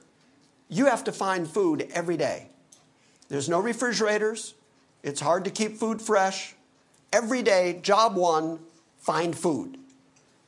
you 0.67 0.87
have 0.87 1.03
to 1.03 1.11
find 1.11 1.47
food 1.47 1.87
every 1.93 2.17
day. 2.17 2.47
There's 3.29 3.47
no 3.47 3.59
refrigerators, 3.59 4.55
it's 5.03 5.21
hard 5.21 5.45
to 5.45 5.51
keep 5.51 5.77
food 5.77 6.01
fresh. 6.01 6.55
Every 7.13 7.41
day, 7.43 7.79
job 7.81 8.15
one, 8.15 8.59
find 8.99 9.37
food. 9.37 9.77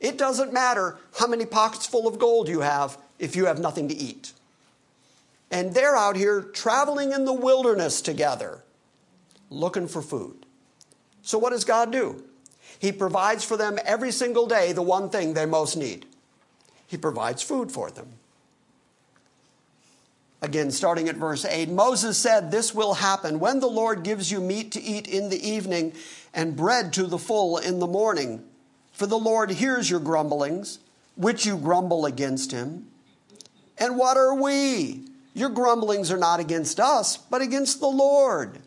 It 0.04 0.18
doesn't 0.18 0.52
matter 0.52 0.98
how 1.18 1.26
many 1.26 1.46
pockets 1.46 1.86
full 1.86 2.06
of 2.06 2.18
gold 2.18 2.48
you 2.48 2.60
have 2.60 2.98
if 3.18 3.34
you 3.34 3.46
have 3.46 3.58
nothing 3.58 3.88
to 3.88 3.94
eat 3.94 4.34
and 5.54 5.72
they're 5.72 5.96
out 5.96 6.16
here 6.16 6.42
traveling 6.42 7.12
in 7.12 7.24
the 7.24 7.32
wilderness 7.32 8.02
together 8.02 8.64
looking 9.50 9.86
for 9.86 10.02
food. 10.02 10.46
So, 11.22 11.38
what 11.38 11.50
does 11.50 11.64
God 11.64 11.92
do? 11.92 12.24
He 12.80 12.90
provides 12.90 13.44
for 13.44 13.56
them 13.56 13.78
every 13.84 14.10
single 14.10 14.48
day 14.48 14.72
the 14.72 14.82
one 14.82 15.10
thing 15.10 15.32
they 15.32 15.46
most 15.46 15.76
need. 15.76 16.06
He 16.88 16.96
provides 16.96 17.40
food 17.40 17.70
for 17.70 17.88
them. 17.88 18.08
Again, 20.42 20.72
starting 20.72 21.08
at 21.08 21.14
verse 21.14 21.44
8, 21.44 21.68
Moses 21.68 22.18
said, 22.18 22.50
This 22.50 22.74
will 22.74 22.94
happen 22.94 23.38
when 23.38 23.60
the 23.60 23.68
Lord 23.68 24.02
gives 24.02 24.32
you 24.32 24.40
meat 24.40 24.72
to 24.72 24.82
eat 24.82 25.06
in 25.06 25.30
the 25.30 25.48
evening 25.48 25.92
and 26.34 26.56
bread 26.56 26.92
to 26.94 27.06
the 27.06 27.16
full 27.16 27.58
in 27.58 27.78
the 27.78 27.86
morning. 27.86 28.42
For 28.94 29.06
the 29.06 29.18
Lord 29.18 29.50
hears 29.50 29.90
your 29.90 30.00
grumblings, 30.00 30.78
which 31.16 31.44
you 31.44 31.58
grumble 31.58 32.06
against 32.06 32.52
him. 32.52 32.86
And 33.76 33.98
what 33.98 34.16
are 34.16 34.34
we? 34.34 35.08
Your 35.34 35.48
grumblings 35.48 36.12
are 36.12 36.16
not 36.16 36.38
against 36.38 36.78
us, 36.78 37.16
but 37.16 37.42
against 37.42 37.80
the 37.80 37.88
Lord. 37.88 38.60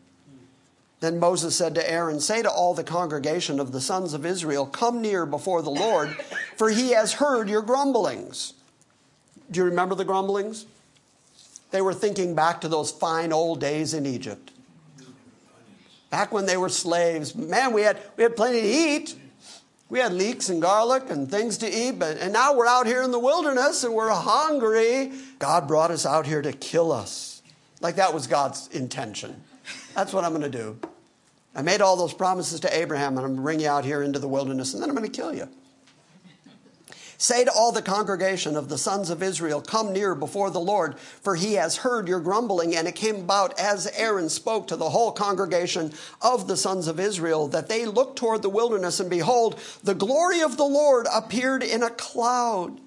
Then 1.00 1.18
Moses 1.18 1.56
said 1.56 1.76
to 1.76 1.90
Aaron, 1.90 2.20
Say 2.20 2.42
to 2.42 2.52
all 2.52 2.74
the 2.74 2.84
congregation 2.84 3.60
of 3.60 3.72
the 3.72 3.80
sons 3.80 4.14
of 4.14 4.26
Israel, 4.26 4.66
Come 4.66 5.02
near 5.02 5.26
before 5.26 5.62
the 5.62 5.70
Lord, 5.70 6.10
for 6.58 6.70
he 6.70 6.92
has 6.92 7.14
heard 7.14 7.50
your 7.50 7.62
grumblings. 7.62 8.54
Do 9.50 9.62
you 9.62 9.66
remember 9.66 9.96
the 9.96 10.04
grumblings? 10.04 10.66
They 11.72 11.82
were 11.82 11.94
thinking 11.94 12.36
back 12.36 12.60
to 12.62 12.68
those 12.68 12.92
fine 12.92 13.32
old 13.32 13.62
days 13.62 13.94
in 13.94 14.06
Egypt. 14.06 14.52
Back 16.10 16.34
when 16.34 16.46
they 16.46 16.58
were 16.58 16.70
slaves. 16.70 17.34
Man, 17.34 17.72
we 17.72 17.84
had, 17.84 18.02
we 18.18 18.24
had 18.24 18.36
plenty 18.36 18.62
to 18.62 18.68
eat. 18.68 19.16
We 19.90 20.00
had 20.00 20.14
leeks 20.14 20.50
and 20.50 20.62
garlic 20.62 21.10
and 21.10 21.32
things 21.32 21.58
to 21.60 21.70
eat, 21.70 21.98
but 21.98 22.18
and 22.18 22.34
now 22.34 22.54
we're 22.54 22.68
out 22.68 22.88
here 22.88 23.04
in 23.04 23.12
the 23.12 23.20
wilderness 23.20 23.84
and 23.84 23.94
we're 23.94 24.10
hungry. 24.10 25.14
God 25.40 25.68
brought 25.68 25.92
us 25.92 26.06
out 26.06 26.26
here 26.26 26.42
to 26.42 26.52
kill 26.52 26.92
us. 26.92 27.42
Like 27.80 27.96
that 27.96 28.14
was 28.14 28.28
God's 28.28 28.68
intention. 28.68 29.42
That's 29.96 30.14
what 30.14 30.26
I'm 30.26 30.32
going 30.32 30.50
to 30.50 30.50
do. 30.50 30.78
I 31.56 31.62
made 31.62 31.82
all 31.82 31.96
those 31.96 32.14
promises 32.14 32.60
to 32.62 32.78
Abraham, 32.78 33.18
and 33.18 33.20
I'm 33.20 33.26
going 33.26 33.38
to 33.38 33.42
bring 33.42 33.60
you 33.60 33.70
out 33.70 33.84
here 33.84 34.04
into 34.04 34.20
the 34.20 34.28
wilderness, 34.28 34.74
and 34.74 34.84
then 34.84 34.90
I'm 34.90 34.96
going 34.96 35.10
to 35.10 35.16
kill 35.16 35.34
you. 35.34 35.50
Say 37.20 37.46
to 37.46 37.52
all 37.52 37.72
the 37.72 37.82
congregation 37.82 38.56
of 38.56 38.70
the 38.70 38.78
sons 38.78 39.10
of 39.10 39.24
Israel, 39.24 39.60
Come 39.60 39.92
near 39.92 40.14
before 40.14 40.52
the 40.52 40.60
Lord, 40.60 41.00
for 41.00 41.36
he 41.36 41.54
has 41.54 41.78
heard 41.78 42.08
your 42.08 42.20
grumbling. 42.20 42.76
And 42.76 42.88
it 42.88 42.94
came 42.94 43.16
about 43.16 43.60
as 43.60 43.88
Aaron 43.96 44.30
spoke 44.30 44.68
to 44.68 44.76
the 44.76 44.92
whole 44.92 45.12
congregation 45.12 45.94
of 46.22 46.48
the 46.48 46.58
sons 46.58 46.88
of 46.88 47.00
Israel 47.00 47.48
that 47.48 47.70
they 47.70 47.88
looked 47.88 48.20
toward 48.20 48.44
the 48.44 48.50
wilderness, 48.50 49.00
and 49.00 49.10
behold, 49.10 49.60
the 49.84 49.96
glory 49.96 50.42
of 50.42 50.58
the 50.58 50.66
Lord 50.66 51.08
appeared 51.12 51.64
in 51.64 51.82
a 51.82 51.90
cloud. 51.90 52.80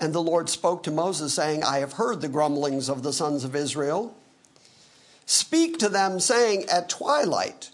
And 0.00 0.12
the 0.12 0.22
Lord 0.22 0.48
spoke 0.48 0.82
to 0.84 0.90
Moses, 0.90 1.32
saying, 1.32 1.62
I 1.62 1.78
have 1.78 1.92
heard 1.92 2.22
the 2.22 2.28
grumblings 2.28 2.88
of 2.88 3.04
the 3.04 3.12
sons 3.12 3.44
of 3.44 3.54
Israel. 3.54 4.16
Speak 5.24 5.78
to 5.78 5.88
them, 5.88 6.18
saying, 6.18 6.64
At 6.68 6.88
twilight 6.88 7.70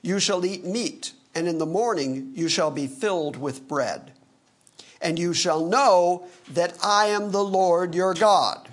you 0.00 0.18
shall 0.18 0.44
eat 0.44 0.64
meat, 0.64 1.12
and 1.36 1.46
in 1.46 1.58
the 1.58 1.66
morning 1.66 2.32
you 2.34 2.48
shall 2.48 2.72
be 2.72 2.88
filled 2.88 3.36
with 3.36 3.68
bread 3.68 4.12
and 5.02 5.18
you 5.18 5.34
shall 5.34 5.66
know 5.66 6.26
that 6.50 6.74
I 6.82 7.06
am 7.06 7.30
the 7.30 7.44
Lord 7.44 7.94
your 7.94 8.14
God. 8.14 8.68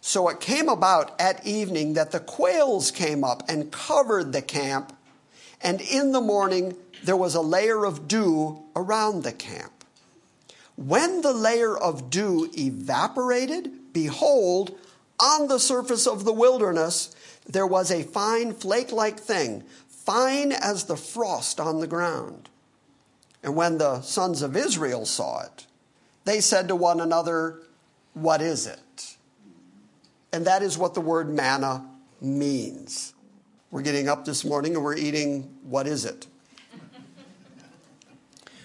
So 0.00 0.28
it 0.28 0.40
came 0.40 0.68
about 0.68 1.20
at 1.20 1.46
evening 1.46 1.94
that 1.94 2.12
the 2.12 2.20
quails 2.20 2.90
came 2.90 3.24
up 3.24 3.42
and 3.48 3.72
covered 3.72 4.32
the 4.32 4.42
camp, 4.42 4.96
and 5.60 5.80
in 5.80 6.12
the 6.12 6.20
morning 6.20 6.76
there 7.04 7.16
was 7.16 7.34
a 7.34 7.40
layer 7.40 7.84
of 7.84 8.08
dew 8.08 8.62
around 8.74 9.22
the 9.22 9.32
camp. 9.32 9.84
When 10.76 11.22
the 11.22 11.32
layer 11.32 11.76
of 11.76 12.10
dew 12.10 12.50
evaporated, 12.56 13.92
behold, 13.92 14.78
on 15.20 15.48
the 15.48 15.58
surface 15.58 16.06
of 16.06 16.24
the 16.24 16.32
wilderness 16.32 17.14
there 17.48 17.66
was 17.66 17.90
a 17.90 18.02
fine 18.02 18.52
flake 18.52 18.92
like 18.92 19.18
thing, 19.18 19.62
fine 19.88 20.52
as 20.52 20.84
the 20.84 20.96
frost 20.96 21.60
on 21.60 21.80
the 21.80 21.86
ground. 21.86 22.48
And 23.46 23.54
when 23.54 23.78
the 23.78 24.02
sons 24.02 24.42
of 24.42 24.56
Israel 24.56 25.06
saw 25.06 25.44
it, 25.44 25.66
they 26.24 26.40
said 26.40 26.66
to 26.66 26.74
one 26.74 27.00
another, 27.00 27.62
What 28.12 28.42
is 28.42 28.66
it? 28.66 29.16
And 30.32 30.44
that 30.46 30.62
is 30.62 30.76
what 30.76 30.94
the 30.94 31.00
word 31.00 31.32
manna 31.32 31.86
means. 32.20 33.14
We're 33.70 33.82
getting 33.82 34.08
up 34.08 34.24
this 34.24 34.44
morning 34.44 34.74
and 34.74 34.82
we're 34.82 34.96
eating, 34.96 35.54
what 35.62 35.86
is 35.86 36.04
it? 36.04 36.26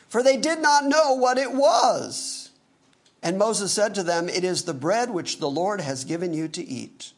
For 0.09 0.23
they 0.23 0.37
did 0.37 0.59
not 0.59 0.85
know 0.85 1.13
what 1.13 1.37
it 1.37 1.53
was. 1.53 2.49
And 3.21 3.37
Moses 3.37 3.71
said 3.71 3.93
to 3.95 4.03
them, 4.03 4.29
It 4.29 4.43
is 4.43 4.63
the 4.63 4.73
bread 4.73 5.11
which 5.11 5.37
the 5.37 5.49
Lord 5.49 5.79
has 5.81 6.05
given 6.05 6.33
you 6.33 6.47
to 6.47 6.67
eat. 6.67 7.11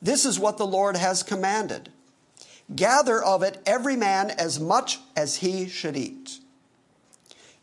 This 0.00 0.24
is 0.24 0.40
what 0.40 0.56
the 0.56 0.66
Lord 0.66 0.96
has 0.96 1.22
commanded. 1.22 1.90
Gather 2.74 3.22
of 3.22 3.42
it 3.42 3.60
every 3.66 3.94
man 3.94 4.30
as 4.30 4.58
much 4.58 5.00
as 5.14 5.36
he 5.36 5.68
should 5.68 5.98
eat. 5.98 6.38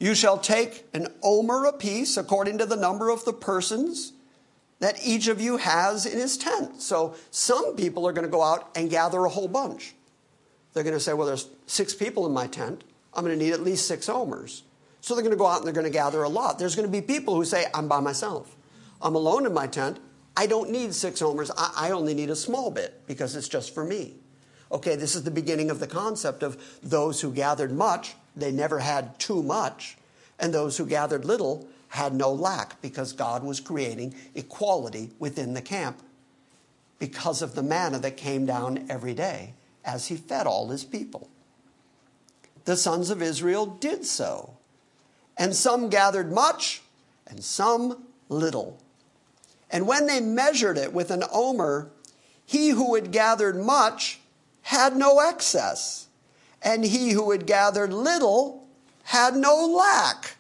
You 0.02 0.16
shall 0.16 0.40
take 0.40 0.88
an 0.96 1.10
omer 1.22 1.66
apiece 1.66 2.18
according 2.18 2.58
to 2.58 2.66
the 2.66 2.76
number 2.76 3.12
of 3.12 3.24
the 3.24 3.34
persons 3.34 4.14
that 4.80 4.98
each 5.06 5.28
of 5.28 5.40
you 5.40 5.58
has 5.58 6.08
in 6.08 6.18
his 6.18 6.40
tent. 6.40 6.82
So 6.82 7.14
some 7.30 7.76
people 7.76 8.08
are 8.08 8.12
going 8.12 8.26
to 8.26 8.32
go 8.32 8.42
out 8.42 8.72
and 8.76 8.90
gather 8.90 9.24
a 9.24 9.30
whole 9.30 9.48
bunch. 9.48 9.94
They're 10.74 10.82
going 10.82 10.96
to 10.96 11.00
say, 11.00 11.14
well, 11.14 11.28
there's 11.28 11.48
six 11.68 11.94
people 11.94 12.26
in 12.26 12.34
my 12.34 12.48
tent. 12.48 12.84
I'm 13.14 13.24
going 13.24 13.38
to 13.38 13.46
need 13.46 13.54
at 13.54 13.62
least 13.62 13.88
six 13.88 14.10
omers. 14.10 14.64
So 15.02 15.14
they're 15.14 15.22
going 15.22 15.36
to 15.36 15.38
go 15.38 15.46
out 15.46 15.58
and 15.58 15.68
they're 15.68 15.72
going 15.72 15.86
to 15.86 15.92
gather 15.92 16.24
a 16.24 16.30
lot. 16.30 16.58
There's 16.58 16.76
going 16.76 16.88
to 16.88 16.92
be 16.92 17.04
people 17.04 17.36
who 17.36 17.46
say, 17.46 17.66
I'm 17.72 17.88
by 17.88 18.00
myself. 18.00 18.56
I'm 19.04 19.14
alone 19.14 19.46
in 19.46 19.54
my 19.54 19.68
tent. 19.68 20.00
I 20.36 20.48
don't 20.48 20.72
need 20.72 20.96
six 20.96 21.22
omers. 21.22 21.52
I, 21.56 21.74
I 21.76 21.92
only 21.92 22.16
need 22.16 22.32
a 22.32 22.36
small 22.36 22.72
bit 22.72 23.04
because 23.06 23.36
it's 23.36 23.48
just 23.48 23.72
for 23.72 23.86
me. 23.86 24.16
Okay, 24.72 24.96
this 24.96 25.14
is 25.14 25.22
the 25.22 25.30
beginning 25.30 25.70
of 25.70 25.80
the 25.80 25.86
concept 25.86 26.42
of 26.42 26.80
those 26.82 27.22
who 27.22 27.32
gathered 27.32 27.72
much 27.72 28.16
they 28.36 28.52
never 28.52 28.80
had 28.80 29.20
too 29.20 29.44
much, 29.44 29.98
and 30.40 30.54
those 30.54 30.78
who 30.78 30.86
gathered 30.86 31.26
little 31.26 31.68
had 31.90 32.14
no 32.14 32.32
lack 32.32 32.82
because 32.82 33.12
God 33.12 33.44
was 33.44 33.60
creating 33.60 34.16
equality 34.34 35.12
within 35.20 35.54
the 35.54 35.62
camp 35.62 36.02
because 37.00 37.42
of 37.42 37.56
the 37.56 37.64
manna 37.64 38.00
that 38.00 38.16
came 38.16 38.46
down 38.46 38.86
every 38.90 39.14
day 39.14 39.54
as 39.84 40.08
he 40.08 40.16
fed 40.16 40.48
all 40.48 40.70
his 40.70 40.84
people. 40.84 41.28
The 42.66 42.78
sons 42.78 43.10
of 43.10 43.22
Israel 43.22 43.66
did 43.66 44.06
so, 44.06 44.54
and 45.38 45.56
some 45.56 45.90
gathered 45.90 46.32
much, 46.32 46.82
and 47.28 47.44
some 47.44 48.06
little. 48.30 48.80
And 49.70 49.88
when 49.88 50.06
they 50.06 50.20
measured 50.20 50.78
it 50.78 50.94
with 50.94 51.12
an 51.12 51.24
omer, 51.32 51.90
he 52.46 52.70
who 52.70 52.96
had 52.96 53.12
gathered 53.12 53.58
much 53.58 54.20
had 54.64 54.96
no 54.96 55.20
excess 55.20 56.08
and 56.62 56.84
he 56.84 57.12
who 57.12 57.32
had 57.32 57.46
gathered 57.46 57.94
little 57.94 58.68
had 59.04 59.36
no 59.36 59.66
lack. 59.66 60.36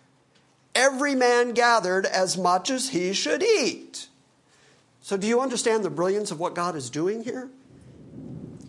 Every 0.74 1.15
man 1.15 1.51
gathered 1.53 2.05
as 2.05 2.38
much 2.38 2.69
as 2.69 2.89
he 2.89 3.13
should 3.13 3.43
eat. 3.43 4.07
So, 5.01 5.17
do 5.17 5.28
you 5.28 5.41
understand 5.41 5.84
the 5.84 5.89
brilliance 5.89 6.32
of 6.32 6.39
what 6.39 6.55
God 6.55 6.76
is 6.76 6.89
doing 6.89 7.24
here? 7.24 7.49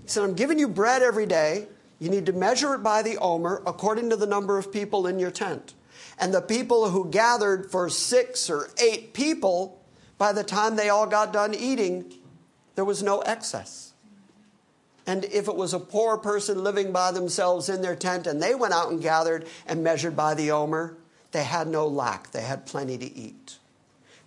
He 0.02 0.08
said, 0.08 0.24
I'm 0.24 0.34
giving 0.34 0.58
you 0.58 0.66
bread 0.66 1.02
every 1.02 1.26
day. 1.26 1.68
You 1.98 2.08
need 2.08 2.26
to 2.26 2.32
measure 2.32 2.74
it 2.74 2.82
by 2.82 3.02
the 3.02 3.18
omer 3.18 3.62
according 3.66 4.10
to 4.10 4.16
the 4.16 4.26
number 4.26 4.58
of 4.58 4.72
people 4.72 5.06
in 5.06 5.18
your 5.18 5.30
tent. 5.30 5.74
And 6.18 6.34
the 6.34 6.40
people 6.40 6.90
who 6.90 7.10
gathered 7.10 7.70
for 7.70 7.88
six 7.88 8.50
or 8.50 8.70
eight 8.82 9.12
people, 9.12 9.80
by 10.18 10.32
the 10.32 10.42
time 10.42 10.74
they 10.74 10.88
all 10.88 11.06
got 11.06 11.32
done 11.32 11.54
eating, 11.54 12.12
there 12.74 12.84
was 12.84 13.02
no 13.02 13.20
excess. 13.20 13.91
And 15.06 15.24
if 15.24 15.48
it 15.48 15.56
was 15.56 15.74
a 15.74 15.80
poor 15.80 16.16
person 16.16 16.62
living 16.62 16.92
by 16.92 17.10
themselves 17.10 17.68
in 17.68 17.82
their 17.82 17.96
tent 17.96 18.26
and 18.26 18.42
they 18.42 18.54
went 18.54 18.72
out 18.74 18.90
and 18.90 19.02
gathered 19.02 19.46
and 19.66 19.82
measured 19.82 20.16
by 20.16 20.34
the 20.34 20.52
omer, 20.52 20.96
they 21.32 21.44
had 21.44 21.66
no 21.66 21.86
lack. 21.86 22.30
They 22.30 22.42
had 22.42 22.66
plenty 22.66 22.98
to 22.98 23.16
eat. 23.16 23.58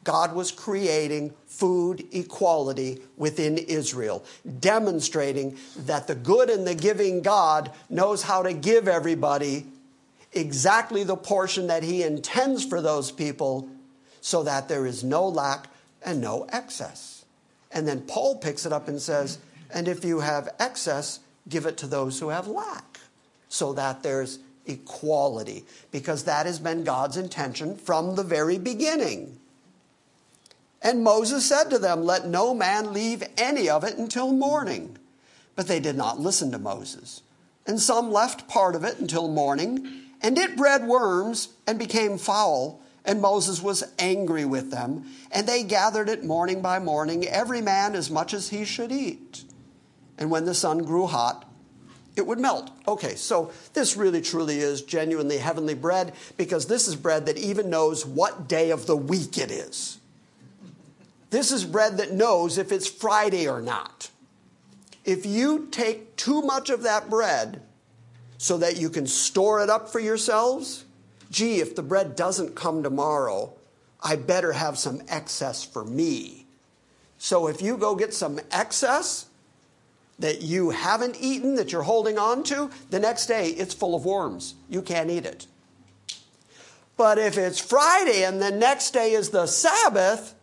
God 0.04 0.36
was 0.36 0.52
creating 0.52 1.34
food 1.48 2.06
equality 2.12 3.02
within 3.18 3.58
Israel, 3.58 4.24
demonstrating 4.60 5.58
that 5.78 6.08
the 6.08 6.16
good 6.16 6.50
and 6.50 6.66
the 6.66 6.76
giving 6.76 7.22
God 7.22 7.72
knows 7.90 8.22
how 8.22 8.44
to 8.44 8.54
give 8.54 8.88
everybody 8.88 9.66
exactly 10.32 11.04
the 11.04 11.16
portion 11.16 11.68
that 11.68 11.82
He 11.82 12.04
intends 12.04 12.64
for 12.64 12.82
those 12.82 13.12
people 13.12 13.68
so 14.22 14.44
that 14.44 14.68
there 14.68 14.86
is 14.86 15.04
no 15.04 15.28
lack 15.28 15.68
and 16.04 16.22
no 16.22 16.46
excess. 16.52 17.26
And 17.72 17.88
then 17.88 18.02
Paul 18.02 18.38
picks 18.38 18.66
it 18.66 18.74
up 18.74 18.88
and 18.88 19.02
says, 19.02 19.40
And 19.74 19.88
if 19.88 20.06
you 20.06 20.20
have 20.20 20.54
excess, 20.60 21.20
give 21.50 21.66
it 21.66 21.78
to 21.78 21.88
those 21.88 22.20
who 22.20 22.30
have 22.30 22.48
lack, 22.48 23.00
so 23.50 23.74
that 23.74 24.04
there's 24.04 24.40
equality, 24.66 25.66
because 25.92 26.24
that 26.24 26.46
has 26.46 26.60
been 26.60 26.84
God's 26.84 27.18
intention 27.18 27.76
from 27.76 28.16
the 28.16 28.24
very 28.24 28.58
beginning. 28.58 29.40
And 30.82 31.04
Moses 31.04 31.48
said 31.48 31.70
to 31.72 31.80
them, 31.80 32.04
Let 32.04 32.28
no 32.28 32.54
man 32.54 32.94
leave 32.94 33.24
any 33.38 33.68
of 33.70 33.84
it 33.84 33.98
until 33.98 34.32
morning. 34.32 34.98
But 35.56 35.68
they 35.68 35.80
did 35.80 35.96
not 35.96 36.20
listen 36.20 36.52
to 36.52 36.60
Moses. 36.60 37.22
And 37.66 37.80
some 37.80 38.12
left 38.12 38.48
part 38.48 38.76
of 38.76 38.84
it 38.84 39.00
until 39.00 39.28
morning, 39.28 40.04
and 40.22 40.38
it 40.38 40.56
bred 40.56 40.86
worms 40.86 41.50
and 41.66 41.80
became 41.80 42.18
foul. 42.18 42.80
And 43.04 43.22
Moses 43.22 43.62
was 43.62 43.84
angry 43.98 44.46
with 44.46 44.72
them. 44.72 45.06
And 45.32 45.48
they 45.48 45.64
gathered 45.64 46.10
it 46.10 46.24
morning 46.24 46.62
by 46.62 46.80
morning, 46.80 47.28
every 47.28 47.62
man 47.62 47.96
as 47.96 48.12
much 48.12 48.34
as 48.34 48.50
he 48.50 48.66
should 48.66 48.92
eat. 48.92 49.44
And 50.18 50.30
when 50.30 50.46
the 50.46 50.54
sun 50.54 50.80
grew 50.80 51.08
hot, 51.08 51.46
it 52.16 52.26
would 52.26 52.40
melt. 52.40 52.72
Okay, 52.88 53.16
so 53.16 53.52
this 53.74 53.98
really 53.98 54.22
truly 54.22 54.60
is 54.60 54.82
genuinely 54.82 55.38
heavenly 55.38 55.74
bread 55.74 56.14
because 56.38 56.68
this 56.68 56.88
is 56.88 56.96
bread 56.96 57.26
that 57.26 57.38
even 57.38 57.70
knows 57.70 58.06
what 58.06 58.48
day 58.48 58.72
of 58.72 58.86
the 58.86 58.96
week 58.96 59.38
it 59.38 59.52
is. 59.52 60.00
This 61.30 61.52
is 61.52 61.66
bread 61.66 61.98
that 61.98 62.14
knows 62.14 62.58
if 62.58 62.72
it's 62.72 62.88
Friday 62.88 63.48
or 63.48 63.62
not. 63.62 64.10
If 65.04 65.26
you 65.26 65.68
take 65.70 66.16
too 66.16 66.42
much 66.42 66.70
of 66.70 66.84
that 66.84 67.10
bread 67.10 67.62
so 68.38 68.58
that 68.58 68.78
you 68.78 68.90
can 68.90 69.08
store 69.08 69.62
it 69.62 69.70
up 69.70 69.90
for 69.90 70.00
yourselves, 70.00 70.86
gee, 71.30 71.60
if 71.60 71.76
the 71.76 71.84
bread 71.84 72.16
doesn't 72.16 72.56
come 72.56 72.82
tomorrow, 72.82 73.54
I 74.02 74.16
better 74.16 74.54
have 74.54 74.78
some 74.78 75.02
excess 75.10 75.64
for 75.64 75.84
me. 75.84 76.46
So 77.18 77.48
if 77.48 77.62
you 77.62 77.78
go 77.78 77.96
get 77.96 78.14
some 78.14 78.40
excess 78.52 79.26
that 80.20 80.42
you 80.42 80.70
haven't 80.70 81.18
eaten, 81.20 81.56
that 81.56 81.72
you're 81.72 81.84
holding 81.84 82.18
on 82.18 82.44
to, 82.44 82.70
the 82.90 83.00
next 83.00 83.26
day 83.26 83.50
it's 83.50 83.74
full 83.74 83.96
of 83.96 84.06
worms. 84.06 84.56
You 84.70 84.82
can't 84.82 85.10
eat 85.10 85.26
it. 85.26 85.48
But 86.98 87.18
if 87.18 87.38
it's 87.38 87.60
Friday 87.60 88.24
and 88.24 88.42
the 88.42 88.52
next 88.52 88.92
day 88.92 89.12
is 89.12 89.30
the 89.30 89.48
Sabbath, 89.48 90.34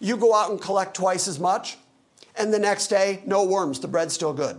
you 0.00 0.16
go 0.16 0.34
out 0.34 0.50
and 0.50 0.60
collect 0.60 0.96
twice 0.96 1.28
as 1.28 1.38
much, 1.38 1.76
and 2.34 2.52
the 2.52 2.58
next 2.58 2.88
day, 2.88 3.22
no 3.26 3.44
worms, 3.44 3.80
the 3.80 3.88
bread's 3.88 4.14
still 4.14 4.32
good. 4.32 4.58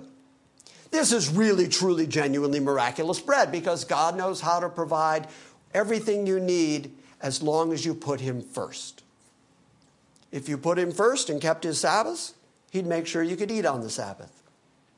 This 0.92 1.12
is 1.12 1.30
really, 1.30 1.68
truly, 1.68 2.06
genuinely 2.06 2.60
miraculous 2.60 3.20
bread 3.20 3.52
because 3.52 3.84
God 3.84 4.16
knows 4.16 4.42
how 4.42 4.60
to 4.60 4.70
provide 4.70 5.28
everything 5.74 6.28
you 6.28 6.40
need 6.40 6.92
as 7.20 7.42
long 7.42 7.74
as 7.74 7.84
you 7.84 7.96
put 7.96 8.20
Him 8.22 8.42
first. 8.42 9.02
If 10.32 10.48
you 10.48 10.56
put 10.56 10.78
Him 10.78 10.92
first 10.92 11.32
and 11.32 11.42
kept 11.42 11.64
His 11.64 11.80
Sabbaths, 11.80 12.36
He'd 12.70 12.86
make 12.86 13.08
sure 13.08 13.24
you 13.24 13.36
could 13.36 13.50
eat 13.50 13.66
on 13.66 13.82
the 13.82 13.90
Sabbath. 13.90 14.43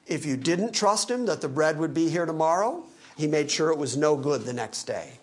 If 0.08 0.26
you 0.26 0.38
didn't 0.38 0.74
trust 0.74 1.10
Him 1.10 1.26
that 1.26 1.42
the 1.42 1.48
bread 1.48 1.80
would 1.80 1.94
be 1.94 2.10
here 2.10 2.26
tomorrow, 2.26 2.84
He 3.18 3.28
made 3.28 3.50
sure 3.50 3.72
it 3.72 3.78
was 3.78 3.98
no 3.98 4.16
good 4.16 4.42
the 4.42 4.54
next 4.54 4.84
day. 4.84 5.20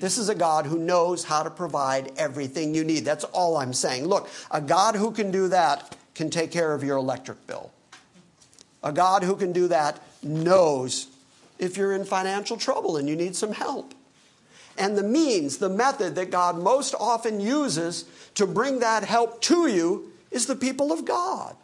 This 0.00 0.16
is 0.16 0.28
a 0.28 0.34
God 0.34 0.66
who 0.66 0.78
knows 0.78 1.24
how 1.24 1.42
to 1.42 1.50
provide 1.50 2.12
everything 2.16 2.74
you 2.74 2.84
need. 2.84 3.04
That's 3.04 3.24
all 3.24 3.56
I'm 3.56 3.72
saying. 3.72 4.06
Look, 4.06 4.28
a 4.50 4.60
God 4.60 4.94
who 4.94 5.10
can 5.10 5.30
do 5.30 5.48
that 5.48 5.96
can 6.14 6.30
take 6.30 6.50
care 6.50 6.72
of 6.72 6.84
your 6.84 6.96
electric 6.96 7.46
bill. 7.46 7.70
A 8.82 8.92
God 8.92 9.24
who 9.24 9.34
can 9.34 9.52
do 9.52 9.68
that 9.68 10.00
knows 10.22 11.08
if 11.58 11.76
you're 11.76 11.92
in 11.92 12.04
financial 12.04 12.56
trouble 12.56 12.96
and 12.96 13.08
you 13.08 13.16
need 13.16 13.34
some 13.34 13.52
help. 13.52 13.94
And 14.76 14.96
the 14.96 15.02
means, 15.02 15.58
the 15.58 15.68
method 15.68 16.14
that 16.14 16.30
God 16.30 16.56
most 16.56 16.94
often 16.98 17.40
uses 17.40 18.04
to 18.36 18.46
bring 18.46 18.78
that 18.78 19.02
help 19.02 19.42
to 19.42 19.66
you 19.66 20.12
is 20.30 20.46
the 20.46 20.54
people 20.54 20.92
of 20.92 21.04
God. 21.04 21.56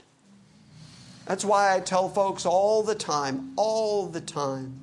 That's 1.27 1.45
why 1.45 1.75
I 1.75 1.81
tell 1.81 2.09
folks 2.09 2.45
all 2.45 2.83
the 2.83 2.95
time, 2.95 3.53
all 3.57 4.07
the 4.07 4.21
time, 4.21 4.81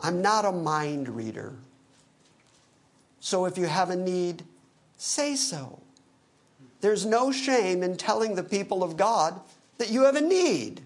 I'm 0.00 0.22
not 0.22 0.44
a 0.44 0.52
mind 0.52 1.08
reader. 1.08 1.54
So 3.20 3.46
if 3.46 3.58
you 3.58 3.66
have 3.66 3.90
a 3.90 3.96
need, 3.96 4.44
say 4.96 5.34
so. 5.34 5.80
There's 6.80 7.04
no 7.04 7.32
shame 7.32 7.82
in 7.82 7.96
telling 7.96 8.34
the 8.34 8.44
people 8.44 8.84
of 8.84 8.96
God 8.96 9.40
that 9.78 9.90
you 9.90 10.04
have 10.04 10.14
a 10.14 10.20
need. 10.20 10.82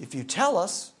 If 0.00 0.14
you 0.14 0.24
tell 0.24 0.56
us, 0.56 0.92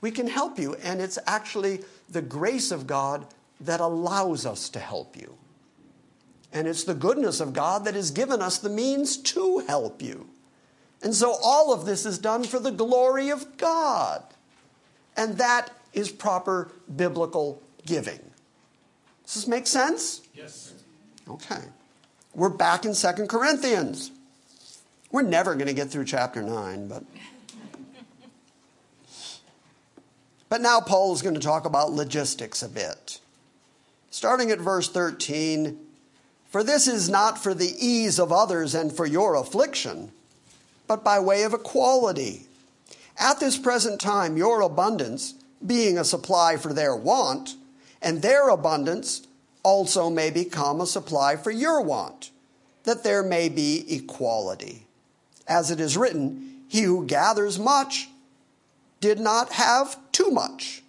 we 0.00 0.10
can 0.10 0.26
help 0.26 0.58
you. 0.58 0.74
And 0.82 1.00
it's 1.00 1.18
actually 1.26 1.80
the 2.10 2.22
grace 2.22 2.70
of 2.70 2.86
God 2.86 3.26
that 3.60 3.80
allows 3.80 4.44
us 4.44 4.68
to 4.70 4.78
help 4.78 5.16
you. 5.16 5.34
And 6.52 6.68
it's 6.68 6.84
the 6.84 6.94
goodness 6.94 7.40
of 7.40 7.52
God 7.52 7.84
that 7.84 7.94
has 7.94 8.10
given 8.10 8.42
us 8.42 8.58
the 8.58 8.68
means 8.68 9.16
to 9.18 9.64
help 9.66 10.02
you. 10.02 10.28
And 11.02 11.14
so 11.14 11.36
all 11.42 11.72
of 11.72 11.84
this 11.84 12.06
is 12.06 12.18
done 12.18 12.44
for 12.44 12.58
the 12.58 12.70
glory 12.70 13.30
of 13.30 13.56
God. 13.56 14.22
And 15.16 15.38
that 15.38 15.70
is 15.92 16.10
proper 16.10 16.70
biblical 16.94 17.62
giving. 17.84 18.20
Does 19.24 19.34
this 19.34 19.46
make 19.46 19.66
sense? 19.66 20.22
Yes. 20.34 20.74
Okay. 21.28 21.62
We're 22.34 22.48
back 22.50 22.84
in 22.84 22.94
Second 22.94 23.28
Corinthians. 23.28 24.10
We're 25.10 25.22
never 25.22 25.54
going 25.54 25.68
to 25.68 25.72
get 25.72 25.90
through 25.90 26.04
chapter 26.04 26.42
9, 26.42 26.88
but. 26.88 27.04
But 30.48 30.60
now 30.60 30.80
Paul 30.80 31.12
is 31.12 31.22
going 31.22 31.34
to 31.34 31.40
talk 31.40 31.66
about 31.66 31.90
logistics 31.90 32.62
a 32.62 32.68
bit. 32.68 33.18
Starting 34.10 34.50
at 34.50 34.60
verse 34.60 34.88
13 34.88 35.78
For 36.48 36.62
this 36.62 36.86
is 36.86 37.08
not 37.08 37.42
for 37.42 37.52
the 37.52 37.74
ease 37.84 38.20
of 38.20 38.30
others 38.30 38.74
and 38.74 38.92
for 38.92 39.06
your 39.06 39.34
affliction, 39.34 40.12
but 40.86 41.04
by 41.04 41.18
way 41.18 41.42
of 41.42 41.54
equality. 41.54 42.46
At 43.18 43.40
this 43.40 43.58
present 43.58 44.00
time, 44.00 44.36
your 44.36 44.60
abundance, 44.60 45.34
being 45.64 45.98
a 45.98 46.04
supply 46.04 46.56
for 46.56 46.72
their 46.72 46.94
want, 46.94 47.56
and 48.02 48.22
their 48.22 48.48
abundance 48.48 49.26
also 49.62 50.10
may 50.10 50.30
become 50.30 50.80
a 50.80 50.86
supply 50.86 51.36
for 51.36 51.50
your 51.50 51.80
want, 51.80 52.30
that 52.84 53.02
there 53.02 53.22
may 53.22 53.48
be 53.48 53.84
equality. 53.88 54.86
As 55.48 55.70
it 55.70 55.80
is 55.80 55.96
written, 55.96 56.62
He 56.68 56.82
who 56.82 57.06
gathers 57.06 57.58
much 57.58 58.08
did 59.00 59.20
not 59.20 59.52
have 59.52 59.96
too 60.12 60.30
much, 60.30 60.82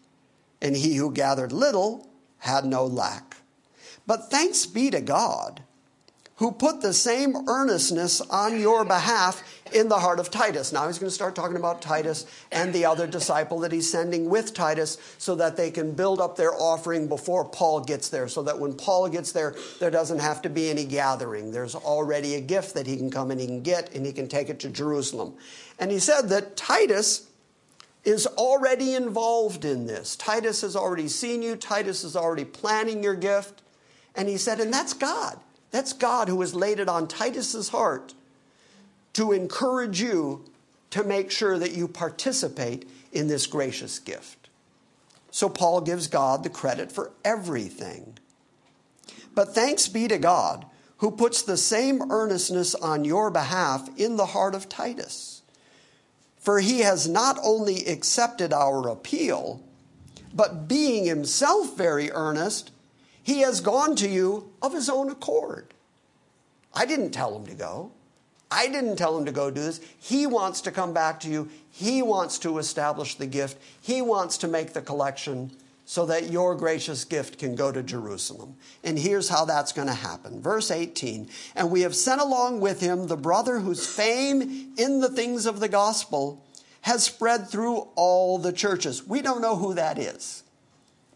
and 0.61 0.75
he 0.75 0.95
who 0.95 1.11
gathered 1.11 1.51
little 1.51 2.07
had 2.39 2.65
no 2.65 2.85
lack. 2.85 3.37
But 4.05 4.31
thanks 4.31 4.65
be 4.65 4.89
to 4.91 5.01
God, 5.01 5.61
who 6.37 6.51
put 6.51 6.81
the 6.81 6.93
same 6.93 7.47
earnestness 7.47 8.21
on 8.21 8.59
your 8.59 8.85
behalf 8.85 9.43
in 9.73 9.89
the 9.89 9.99
heart 9.99 10.19
of 10.19 10.29
Titus. 10.29 10.71
Now 10.71 10.87
he's 10.87 10.99
going 10.99 11.09
to 11.09 11.13
start 11.13 11.35
talking 11.35 11.57
about 11.57 11.81
Titus 11.81 12.25
and 12.51 12.73
the 12.73 12.85
other 12.85 13.07
disciple 13.07 13.59
that 13.59 13.71
he's 13.71 13.89
sending 13.89 14.29
with 14.29 14.53
Titus 14.53 14.97
so 15.17 15.35
that 15.35 15.57
they 15.57 15.71
can 15.71 15.91
build 15.93 16.19
up 16.19 16.35
their 16.35 16.53
offering 16.53 17.07
before 17.07 17.45
Paul 17.45 17.81
gets 17.81 18.09
there, 18.09 18.27
so 18.27 18.41
that 18.43 18.59
when 18.59 18.73
Paul 18.73 19.09
gets 19.09 19.31
there, 19.31 19.55
there 19.79 19.91
doesn't 19.91 20.19
have 20.19 20.41
to 20.43 20.49
be 20.49 20.69
any 20.69 20.85
gathering. 20.85 21.51
There's 21.51 21.75
already 21.75 22.35
a 22.35 22.41
gift 22.41 22.73
that 22.75 22.87
he 22.87 22.97
can 22.97 23.09
come 23.09 23.31
and 23.31 23.39
he 23.39 23.47
can 23.47 23.61
get, 23.61 23.93
and 23.93 24.05
he 24.05 24.11
can 24.11 24.27
take 24.27 24.49
it 24.49 24.59
to 24.61 24.69
Jerusalem. 24.69 25.35
And 25.79 25.91
he 25.91 25.99
said 25.99 26.29
that 26.29 26.57
Titus 26.57 27.27
is 28.03 28.25
already 28.25 28.95
involved 28.95 29.65
in 29.65 29.85
this. 29.85 30.15
Titus 30.15 30.61
has 30.61 30.75
already 30.75 31.07
seen 31.07 31.41
you, 31.41 31.55
Titus 31.55 32.03
is 32.03 32.15
already 32.15 32.45
planning 32.45 33.03
your 33.03 33.15
gift. 33.15 33.61
And 34.15 34.27
he 34.27 34.37
said, 34.37 34.59
and 34.59 34.73
that's 34.73 34.93
God. 34.93 35.39
That's 35.71 35.93
God 35.93 36.29
who 36.29 36.39
has 36.41 36.55
laid 36.55 36.79
it 36.79 36.89
on 36.89 37.07
Titus's 37.07 37.69
heart 37.69 38.13
to 39.17 39.31
encourage 39.31 39.99
you 39.99 40.45
to 40.91 41.03
make 41.03 41.31
sure 41.31 41.57
that 41.57 41.73
you 41.73 41.87
participate 41.87 42.87
in 43.11 43.27
this 43.27 43.47
gracious 43.47 43.97
gift. 43.97 44.47
So 45.31 45.49
Paul 45.49 45.81
gives 45.81 46.07
God 46.07 46.43
the 46.43 46.51
credit 46.51 46.91
for 46.91 47.11
everything. 47.25 48.19
But 49.33 49.55
thanks 49.55 49.87
be 49.87 50.07
to 50.07 50.19
God 50.19 50.67
who 50.97 51.09
puts 51.09 51.41
the 51.41 51.57
same 51.57 52.11
earnestness 52.11 52.75
on 52.75 53.05
your 53.05 53.31
behalf 53.31 53.89
in 53.97 54.17
the 54.17 54.27
heart 54.27 54.53
of 54.53 54.69
Titus. 54.69 55.41
For 56.37 56.59
he 56.59 56.81
has 56.81 57.07
not 57.07 57.39
only 57.43 57.87
accepted 57.87 58.53
our 58.53 58.87
appeal, 58.87 59.63
but 60.31 60.67
being 60.67 61.05
himself 61.05 61.75
very 61.75 62.11
earnest, 62.11 62.69
he 63.23 63.41
has 63.41 63.61
gone 63.61 63.95
to 63.95 64.07
you 64.07 64.51
of 64.61 64.73
his 64.73 64.89
own 64.89 65.09
accord. 65.09 65.73
I 66.71 66.85
didn't 66.85 67.11
tell 67.11 67.35
him 67.35 67.47
to 67.47 67.55
go. 67.55 67.91
I 68.49 68.67
didn't 68.67 68.95
tell 68.95 69.17
him 69.17 69.25
to 69.25 69.31
go 69.31 69.51
do 69.51 69.61
this. 69.61 69.81
He 69.99 70.25
wants 70.25 70.61
to 70.61 70.71
come 70.71 70.93
back 70.93 71.19
to 71.21 71.29
you. 71.29 71.49
He 71.69 72.01
wants 72.01 72.39
to 72.39 72.57
establish 72.59 73.15
the 73.15 73.27
gift. 73.27 73.61
He 73.81 74.01
wants 74.01 74.37
to 74.39 74.47
make 74.47 74.73
the 74.73 74.81
collection 74.81 75.51
so 75.85 76.05
that 76.05 76.29
your 76.31 76.53
gracious 76.53 77.05
gift 77.05 77.39
can 77.39 77.55
go 77.55 77.71
to 77.71 77.81
Jerusalem. 77.81 78.55
And 78.83 78.99
here's 78.99 79.29
how 79.29 79.45
that's 79.45 79.71
going 79.71 79.87
to 79.87 79.93
happen. 79.93 80.41
Verse 80.41 80.69
18 80.69 81.29
And 81.55 81.71
we 81.71 81.81
have 81.81 81.95
sent 81.95 82.21
along 82.21 82.59
with 82.59 82.81
him 82.81 83.07
the 83.07 83.17
brother 83.17 83.59
whose 83.59 83.87
fame 83.87 84.73
in 84.77 84.99
the 84.99 85.09
things 85.09 85.45
of 85.45 85.59
the 85.59 85.69
gospel 85.69 86.43
has 86.81 87.03
spread 87.03 87.49
through 87.49 87.87
all 87.95 88.37
the 88.37 88.53
churches. 88.53 89.07
We 89.07 89.21
don't 89.21 89.41
know 89.41 89.55
who 89.55 89.73
that 89.75 89.97
is. 89.97 90.43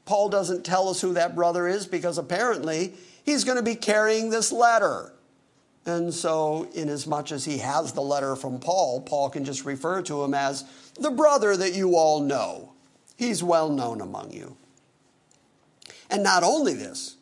Paul 0.05 0.29
doesn't 0.29 0.65
tell 0.65 0.89
us 0.89 1.01
who 1.01 1.13
that 1.13 1.35
brother 1.35 1.67
is 1.67 1.85
because 1.85 2.17
apparently 2.17 2.93
he's 3.23 3.43
going 3.43 3.57
to 3.57 3.63
be 3.63 3.75
carrying 3.75 4.29
this 4.29 4.51
letter. 4.51 5.13
And 5.85 6.13
so, 6.13 6.69
inasmuch 6.73 7.31
as 7.31 7.45
he 7.45 7.57
has 7.57 7.93
the 7.93 8.01
letter 8.01 8.35
from 8.35 8.59
Paul, 8.59 9.01
Paul 9.01 9.29
can 9.29 9.45
just 9.45 9.65
refer 9.65 10.01
to 10.03 10.23
him 10.23 10.33
as 10.33 10.63
the 10.99 11.09
brother 11.09 11.57
that 11.57 11.73
you 11.73 11.95
all 11.95 12.21
know. 12.21 12.73
He's 13.17 13.43
well 13.43 13.69
known 13.69 13.99
among 13.99 14.31
you. 14.31 14.57
And 16.09 16.23
not 16.23 16.43
only 16.43 16.73
this, 16.73 17.15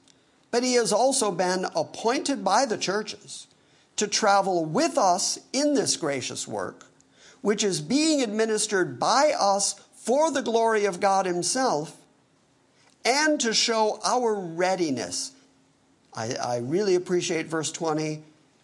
but 0.51 0.63
he 0.63 0.73
has 0.73 0.91
also 0.91 1.31
been 1.31 1.65
appointed 1.75 2.43
by 2.43 2.65
the 2.65 2.77
churches 2.77 3.47
to 3.95 4.07
travel 4.07 4.65
with 4.65 4.97
us 4.97 5.39
in 5.53 5.73
this 5.73 5.95
gracious 5.95 6.47
work, 6.47 6.85
which 7.41 7.63
is 7.63 7.81
being 7.81 8.21
administered 8.21 8.99
by 8.99 9.33
us 9.37 9.75
for 9.93 10.31
the 10.31 10.41
glory 10.41 10.85
of 10.85 10.99
God 10.99 11.25
Himself 11.25 11.95
and 13.05 13.39
to 13.39 13.53
show 13.53 13.99
our 14.03 14.33
readiness. 14.33 15.33
I, 16.13 16.33
I 16.35 16.57
really 16.57 16.95
appreciate 16.95 17.47
verse 17.47 17.71
20 17.71 18.23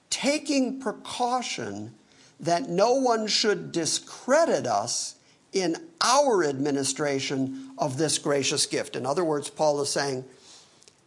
taking 0.09 0.79
precaution 0.79 1.93
that 2.39 2.69
no 2.69 2.93
one 2.93 3.27
should 3.27 3.71
discredit 3.71 4.67
us 4.67 5.15
in 5.53 5.75
our 6.01 6.43
administration 6.43 7.71
of 7.77 7.97
this 7.97 8.17
gracious 8.17 8.65
gift. 8.65 8.95
In 8.95 9.05
other 9.05 9.23
words, 9.23 9.49
Paul 9.49 9.81
is 9.81 9.89
saying, 9.89 10.25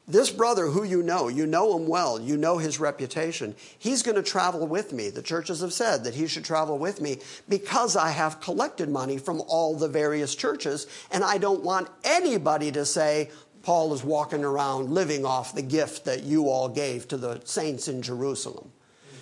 this 0.09 0.31
brother 0.31 0.69
who 0.69 0.85
you 0.85 1.03
know, 1.03 1.29
you 1.29 1.47
know 1.47 1.77
him 1.77 1.87
well, 1.87 2.19
you 2.19 2.39
know 2.39 2.57
his 2.57 2.81
reputation, 2.81 3.55
he's 3.79 4.03
going 4.03 4.15
to 4.15 4.23
travel 4.23 4.67
with 4.67 4.91
me. 4.91 5.11
The 5.11 5.21
churches 5.21 5.61
have 5.61 5.75
said 5.75 6.05
that 6.05 6.15
he 6.15 6.27
should 6.27 6.47
travel 6.47 6.79
with 6.79 7.03
me 7.03 7.19
because 7.47 7.95
I 7.95 8.11
have 8.13 8.41
collected 8.41 8.89
money 8.89 9.19
from 9.19 9.43
all 9.43 9.77
the 9.77 9.87
various 9.87 10.35
churches, 10.35 10.87
and 11.13 11.23
I 11.23 11.37
don't 11.37 11.63
want 11.63 11.91
anybody 12.05 12.73
to 12.73 12.87
say, 12.87 13.31
Paul 13.63 13.93
is 13.93 14.03
walking 14.03 14.45
around 14.45 14.91
living 14.91 15.27
off 15.27 15.55
the 15.55 15.61
gift 15.61 16.07
that 16.07 16.23
you 16.23 16.49
all 16.49 16.71
gave 16.71 17.07
to 17.09 17.19
the 17.19 17.43
saints 17.45 17.87
in 17.87 18.01
Jerusalem. 18.01 18.73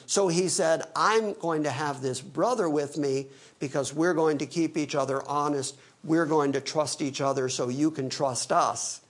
So 0.06 0.28
he 0.28 0.48
said, 0.48 0.84
I'm 0.94 1.34
going 1.34 1.64
to 1.64 1.70
have 1.70 2.00
this 2.00 2.20
brother 2.20 2.70
with 2.70 2.96
me 2.96 3.26
because 3.58 3.92
we're 3.92 4.14
going 4.14 4.38
to 4.38 4.46
keep 4.46 4.76
each 4.76 4.94
other 4.94 5.28
honest. 5.28 5.76
We're 6.04 6.26
going 6.26 6.52
to 6.52 6.60
trust 6.60 7.02
each 7.02 7.20
other 7.20 7.48
so 7.48 7.68
you 7.68 7.90
can 7.90 8.08
trust 8.08 8.52
us 8.52 9.00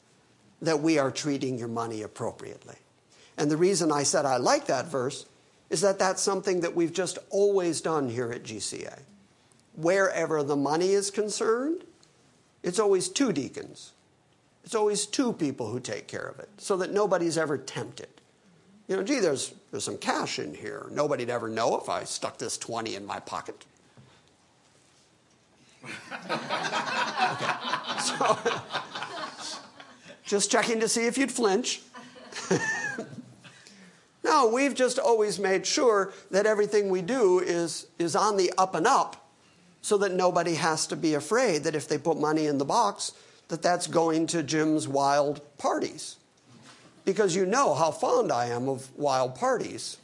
that 0.63 0.81
we 0.81 0.99
are 0.99 1.11
treating 1.11 1.59
your 1.59 1.69
money 1.69 2.03
appropriately. 2.03 2.77
And 3.37 3.51
the 3.51 3.59
reason 3.59 3.93
I 3.93 4.05
said 4.05 4.25
I 4.25 4.39
like 4.39 4.67
that 4.67 4.87
verse 4.87 5.27
is 5.69 5.83
that 5.83 5.99
that's 5.99 6.23
something 6.23 6.61
that 6.61 6.75
we've 6.75 6.93
just 6.93 7.19
always 7.29 7.83
done 7.83 8.09
here 8.09 8.33
at 8.33 8.45
GCA. 8.45 9.01
Wherever 9.75 10.43
the 10.43 10.57
money 10.57 10.93
is 10.93 11.11
concerned, 11.11 11.85
it's 12.63 12.79
always 12.79 13.11
two 13.11 13.33
deacons. 13.33 13.93
It's 14.65 14.75
always 14.75 15.05
two 15.05 15.35
people 15.35 15.71
who 15.71 15.79
take 15.79 16.09
care 16.09 16.27
of 16.27 16.39
it 16.39 16.49
so 16.57 16.79
that 16.79 16.93
nobody's 16.93 17.37
ever 17.37 17.59
tempted. 17.59 18.09
You 18.89 18.97
know, 18.97 19.03
gee, 19.03 19.19
there's, 19.19 19.53
there's 19.71 19.85
some 19.85 19.99
cash 19.99 20.39
in 20.39 20.55
here. 20.55 20.87
Nobody'd 20.91 21.31
ever 21.31 21.49
know 21.49 21.77
if 21.79 21.89
I 21.89 22.05
stuck 22.05 22.39
this 22.39 22.57
20 22.57 22.95
in 22.95 23.05
my 23.05 23.19
pocket. 23.19 23.65
okay. 25.85 27.53
So, 28.01 28.39
just 30.25 30.51
checking 30.51 30.81
to 30.81 30.89
see 30.89 31.07
if 31.07 31.19
you'd 31.19 31.33
flinch. 31.33 31.83
no, 34.25 34.49
we've 34.49 34.75
just 34.75 34.99
always 34.99 35.39
made 35.39 35.67
sure 35.67 36.13
that 36.31 36.47
everything 36.47 36.89
we 36.89 37.03
do 37.03 37.41
is, 37.41 37.87
is 37.99 38.15
on 38.15 38.37
the 38.37 38.53
up 38.57 38.77
and 38.77 38.87
up 38.87 39.29
so 39.83 39.99
that 39.99 40.13
nobody 40.13 40.55
has 40.55 40.87
to 40.89 40.97
be 40.97 41.15
afraid 41.15 41.65
that 41.65 41.75
if 41.75 41.89
they 41.89 41.99
put 41.99 42.19
money 42.19 42.47
in 42.47 42.59
the 42.59 42.65
box, 42.65 43.13
that 43.49 43.63
that's 43.63 43.87
going 43.89 44.27
to 44.29 44.43
Jim's 44.45 44.87
wild 44.87 45.41
parties 45.59 46.17
because 47.07 47.35
you 47.35 47.47
know 47.47 47.73
how 47.73 47.91
fond 47.91 48.31
I 48.31 48.47
am 48.47 48.69
of 48.69 48.95
wild 48.99 49.37
parties. 49.37 49.97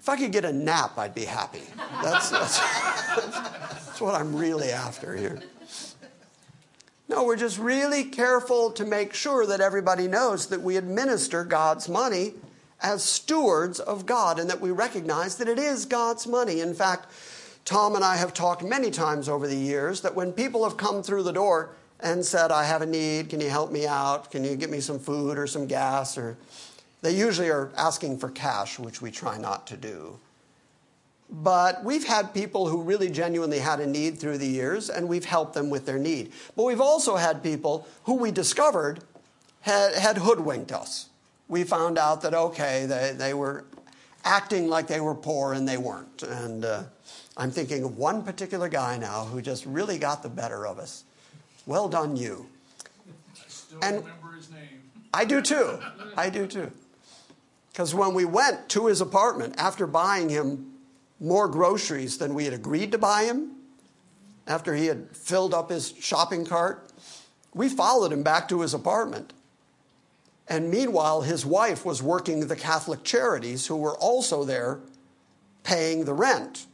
If 0.00 0.08
I 0.08 0.16
could 0.16 0.32
get 0.32 0.46
a 0.46 0.52
nap, 0.52 0.96
I'd 0.96 1.14
be 1.14 1.26
happy. 1.26 1.62
That's, 2.02 2.30
that's, 2.30 2.58
that's 2.58 4.00
what 4.00 4.14
I'm 4.14 4.34
really 4.34 4.70
after 4.70 5.14
here. 5.14 5.40
No, 7.08 7.24
we're 7.24 7.36
just 7.36 7.58
really 7.58 8.04
careful 8.04 8.70
to 8.72 8.84
make 8.84 9.12
sure 9.12 9.46
that 9.46 9.60
everybody 9.60 10.08
knows 10.08 10.46
that 10.46 10.62
we 10.62 10.76
administer 10.76 11.44
God's 11.44 11.88
money 11.88 12.34
as 12.80 13.04
stewards 13.04 13.80
of 13.80 14.06
God 14.06 14.38
and 14.38 14.48
that 14.48 14.60
we 14.60 14.70
recognize 14.70 15.36
that 15.36 15.48
it 15.48 15.58
is 15.58 15.84
God's 15.84 16.26
money. 16.26 16.60
In 16.60 16.74
fact, 16.74 17.06
Tom 17.66 17.94
and 17.94 18.04
I 18.04 18.16
have 18.16 18.32
talked 18.32 18.62
many 18.62 18.90
times 18.90 19.28
over 19.28 19.46
the 19.46 19.56
years 19.56 20.00
that 20.00 20.14
when 20.14 20.32
people 20.32 20.64
have 20.64 20.78
come 20.78 21.02
through 21.02 21.24
the 21.24 21.32
door, 21.32 21.76
and 22.00 22.24
said, 22.24 22.50
I 22.50 22.64
have 22.64 22.82
a 22.82 22.86
need. 22.86 23.28
Can 23.28 23.40
you 23.40 23.50
help 23.50 23.72
me 23.72 23.86
out? 23.86 24.30
Can 24.30 24.44
you 24.44 24.56
get 24.56 24.70
me 24.70 24.80
some 24.80 24.98
food 24.98 25.38
or 25.38 25.46
some 25.46 25.66
gas? 25.66 26.16
Or 26.16 26.36
they 27.02 27.12
usually 27.12 27.50
are 27.50 27.70
asking 27.76 28.18
for 28.18 28.30
cash, 28.30 28.78
which 28.78 29.02
we 29.02 29.10
try 29.10 29.38
not 29.38 29.66
to 29.68 29.76
do. 29.76 30.18
But 31.30 31.84
we've 31.84 32.06
had 32.06 32.32
people 32.32 32.68
who 32.68 32.82
really 32.82 33.10
genuinely 33.10 33.58
had 33.58 33.80
a 33.80 33.86
need 33.86 34.18
through 34.18 34.38
the 34.38 34.46
years, 34.46 34.88
and 34.88 35.08
we've 35.08 35.26
helped 35.26 35.54
them 35.54 35.68
with 35.68 35.84
their 35.84 35.98
need. 35.98 36.32
But 36.56 36.64
we've 36.64 36.80
also 36.80 37.16
had 37.16 37.42
people 37.42 37.86
who 38.04 38.14
we 38.14 38.30
discovered 38.30 39.00
had, 39.60 39.94
had 39.94 40.18
hoodwinked 40.18 40.72
us. 40.72 41.08
We 41.48 41.64
found 41.64 41.98
out 41.98 42.22
that, 42.22 42.32
okay, 42.32 42.86
they, 42.86 43.12
they 43.16 43.34
were 43.34 43.64
acting 44.24 44.68
like 44.68 44.86
they 44.86 45.00
were 45.00 45.14
poor 45.14 45.52
and 45.52 45.68
they 45.68 45.76
weren't. 45.76 46.22
And 46.22 46.64
uh, 46.64 46.84
I'm 47.36 47.50
thinking 47.50 47.84
of 47.84 47.96
one 47.96 48.22
particular 48.22 48.68
guy 48.68 48.96
now 48.98 49.24
who 49.24 49.42
just 49.42 49.66
really 49.66 49.98
got 49.98 50.22
the 50.22 50.28
better 50.28 50.66
of 50.66 50.78
us. 50.78 51.04
Well 51.68 51.90
done, 51.90 52.16
you. 52.16 52.46
I 53.36 53.48
still 53.48 53.78
And- 53.82 53.98
remember 53.98 54.32
his 54.34 54.50
name. 54.50 54.90
I 55.12 55.26
do 55.26 55.42
too. 55.42 55.78
I 56.16 56.30
do 56.30 56.46
too. 56.46 56.72
Because 57.70 57.94
when 57.94 58.14
we 58.14 58.24
went 58.24 58.70
to 58.70 58.86
his 58.86 59.02
apartment 59.02 59.54
after 59.58 59.86
buying 59.86 60.30
him 60.30 60.72
more 61.20 61.46
groceries 61.46 62.16
than 62.16 62.32
we 62.32 62.46
had 62.46 62.54
agreed 62.54 62.90
to 62.92 62.98
buy 62.98 63.24
him, 63.24 63.50
after 64.46 64.74
he 64.74 64.86
had 64.86 65.14
filled 65.14 65.52
up 65.52 65.68
his 65.68 65.92
shopping 66.00 66.46
cart, 66.46 66.90
we 67.52 67.68
followed 67.68 68.14
him 68.14 68.22
back 68.22 68.48
to 68.48 68.62
his 68.62 68.72
apartment. 68.72 69.34
And 70.48 70.70
meanwhile, 70.70 71.20
his 71.20 71.44
wife 71.44 71.84
was 71.84 72.02
working 72.02 72.46
the 72.46 72.56
Catholic 72.56 73.04
charities 73.04 73.66
who 73.66 73.76
were 73.76 73.96
also 73.98 74.42
there 74.42 74.80
paying 75.64 76.06
the 76.06 76.14
rent. 76.14 76.64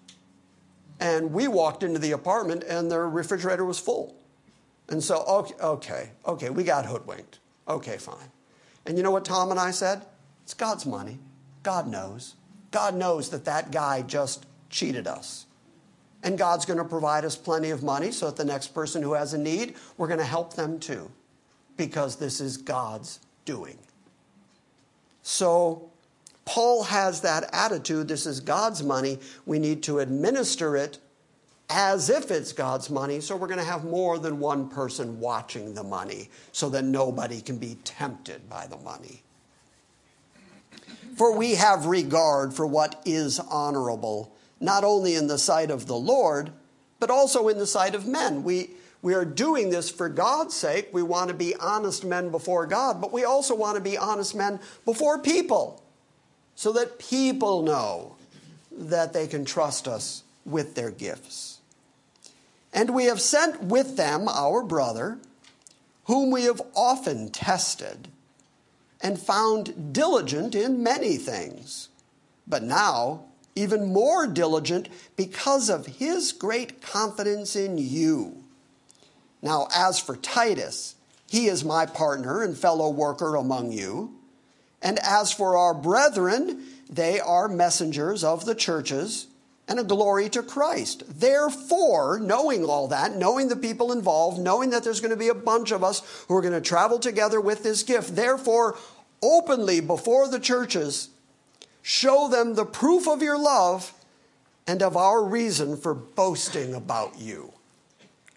And 1.00 1.32
we 1.32 1.48
walked 1.48 1.82
into 1.82 1.98
the 1.98 2.12
apartment 2.12 2.62
and 2.62 2.92
their 2.92 3.08
refrigerator 3.08 3.64
was 3.64 3.80
full. 3.80 4.14
And 4.88 5.02
so, 5.02 5.24
okay, 5.24 5.54
okay, 5.60 6.10
okay, 6.26 6.50
we 6.50 6.64
got 6.64 6.86
hoodwinked. 6.86 7.38
Okay, 7.66 7.96
fine. 7.96 8.30
And 8.86 8.96
you 8.96 9.02
know 9.02 9.10
what 9.10 9.24
Tom 9.24 9.50
and 9.50 9.58
I 9.58 9.70
said? 9.70 10.02
It's 10.42 10.54
God's 10.54 10.84
money. 10.84 11.18
God 11.62 11.88
knows. 11.88 12.34
God 12.70 12.94
knows 12.94 13.30
that 13.30 13.46
that 13.46 13.70
guy 13.70 14.02
just 14.02 14.46
cheated 14.68 15.06
us. 15.06 15.46
And 16.22 16.38
God's 16.38 16.64
going 16.64 16.78
to 16.78 16.84
provide 16.84 17.24
us 17.24 17.36
plenty 17.36 17.70
of 17.70 17.82
money 17.82 18.10
so 18.10 18.26
that 18.26 18.36
the 18.36 18.44
next 18.44 18.68
person 18.68 19.02
who 19.02 19.14
has 19.14 19.34
a 19.34 19.38
need, 19.38 19.76
we're 19.96 20.08
going 20.08 20.18
to 20.18 20.24
help 20.24 20.54
them 20.54 20.78
too. 20.78 21.10
Because 21.76 22.16
this 22.16 22.40
is 22.40 22.56
God's 22.56 23.20
doing. 23.44 23.78
So, 25.22 25.90
Paul 26.44 26.84
has 26.84 27.22
that 27.22 27.48
attitude 27.52 28.08
this 28.08 28.26
is 28.26 28.40
God's 28.40 28.82
money. 28.82 29.18
We 29.46 29.58
need 29.58 29.82
to 29.84 29.98
administer 29.98 30.76
it 30.76 30.98
as 31.70 32.10
if 32.10 32.30
it's 32.30 32.52
God's 32.52 32.90
money. 32.90 33.20
So 33.20 33.36
we're 33.36 33.46
going 33.46 33.58
to 33.58 33.64
have 33.64 33.84
more 33.84 34.18
than 34.18 34.38
one 34.38 34.68
person 34.68 35.18
watching 35.18 35.74
the 35.74 35.82
money 35.82 36.30
so 36.52 36.68
that 36.70 36.84
nobody 36.84 37.40
can 37.40 37.56
be 37.56 37.78
tempted 37.84 38.48
by 38.48 38.66
the 38.66 38.76
money. 38.78 39.22
For 41.16 41.36
we 41.36 41.54
have 41.54 41.86
regard 41.86 42.54
for 42.54 42.66
what 42.66 43.00
is 43.04 43.38
honorable, 43.38 44.34
not 44.60 44.84
only 44.84 45.14
in 45.14 45.26
the 45.26 45.38
sight 45.38 45.70
of 45.70 45.86
the 45.86 45.96
Lord, 45.96 46.50
but 46.98 47.10
also 47.10 47.48
in 47.48 47.58
the 47.58 47.66
sight 47.66 47.94
of 47.94 48.06
men. 48.06 48.42
We, 48.42 48.70
we 49.00 49.14
are 49.14 49.24
doing 49.24 49.70
this 49.70 49.90
for 49.90 50.08
God's 50.08 50.54
sake. 50.54 50.88
We 50.92 51.02
want 51.02 51.28
to 51.28 51.34
be 51.34 51.54
honest 51.56 52.04
men 52.04 52.30
before 52.30 52.66
God, 52.66 53.00
but 53.00 53.12
we 53.12 53.24
also 53.24 53.54
want 53.54 53.76
to 53.76 53.82
be 53.82 53.96
honest 53.96 54.34
men 54.34 54.58
before 54.84 55.18
people 55.18 55.82
so 56.56 56.72
that 56.72 56.98
people 56.98 57.62
know 57.62 58.16
that 58.72 59.12
they 59.12 59.26
can 59.26 59.44
trust 59.44 59.86
us 59.86 60.24
with 60.44 60.74
their 60.74 60.90
gifts. 60.90 61.53
And 62.74 62.90
we 62.90 63.04
have 63.06 63.20
sent 63.22 63.62
with 63.62 63.96
them 63.96 64.28
our 64.28 64.62
brother, 64.62 65.18
whom 66.04 66.30
we 66.30 66.42
have 66.42 66.60
often 66.74 67.30
tested 67.30 68.08
and 69.00 69.18
found 69.18 69.94
diligent 69.94 70.54
in 70.54 70.82
many 70.82 71.16
things. 71.16 71.88
but 72.46 72.62
now 72.62 73.24
even 73.56 73.92
more 73.92 74.26
diligent 74.26 74.88
because 75.16 75.70
of 75.70 75.86
his 75.86 76.32
great 76.32 76.82
confidence 76.82 77.54
in 77.54 77.78
you. 77.78 78.42
Now, 79.42 79.68
as 79.74 79.98
for 79.98 80.16
Titus, 80.16 80.96
he 81.28 81.46
is 81.46 81.64
my 81.64 81.86
partner 81.86 82.42
and 82.42 82.56
fellow 82.56 82.90
worker 82.90 83.36
among 83.36 83.72
you. 83.72 84.14
And 84.82 84.98
as 84.98 85.32
for 85.32 85.56
our 85.56 85.74
brethren, 85.74 86.64
they 86.90 87.20
are 87.20 87.48
messengers 87.48 88.24
of 88.24 88.44
the 88.44 88.54
churches 88.54 89.28
and 89.66 89.80
a 89.80 89.84
glory 89.84 90.28
to 90.28 90.42
Christ. 90.42 91.02
Therefore, 91.08 92.18
knowing 92.20 92.64
all 92.64 92.88
that, 92.88 93.16
knowing 93.16 93.48
the 93.48 93.56
people 93.56 93.92
involved, 93.92 94.38
knowing 94.38 94.70
that 94.70 94.84
there's 94.84 95.00
going 95.00 95.10
to 95.10 95.16
be 95.16 95.28
a 95.28 95.34
bunch 95.34 95.70
of 95.70 95.82
us 95.82 96.24
who 96.28 96.36
are 96.36 96.42
going 96.42 96.52
to 96.52 96.60
travel 96.60 96.98
together 96.98 97.40
with 97.40 97.62
this 97.62 97.82
gift, 97.82 98.14
therefore, 98.14 98.76
openly 99.22 99.80
before 99.80 100.28
the 100.28 100.40
churches, 100.40 101.08
show 101.80 102.28
them 102.28 102.54
the 102.54 102.66
proof 102.66 103.08
of 103.08 103.22
your 103.22 103.38
love 103.38 103.94
and 104.66 104.82
of 104.82 104.96
our 104.96 105.24
reason 105.24 105.76
for 105.76 105.94
boasting 105.94 106.74
about 106.74 107.18
you. 107.18 107.53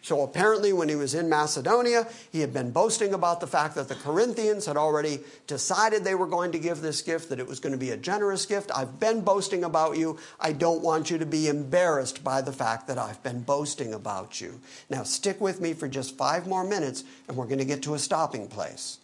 So 0.07 0.21
apparently, 0.21 0.71
when 0.71 0.87
he 0.87 0.95
was 0.95 1.13
in 1.13 1.27
Macedonia, 1.27 2.07
he 2.31 2.39
had 2.39 2.53
been 2.53 2.71
boasting 2.71 3.13
about 3.13 3.41
the 3.41 3.45
fact 3.45 3.75
that 3.75 3.89
the 3.89 3.95
Corinthians 3.95 4.65
had 4.65 4.77
already 4.77 5.19
decided 5.47 6.05
they 6.05 6.15
were 6.15 6.27
going 6.27 6.53
to 6.53 6.59
give 6.59 6.79
this 6.79 7.01
gift, 7.01 7.27
that 7.27 7.41
it 7.41 7.45
was 7.45 7.59
going 7.59 7.73
to 7.73 7.77
be 7.77 7.89
a 7.89 7.97
generous 7.97 8.45
gift. 8.45 8.71
I've 8.73 9.01
been 9.01 9.19
boasting 9.19 9.65
about 9.65 9.97
you. 9.97 10.17
I 10.39 10.53
don't 10.53 10.81
want 10.81 11.11
you 11.11 11.17
to 11.17 11.25
be 11.25 11.49
embarrassed 11.49 12.23
by 12.23 12.39
the 12.39 12.53
fact 12.53 12.87
that 12.87 12.97
I've 12.97 13.21
been 13.21 13.41
boasting 13.41 13.93
about 13.93 14.39
you. 14.39 14.61
Now, 14.89 15.03
stick 15.03 15.41
with 15.41 15.59
me 15.59 15.73
for 15.73 15.89
just 15.89 16.15
five 16.15 16.47
more 16.47 16.63
minutes, 16.63 17.03
and 17.27 17.35
we're 17.35 17.43
going 17.43 17.59
to 17.59 17.65
get 17.65 17.83
to 17.83 17.93
a 17.93 17.99
stopping 17.99 18.47
place 18.47 18.99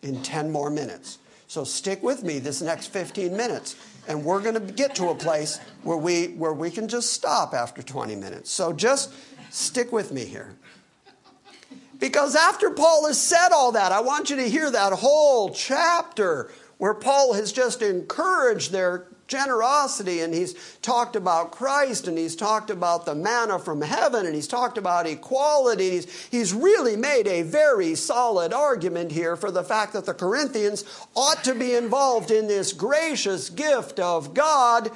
in 0.00 0.22
10 0.22 0.50
more 0.50 0.70
minutes. 0.70 1.18
So 1.48 1.64
stick 1.64 2.02
with 2.02 2.22
me 2.22 2.38
this 2.38 2.62
next 2.62 2.86
15 2.86 3.36
minutes, 3.36 3.76
and 4.08 4.24
we're 4.24 4.40
going 4.40 4.54
to 4.54 4.72
get 4.72 4.94
to 4.94 5.10
a 5.10 5.14
place 5.14 5.60
where 5.82 5.98
we, 5.98 6.28
where 6.28 6.54
we 6.54 6.70
can 6.70 6.88
just 6.88 7.12
stop 7.12 7.52
after 7.52 7.82
20 7.82 8.16
minutes. 8.16 8.50
So 8.50 8.72
just 8.72 9.12
stick 9.56 9.92
with 9.92 10.12
me 10.12 10.24
here. 10.24 10.54
Because 11.98 12.36
after 12.36 12.70
Paul 12.70 13.06
has 13.06 13.20
said 13.20 13.50
all 13.52 13.72
that, 13.72 13.90
I 13.90 14.00
want 14.00 14.28
you 14.28 14.36
to 14.36 14.48
hear 14.48 14.70
that 14.70 14.92
whole 14.92 15.50
chapter 15.50 16.50
where 16.78 16.94
Paul 16.94 17.32
has 17.32 17.52
just 17.52 17.80
encouraged 17.80 18.70
their 18.70 19.06
generosity 19.28 20.20
and 20.20 20.32
he's 20.32 20.54
talked 20.82 21.16
about 21.16 21.50
Christ 21.50 22.06
and 22.06 22.16
he's 22.16 22.36
talked 22.36 22.70
about 22.70 23.06
the 23.06 23.14
manna 23.14 23.58
from 23.58 23.80
heaven 23.80 24.26
and 24.26 24.34
he's 24.34 24.46
talked 24.46 24.78
about 24.78 25.06
equality. 25.06 25.90
He's, 25.90 26.28
he's 26.28 26.52
really 26.52 26.96
made 26.96 27.26
a 27.26 27.42
very 27.42 27.94
solid 27.94 28.52
argument 28.52 29.10
here 29.10 29.34
for 29.34 29.50
the 29.50 29.64
fact 29.64 29.94
that 29.94 30.04
the 30.04 30.14
Corinthians 30.14 30.84
ought 31.16 31.42
to 31.44 31.54
be 31.54 31.74
involved 31.74 32.30
in 32.30 32.46
this 32.46 32.72
gracious 32.72 33.50
gift 33.50 33.98
of 33.98 34.34
God. 34.34 34.90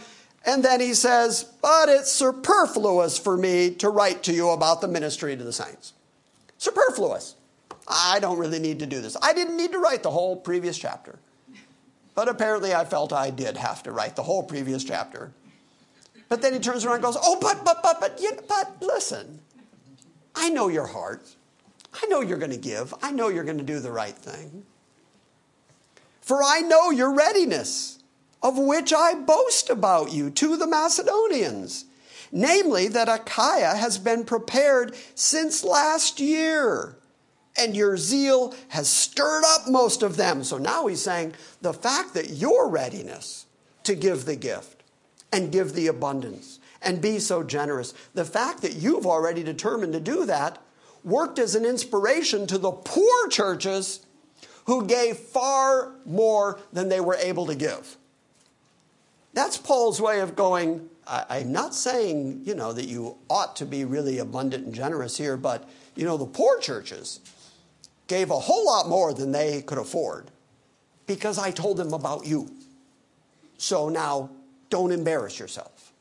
And 0.44 0.64
then 0.64 0.80
he 0.80 0.94
says, 0.94 1.44
But 1.62 1.88
it's 1.88 2.10
superfluous 2.10 3.18
for 3.18 3.36
me 3.36 3.70
to 3.74 3.88
write 3.90 4.22
to 4.24 4.32
you 4.32 4.50
about 4.50 4.80
the 4.80 4.88
ministry 4.88 5.36
to 5.36 5.44
the 5.44 5.52
saints. 5.52 5.92
Superfluous. 6.58 7.36
I 7.86 8.18
don't 8.20 8.38
really 8.38 8.58
need 8.58 8.78
to 8.80 8.86
do 8.86 9.00
this. 9.00 9.16
I 9.20 9.32
didn't 9.32 9.56
need 9.56 9.72
to 9.72 9.78
write 9.78 10.02
the 10.02 10.10
whole 10.10 10.36
previous 10.36 10.78
chapter. 10.78 11.18
But 12.14 12.28
apparently, 12.28 12.74
I 12.74 12.84
felt 12.84 13.12
I 13.12 13.30
did 13.30 13.56
have 13.56 13.82
to 13.84 13.92
write 13.92 14.16
the 14.16 14.22
whole 14.22 14.42
previous 14.42 14.84
chapter. 14.84 15.32
But 16.28 16.42
then 16.42 16.52
he 16.52 16.60
turns 16.60 16.84
around 16.84 16.96
and 16.96 17.04
goes, 17.04 17.18
Oh, 17.20 17.38
but, 17.40 17.64
but, 17.64 17.82
but, 17.82 18.00
but, 18.00 18.18
yeah, 18.20 18.40
but 18.48 18.76
listen, 18.80 19.40
I 20.34 20.48
know 20.50 20.68
your 20.68 20.86
heart. 20.86 21.34
I 21.92 22.06
know 22.06 22.20
you're 22.20 22.38
going 22.38 22.52
to 22.52 22.56
give. 22.56 22.94
I 23.02 23.10
know 23.10 23.28
you're 23.28 23.44
going 23.44 23.58
to 23.58 23.64
do 23.64 23.80
the 23.80 23.90
right 23.90 24.14
thing. 24.14 24.64
For 26.20 26.42
I 26.42 26.60
know 26.60 26.90
your 26.90 27.12
readiness, 27.12 27.98
of 28.42 28.58
which 28.58 28.92
I 28.92 29.14
boast 29.14 29.70
about 29.70 30.12
you 30.12 30.30
to 30.30 30.56
the 30.56 30.66
Macedonians. 30.66 31.84
Namely, 32.32 32.86
that 32.88 33.08
Achaia 33.08 33.74
has 33.76 33.98
been 33.98 34.24
prepared 34.24 34.94
since 35.14 35.64
last 35.64 36.20
year 36.20 36.96
and 37.58 37.76
your 37.76 37.96
zeal 37.96 38.54
has 38.68 38.88
stirred 38.88 39.44
up 39.44 39.68
most 39.68 40.02
of 40.02 40.16
them. 40.16 40.44
So 40.44 40.56
now 40.56 40.86
he's 40.86 41.02
saying 41.02 41.34
the 41.60 41.72
fact 41.72 42.14
that 42.14 42.30
your 42.30 42.68
readiness 42.68 43.46
to 43.82 43.94
give 43.94 44.24
the 44.24 44.36
gift 44.36 44.82
and 45.32 45.52
give 45.52 45.74
the 45.74 45.86
abundance 45.88 46.58
and 46.82 47.02
be 47.02 47.18
so 47.18 47.42
generous, 47.42 47.92
the 48.14 48.24
fact 48.24 48.62
that 48.62 48.74
you've 48.74 49.06
already 49.06 49.42
determined 49.42 49.92
to 49.92 50.00
do 50.00 50.24
that 50.26 50.58
worked 51.04 51.38
as 51.38 51.54
an 51.54 51.64
inspiration 51.64 52.46
to 52.46 52.58
the 52.58 52.72
poor 52.72 53.28
churches 53.28 54.06
who 54.66 54.86
gave 54.86 55.16
far 55.16 55.94
more 56.04 56.60
than 56.72 56.88
they 56.88 57.00
were 57.00 57.16
able 57.16 57.46
to 57.46 57.54
give. 57.54 57.96
That's 59.32 59.56
Paul's 59.56 60.00
way 60.00 60.20
of 60.20 60.36
going. 60.36 60.88
I'm 61.06 61.52
not 61.52 61.74
saying, 61.74 62.42
you 62.44 62.54
know, 62.54 62.72
that 62.72 62.86
you 62.86 63.16
ought 63.28 63.56
to 63.56 63.66
be 63.66 63.84
really 63.84 64.18
abundant 64.18 64.66
and 64.66 64.74
generous 64.74 65.16
here, 65.16 65.36
but, 65.36 65.68
you 65.96 66.04
know, 66.04 66.16
the 66.16 66.26
poor 66.26 66.58
churches, 66.60 67.20
gave 68.10 68.32
a 68.32 68.40
whole 68.40 68.66
lot 68.66 68.88
more 68.88 69.14
than 69.14 69.30
they 69.30 69.62
could 69.62 69.78
afford 69.78 70.32
because 71.06 71.38
I 71.38 71.52
told 71.52 71.76
them 71.76 71.92
about 71.92 72.26
you. 72.26 72.50
So 73.56 73.88
now 73.88 74.30
don't 74.68 74.90
embarrass 74.90 75.38
yourself. 75.38 75.92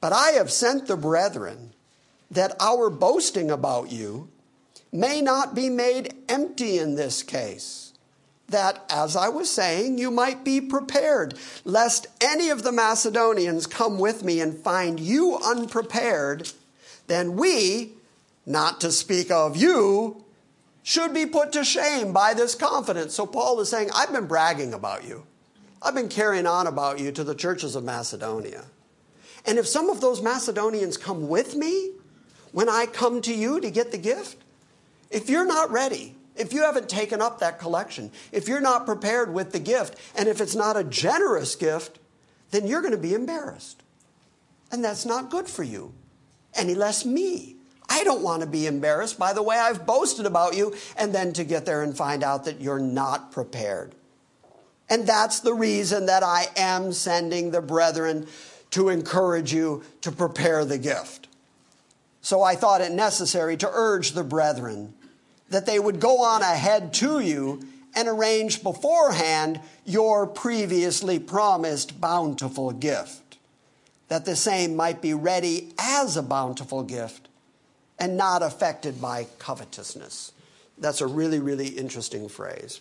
But 0.00 0.12
I 0.12 0.30
have 0.30 0.52
sent 0.52 0.86
the 0.86 0.96
brethren 0.96 1.72
that 2.30 2.54
our 2.60 2.88
boasting 2.88 3.50
about 3.50 3.90
you 3.90 4.28
may 4.92 5.20
not 5.20 5.56
be 5.56 5.68
made 5.68 6.14
empty 6.28 6.78
in 6.78 6.94
this 6.94 7.24
case. 7.24 7.87
That, 8.48 8.84
as 8.88 9.14
I 9.14 9.28
was 9.28 9.50
saying, 9.50 9.98
you 9.98 10.10
might 10.10 10.42
be 10.42 10.60
prepared, 10.60 11.34
lest 11.64 12.06
any 12.20 12.48
of 12.48 12.62
the 12.62 12.72
Macedonians 12.72 13.66
come 13.66 13.98
with 13.98 14.24
me 14.24 14.40
and 14.40 14.56
find 14.56 14.98
you 14.98 15.38
unprepared, 15.44 16.50
then 17.08 17.36
we, 17.36 17.92
not 18.46 18.80
to 18.80 18.90
speak 18.90 19.30
of 19.30 19.56
you, 19.56 20.24
should 20.82 21.12
be 21.12 21.26
put 21.26 21.52
to 21.52 21.62
shame 21.62 22.14
by 22.14 22.32
this 22.32 22.54
confidence. 22.54 23.14
So 23.14 23.26
Paul 23.26 23.60
is 23.60 23.68
saying, 23.68 23.90
I've 23.94 24.12
been 24.12 24.26
bragging 24.26 24.72
about 24.72 25.04
you. 25.04 25.26
I've 25.82 25.94
been 25.94 26.08
carrying 26.08 26.46
on 26.46 26.66
about 26.66 26.98
you 26.98 27.12
to 27.12 27.24
the 27.24 27.34
churches 27.34 27.76
of 27.76 27.84
Macedonia. 27.84 28.64
And 29.44 29.58
if 29.58 29.66
some 29.66 29.90
of 29.90 30.00
those 30.00 30.22
Macedonians 30.22 30.96
come 30.96 31.28
with 31.28 31.54
me 31.54 31.90
when 32.52 32.70
I 32.70 32.86
come 32.86 33.20
to 33.22 33.34
you 33.34 33.60
to 33.60 33.70
get 33.70 33.92
the 33.92 33.98
gift, 33.98 34.42
if 35.10 35.28
you're 35.28 35.46
not 35.46 35.70
ready, 35.70 36.14
if 36.38 36.52
you 36.52 36.62
haven't 36.62 36.88
taken 36.88 37.20
up 37.20 37.40
that 37.40 37.58
collection, 37.58 38.10
if 38.32 38.48
you're 38.48 38.60
not 38.60 38.86
prepared 38.86 39.32
with 39.32 39.52
the 39.52 39.58
gift, 39.58 39.98
and 40.16 40.28
if 40.28 40.40
it's 40.40 40.54
not 40.54 40.76
a 40.76 40.84
generous 40.84 41.56
gift, 41.56 41.98
then 42.50 42.66
you're 42.66 42.80
going 42.80 42.92
to 42.92 42.98
be 42.98 43.14
embarrassed. 43.14 43.82
And 44.70 44.84
that's 44.84 45.04
not 45.04 45.30
good 45.30 45.48
for 45.48 45.62
you, 45.62 45.92
any 46.54 46.74
less 46.74 47.04
me. 47.04 47.56
I 47.88 48.04
don't 48.04 48.22
want 48.22 48.42
to 48.42 48.46
be 48.46 48.66
embarrassed 48.66 49.18
by 49.18 49.32
the 49.32 49.42
way 49.42 49.56
I've 49.56 49.86
boasted 49.86 50.26
about 50.26 50.56
you 50.56 50.74
and 50.96 51.14
then 51.14 51.32
to 51.34 51.44
get 51.44 51.64
there 51.64 51.82
and 51.82 51.96
find 51.96 52.22
out 52.22 52.44
that 52.44 52.60
you're 52.60 52.78
not 52.78 53.32
prepared. 53.32 53.94
And 54.90 55.06
that's 55.06 55.40
the 55.40 55.54
reason 55.54 56.06
that 56.06 56.22
I 56.22 56.46
am 56.56 56.92
sending 56.92 57.50
the 57.50 57.60
brethren 57.60 58.26
to 58.70 58.90
encourage 58.90 59.52
you 59.52 59.82
to 60.02 60.12
prepare 60.12 60.64
the 60.64 60.78
gift. 60.78 61.28
So 62.20 62.42
I 62.42 62.56
thought 62.56 62.82
it 62.82 62.92
necessary 62.92 63.56
to 63.58 63.70
urge 63.72 64.12
the 64.12 64.24
brethren 64.24 64.94
that 65.50 65.66
they 65.66 65.78
would 65.78 66.00
go 66.00 66.22
on 66.22 66.42
ahead 66.42 66.92
to 66.94 67.20
you 67.20 67.62
and 67.94 68.08
arrange 68.08 68.62
beforehand 68.62 69.60
your 69.84 70.26
previously 70.26 71.18
promised 71.18 72.00
bountiful 72.00 72.70
gift, 72.70 73.38
that 74.08 74.24
the 74.24 74.36
same 74.36 74.76
might 74.76 75.00
be 75.00 75.14
ready 75.14 75.72
as 75.78 76.16
a 76.16 76.22
bountiful 76.22 76.82
gift 76.82 77.28
and 77.98 78.16
not 78.16 78.42
affected 78.42 79.00
by 79.00 79.26
covetousness. 79.38 80.32
That's 80.76 81.00
a 81.00 81.06
really, 81.06 81.40
really 81.40 81.68
interesting 81.68 82.28
phrase. 82.28 82.80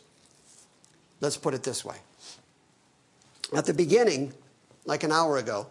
Let's 1.20 1.38
put 1.38 1.54
it 1.54 1.64
this 1.64 1.84
way. 1.84 1.96
At 3.56 3.66
the 3.66 3.74
beginning, 3.74 4.34
like 4.86 5.04
an 5.04 5.12
hour 5.12 5.38
ago, 5.38 5.68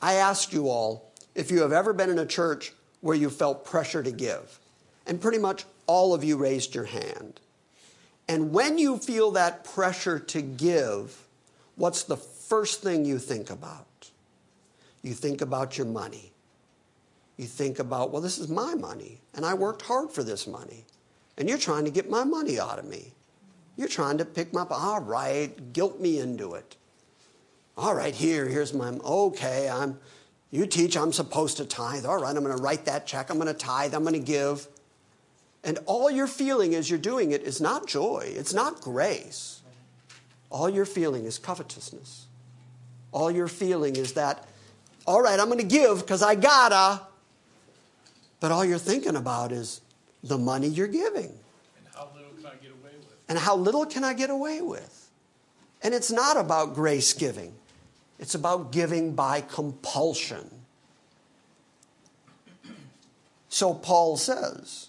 I 0.00 0.14
asked 0.14 0.52
you 0.52 0.68
all 0.68 1.12
if 1.34 1.50
you 1.50 1.60
have 1.62 1.72
ever 1.72 1.92
been 1.92 2.10
in 2.10 2.18
a 2.18 2.26
church 2.26 2.72
where 3.00 3.16
you 3.16 3.30
felt 3.30 3.64
pressure 3.64 4.02
to 4.02 4.10
give. 4.10 4.58
And 5.06 5.20
pretty 5.20 5.38
much 5.38 5.64
all 5.86 6.14
of 6.14 6.24
you 6.24 6.36
raised 6.36 6.74
your 6.74 6.84
hand. 6.84 7.40
And 8.28 8.52
when 8.52 8.78
you 8.78 8.98
feel 8.98 9.32
that 9.32 9.64
pressure 9.64 10.18
to 10.18 10.40
give, 10.40 11.26
what's 11.76 12.04
the 12.04 12.16
first 12.16 12.82
thing 12.82 13.04
you 13.04 13.18
think 13.18 13.50
about? 13.50 14.10
You 15.02 15.12
think 15.14 15.40
about 15.40 15.76
your 15.76 15.86
money. 15.86 16.32
You 17.36 17.46
think 17.46 17.78
about, 17.78 18.10
well, 18.10 18.22
this 18.22 18.38
is 18.38 18.48
my 18.48 18.74
money, 18.74 19.20
and 19.34 19.44
I 19.44 19.54
worked 19.54 19.82
hard 19.82 20.10
for 20.10 20.22
this 20.22 20.46
money. 20.46 20.84
And 21.36 21.48
you're 21.48 21.58
trying 21.58 21.84
to 21.86 21.90
get 21.90 22.10
my 22.10 22.24
money 22.24 22.60
out 22.60 22.78
of 22.78 22.84
me. 22.84 23.12
You're 23.76 23.88
trying 23.88 24.18
to 24.18 24.24
pick 24.24 24.52
my, 24.52 24.66
all 24.70 25.00
right, 25.00 25.72
guilt 25.72 25.98
me 25.98 26.18
into 26.18 26.54
it. 26.54 26.76
All 27.76 27.94
right, 27.94 28.14
here, 28.14 28.46
here's 28.46 28.74
my, 28.74 28.90
okay, 28.90 29.68
I'm, 29.68 29.98
you 30.50 30.66
teach 30.66 30.96
I'm 30.96 31.12
supposed 31.12 31.56
to 31.56 31.64
tithe. 31.64 32.04
All 32.04 32.20
right, 32.20 32.36
I'm 32.36 32.44
going 32.44 32.54
to 32.54 32.62
write 32.62 32.84
that 32.84 33.06
check. 33.06 33.30
I'm 33.30 33.38
going 33.38 33.48
to 33.48 33.54
tithe. 33.54 33.94
I'm 33.94 34.02
going 34.02 34.12
to 34.12 34.20
give. 34.20 34.68
And 35.64 35.78
all 35.86 36.10
you're 36.10 36.26
feeling 36.26 36.74
as 36.74 36.90
you're 36.90 36.98
doing 36.98 37.30
it 37.30 37.42
is 37.42 37.60
not 37.60 37.86
joy. 37.86 38.32
It's 38.34 38.52
not 38.52 38.80
grace. 38.80 39.60
all 40.50 40.68
you're 40.68 40.84
feeling 40.84 41.24
is 41.24 41.38
covetousness. 41.38 42.26
All 43.12 43.30
you're 43.30 43.48
feeling 43.48 43.96
is 43.96 44.14
that, 44.14 44.46
all 45.06 45.22
right, 45.22 45.38
I'm 45.38 45.46
going 45.46 45.58
to 45.58 45.64
give 45.64 46.00
because 46.00 46.22
I 46.22 46.34
gotta. 46.34 47.00
But 48.40 48.52
all 48.52 48.64
you're 48.64 48.78
thinking 48.78 49.16
about 49.16 49.52
is 49.52 49.80
the 50.22 50.36
money 50.38 50.66
you're 50.68 50.86
giving 50.88 51.32
And 51.78 51.88
how 51.94 52.10
little 52.14 52.32
can 52.36 52.46
I 52.46 52.54
get 52.62 52.70
away 52.72 52.92
with? 52.98 53.12
and 53.28 53.38
how 53.38 53.56
little 53.56 53.86
can 53.86 54.04
I 54.04 54.14
get 54.14 54.30
away 54.30 54.60
with. 54.60 55.10
And 55.82 55.94
it's 55.94 56.10
not 56.10 56.36
about 56.36 56.74
grace 56.74 57.12
giving, 57.12 57.54
it's 58.18 58.34
about 58.34 58.72
giving 58.72 59.14
by 59.14 59.40
compulsion. 59.40 60.50
So 63.48 63.74
Paul 63.74 64.16
says, 64.16 64.88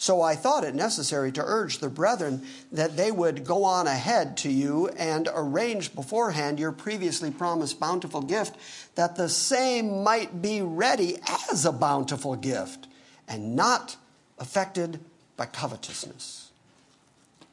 So 0.00 0.22
I 0.22 0.34
thought 0.34 0.64
it 0.64 0.74
necessary 0.74 1.30
to 1.32 1.44
urge 1.44 1.76
the 1.76 1.90
brethren 1.90 2.40
that 2.72 2.96
they 2.96 3.12
would 3.12 3.44
go 3.44 3.64
on 3.64 3.86
ahead 3.86 4.34
to 4.38 4.50
you 4.50 4.88
and 4.96 5.28
arrange 5.34 5.94
beforehand 5.94 6.58
your 6.58 6.72
previously 6.72 7.30
promised 7.30 7.78
bountiful 7.78 8.22
gift, 8.22 8.56
that 8.94 9.16
the 9.16 9.28
same 9.28 10.02
might 10.02 10.40
be 10.40 10.62
ready 10.62 11.18
as 11.52 11.66
a 11.66 11.70
bountiful 11.70 12.34
gift 12.34 12.86
and 13.28 13.54
not 13.54 13.96
affected 14.38 15.00
by 15.36 15.44
covetousness. 15.44 16.48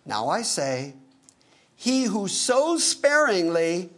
Now 0.06 0.30
I 0.30 0.42
say, 0.42 0.94
he 1.76 2.06
who 2.06 2.30
sows 2.30 2.82
sparingly 2.82 3.90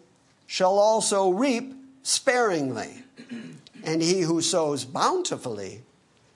shall 0.48 0.80
also 0.80 1.30
reap 1.30 1.72
sparingly, 2.02 3.04
and 3.84 4.02
he 4.02 4.22
who 4.22 4.42
sows 4.42 4.86
bountifully 4.86 5.84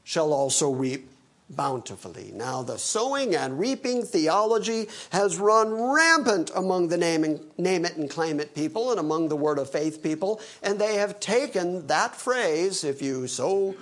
shall 0.04 0.32
also 0.32 0.70
reap 0.70 1.10
bountifully. 1.56 2.32
Now, 2.34 2.64
the 2.64 2.78
sowing 2.78 3.36
and 3.36 3.60
reaping 3.60 4.04
theology 4.04 4.88
has 5.12 5.38
run 5.38 5.74
rampant 5.74 6.52
among 6.56 6.88
the 6.90 6.98
name, 6.98 7.40
name 7.58 7.86
it 7.86 7.96
and 7.96 8.10
claim 8.10 8.40
it 8.40 8.56
people 8.56 8.92
and 8.92 9.00
among 9.00 9.30
the 9.30 9.36
word 9.36 9.60
of 9.60 9.70
faith 9.70 10.04
people, 10.04 10.42
and 10.62 10.80
they 10.80 10.96
have 10.96 11.20
taken 11.20 11.88
that 11.88 12.16
phrase, 12.16 12.84
if 12.84 13.02
you 13.02 13.28
sow 13.28 13.76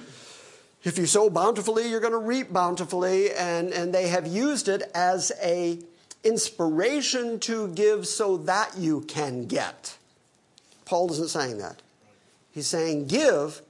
if 0.84 0.98
you 0.98 1.06
sow 1.06 1.30
bountifully, 1.30 1.88
you're 1.88 2.00
going 2.00 2.12
to 2.12 2.18
reap 2.18 2.52
bountifully, 2.52 3.32
and, 3.34 3.72
and 3.72 3.94
they 3.94 4.08
have 4.08 4.26
used 4.26 4.68
it 4.68 4.82
as 4.96 5.32
a 5.44 5.78
inspiration 6.24 7.40
to 7.42 7.68
give 7.70 8.08
so 8.08 8.38
that 8.38 8.76
you 8.78 9.02
can 9.02 9.46
get. 9.46 9.98
Paul 10.86 11.12
isn't 11.12 11.30
saying 11.30 11.60
that. 11.60 11.82
He's 12.52 12.68
saying 12.68 13.08
give 13.08 13.62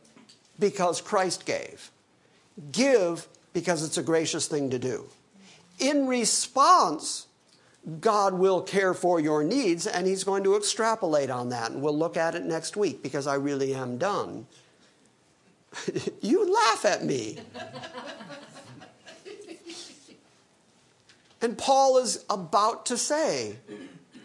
because 0.60 1.02
Christ 1.02 1.46
gave. 1.46 1.92
Give 2.72 3.28
because 3.54 3.84
it's 3.84 3.98
a 3.98 4.04
gracious 4.04 4.48
thing 4.48 4.70
to 4.70 4.80
do. 4.80 5.06
In 5.80 6.08
response, 6.08 7.28
God 8.00 8.36
will 8.36 8.62
care 8.62 8.94
for 8.94 9.20
your 9.20 9.44
needs, 9.44 9.88
and 9.88 10.06
He's 10.06 10.24
going 10.24 10.44
to 10.44 10.56
extrapolate 10.56 11.30
on 11.30 11.50
that. 11.50 11.72
And 11.72 11.82
we'll 11.82 11.98
look 11.98 12.16
at 12.16 12.36
it 12.36 12.46
next 12.46 12.78
week 12.78 13.02
because 13.02 13.28
I 13.28 13.36
really 13.36 13.74
am 13.74 13.98
done. 13.98 14.46
you 16.22 16.54
laugh 16.54 16.86
at 16.86 17.04
me. 17.04 17.40
and 21.42 21.58
Paul 21.58 21.98
is 21.98 22.26
about 22.30 22.86
to 22.88 22.98
say, 22.98 23.56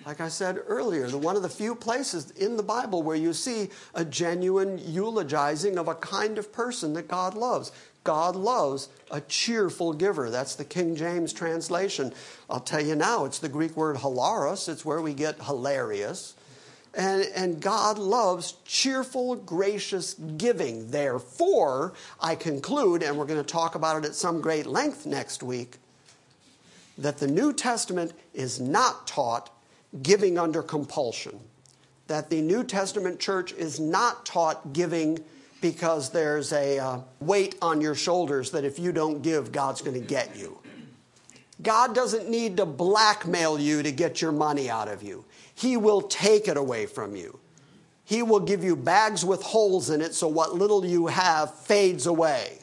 like 0.04 0.20
I 0.20 0.28
said 0.28 0.58
earlier, 0.66 1.08
the 1.08 1.18
one 1.18 1.36
of 1.36 1.42
the 1.42 1.48
few 1.48 1.74
places 1.74 2.32
in 2.32 2.56
the 2.56 2.62
Bible 2.62 3.02
where 3.02 3.16
you 3.16 3.32
see 3.32 3.70
a 3.94 4.04
genuine 4.04 4.80
eulogizing 4.84 5.78
of 5.78 5.88
a 5.88 5.94
kind 5.94 6.38
of 6.38 6.52
person 6.52 6.92
that 6.94 7.08
God 7.08 7.34
loves. 7.34 7.72
God 8.06 8.36
loves 8.36 8.88
a 9.10 9.20
cheerful 9.20 9.92
giver. 9.92 10.30
That's 10.30 10.54
the 10.54 10.64
King 10.64 10.96
James 10.96 11.32
translation. 11.32 12.14
I'll 12.48 12.60
tell 12.60 12.80
you 12.80 12.94
now, 12.94 13.24
it's 13.24 13.40
the 13.40 13.48
Greek 13.48 13.76
word 13.76 13.96
hilaros. 13.96 14.68
It's 14.68 14.84
where 14.84 15.02
we 15.02 15.12
get 15.12 15.42
hilarious. 15.42 16.34
And, 16.94 17.26
and 17.34 17.60
God 17.60 17.98
loves 17.98 18.52
cheerful, 18.64 19.34
gracious 19.34 20.14
giving. 20.14 20.90
Therefore, 20.90 21.92
I 22.20 22.36
conclude, 22.36 23.02
and 23.02 23.18
we're 23.18 23.26
going 23.26 23.42
to 23.42 23.52
talk 23.52 23.74
about 23.74 24.02
it 24.02 24.08
at 24.08 24.14
some 24.14 24.40
great 24.40 24.66
length 24.66 25.04
next 25.04 25.42
week, 25.42 25.76
that 26.96 27.18
the 27.18 27.26
New 27.26 27.52
Testament 27.52 28.12
is 28.32 28.58
not 28.58 29.06
taught 29.06 29.50
giving 30.02 30.38
under 30.38 30.62
compulsion. 30.62 31.40
That 32.06 32.30
the 32.30 32.40
New 32.40 32.64
Testament 32.64 33.18
church 33.18 33.52
is 33.52 33.78
not 33.78 34.24
taught 34.24 34.72
giving 34.72 35.18
because 35.70 36.10
there's 36.10 36.52
a 36.52 36.78
uh, 36.78 37.00
weight 37.20 37.56
on 37.60 37.80
your 37.80 37.94
shoulders 37.94 38.52
that 38.52 38.64
if 38.64 38.78
you 38.78 38.92
don't 38.92 39.22
give, 39.22 39.50
God's 39.50 39.82
going 39.82 40.00
to 40.00 40.06
get 40.06 40.36
you. 40.36 40.58
God 41.60 41.94
doesn't 41.94 42.28
need 42.28 42.58
to 42.58 42.66
blackmail 42.66 43.58
you 43.58 43.82
to 43.82 43.90
get 43.90 44.22
your 44.22 44.30
money 44.30 44.70
out 44.70 44.88
of 44.88 45.02
you. 45.02 45.24
He 45.54 45.76
will 45.76 46.02
take 46.02 46.46
it 46.46 46.56
away 46.56 46.86
from 46.86 47.16
you. 47.16 47.40
He 48.04 48.22
will 48.22 48.40
give 48.40 48.62
you 48.62 48.76
bags 48.76 49.24
with 49.24 49.42
holes 49.42 49.90
in 49.90 50.00
it 50.00 50.14
so 50.14 50.28
what 50.28 50.54
little 50.54 50.84
you 50.84 51.08
have 51.08 51.52
fades 51.52 52.06
away. 52.06 52.58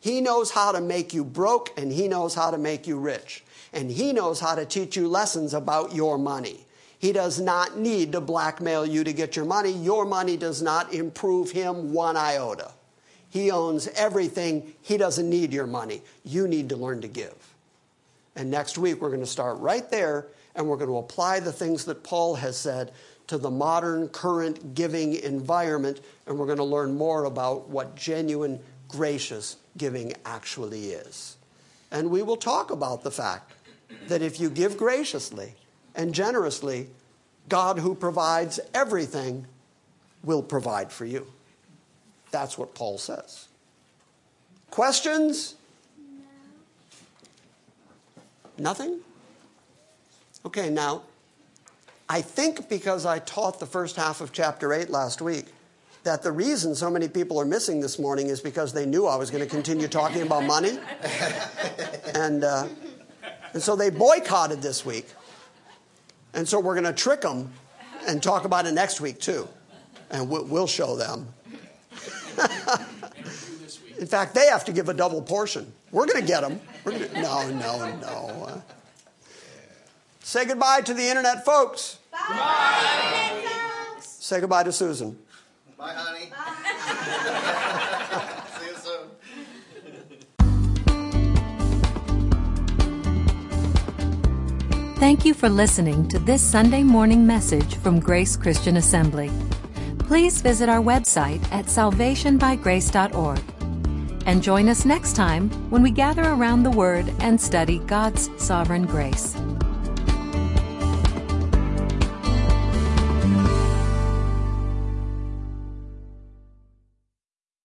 He 0.00 0.20
knows 0.20 0.50
how 0.50 0.72
to 0.72 0.80
make 0.80 1.14
you 1.14 1.24
broke 1.24 1.70
and 1.78 1.90
he 1.90 2.08
knows 2.08 2.34
how 2.34 2.50
to 2.50 2.58
make 2.58 2.86
you 2.86 2.98
rich. 2.98 3.42
And 3.72 3.90
he 3.90 4.12
knows 4.12 4.40
how 4.40 4.54
to 4.54 4.66
teach 4.66 4.96
you 4.96 5.08
lessons 5.08 5.54
about 5.54 5.94
your 5.94 6.18
money. 6.18 6.66
He 6.98 7.12
does 7.12 7.40
not 7.40 7.78
need 7.78 8.12
to 8.12 8.20
blackmail 8.20 8.84
you 8.84 9.04
to 9.04 9.12
get 9.12 9.36
your 9.36 9.44
money. 9.44 9.70
Your 9.70 10.04
money 10.04 10.36
does 10.36 10.60
not 10.60 10.92
improve 10.92 11.52
him 11.52 11.92
one 11.92 12.16
iota. 12.16 12.72
He 13.30 13.50
owns 13.50 13.88
everything. 13.88 14.74
He 14.82 14.96
doesn't 14.96 15.28
need 15.28 15.52
your 15.52 15.66
money. 15.66 16.02
You 16.24 16.48
need 16.48 16.70
to 16.70 16.76
learn 16.76 17.00
to 17.02 17.08
give. 17.08 17.54
And 18.34 18.50
next 18.50 18.78
week, 18.78 19.00
we're 19.00 19.10
going 19.10 19.20
to 19.20 19.26
start 19.26 19.58
right 19.58 19.88
there 19.90 20.26
and 20.54 20.66
we're 20.66 20.76
going 20.76 20.90
to 20.90 20.96
apply 20.96 21.40
the 21.40 21.52
things 21.52 21.84
that 21.84 22.02
Paul 22.02 22.34
has 22.36 22.56
said 22.56 22.92
to 23.28 23.38
the 23.38 23.50
modern, 23.50 24.08
current 24.08 24.74
giving 24.74 25.14
environment. 25.14 26.00
And 26.26 26.38
we're 26.38 26.46
going 26.46 26.58
to 26.58 26.64
learn 26.64 26.96
more 26.96 27.24
about 27.24 27.68
what 27.68 27.94
genuine, 27.94 28.58
gracious 28.88 29.56
giving 29.76 30.14
actually 30.24 30.90
is. 30.90 31.36
And 31.90 32.10
we 32.10 32.22
will 32.22 32.36
talk 32.36 32.70
about 32.70 33.04
the 33.04 33.10
fact 33.10 33.52
that 34.08 34.22
if 34.22 34.40
you 34.40 34.50
give 34.50 34.76
graciously 34.76 35.54
and 35.98 36.14
generously, 36.14 36.86
God, 37.48 37.80
who 37.80 37.94
provides 37.94 38.60
everything, 38.72 39.46
will 40.22 40.42
provide 40.42 40.92
for 40.92 41.04
you. 41.04 41.26
That's 42.30 42.56
what 42.56 42.74
Paul 42.74 42.98
says. 42.98 43.48
Questions? 44.70 45.56
Nothing? 48.56 49.00
Okay, 50.46 50.70
now, 50.70 51.02
I 52.08 52.22
think 52.22 52.68
because 52.68 53.04
I 53.04 53.18
taught 53.18 53.60
the 53.60 53.66
first 53.66 53.96
half 53.96 54.20
of 54.20 54.32
chapter 54.32 54.72
8 54.72 54.90
last 54.90 55.20
week, 55.20 55.46
that 56.04 56.22
the 56.22 56.32
reason 56.32 56.74
so 56.74 56.90
many 56.90 57.08
people 57.08 57.40
are 57.40 57.44
missing 57.44 57.80
this 57.80 57.98
morning 57.98 58.28
is 58.28 58.40
because 58.40 58.72
they 58.72 58.86
knew 58.86 59.06
I 59.06 59.16
was 59.16 59.30
going 59.30 59.42
to 59.42 59.50
continue 59.50 59.88
talking 59.88 60.22
about 60.22 60.44
money. 60.44 60.78
and, 62.14 62.44
uh, 62.44 62.68
and 63.52 63.62
so 63.62 63.74
they 63.74 63.90
boycotted 63.90 64.62
this 64.62 64.86
week. 64.86 65.06
And 66.34 66.48
so 66.48 66.60
we're 66.60 66.74
going 66.74 66.84
to 66.84 66.92
trick 66.92 67.20
them 67.22 67.50
and 68.06 68.22
talk 68.22 68.44
about 68.44 68.66
it 68.66 68.72
next 68.72 69.00
week, 69.00 69.20
too. 69.20 69.48
And 70.10 70.28
we'll 70.28 70.66
show 70.66 70.96
them. 70.96 71.28
In 73.98 74.06
fact, 74.06 74.34
they 74.34 74.46
have 74.46 74.64
to 74.66 74.72
give 74.72 74.88
a 74.88 74.94
double 74.94 75.20
portion. 75.20 75.72
We're 75.90 76.06
going 76.06 76.20
to 76.20 76.26
get 76.26 76.42
them. 76.42 76.60
Gonna, 76.84 77.08
no, 77.14 77.48
no, 77.50 77.96
no. 77.96 78.46
Uh, 78.46 78.60
say 80.20 80.44
goodbye 80.44 80.82
to 80.82 80.94
the 80.94 81.08
internet 81.08 81.44
folks. 81.44 81.98
Bye. 82.12 83.42
folks. 83.94 84.08
Say 84.08 84.40
goodbye 84.40 84.62
to 84.62 84.72
Susan. 84.72 85.18
Bye, 85.76 85.92
honey. 85.94 86.30
See 86.30 87.84
Thank 94.98 95.24
you 95.24 95.32
for 95.32 95.48
listening 95.48 96.08
to 96.08 96.18
this 96.18 96.42
Sunday 96.42 96.82
morning 96.82 97.24
message 97.24 97.76
from 97.76 98.00
Grace 98.00 98.36
Christian 98.36 98.78
Assembly. 98.78 99.30
Please 100.00 100.40
visit 100.40 100.68
our 100.68 100.80
website 100.80 101.40
at 101.52 101.66
salvationbygrace.org 101.66 103.40
and 104.26 104.42
join 104.42 104.68
us 104.68 104.84
next 104.84 105.14
time 105.14 105.50
when 105.70 105.84
we 105.84 105.92
gather 105.92 106.24
around 106.24 106.64
the 106.64 106.72
Word 106.72 107.14
and 107.20 107.40
study 107.40 107.78
God's 107.86 108.28
sovereign 108.44 108.86
grace. 108.86 109.36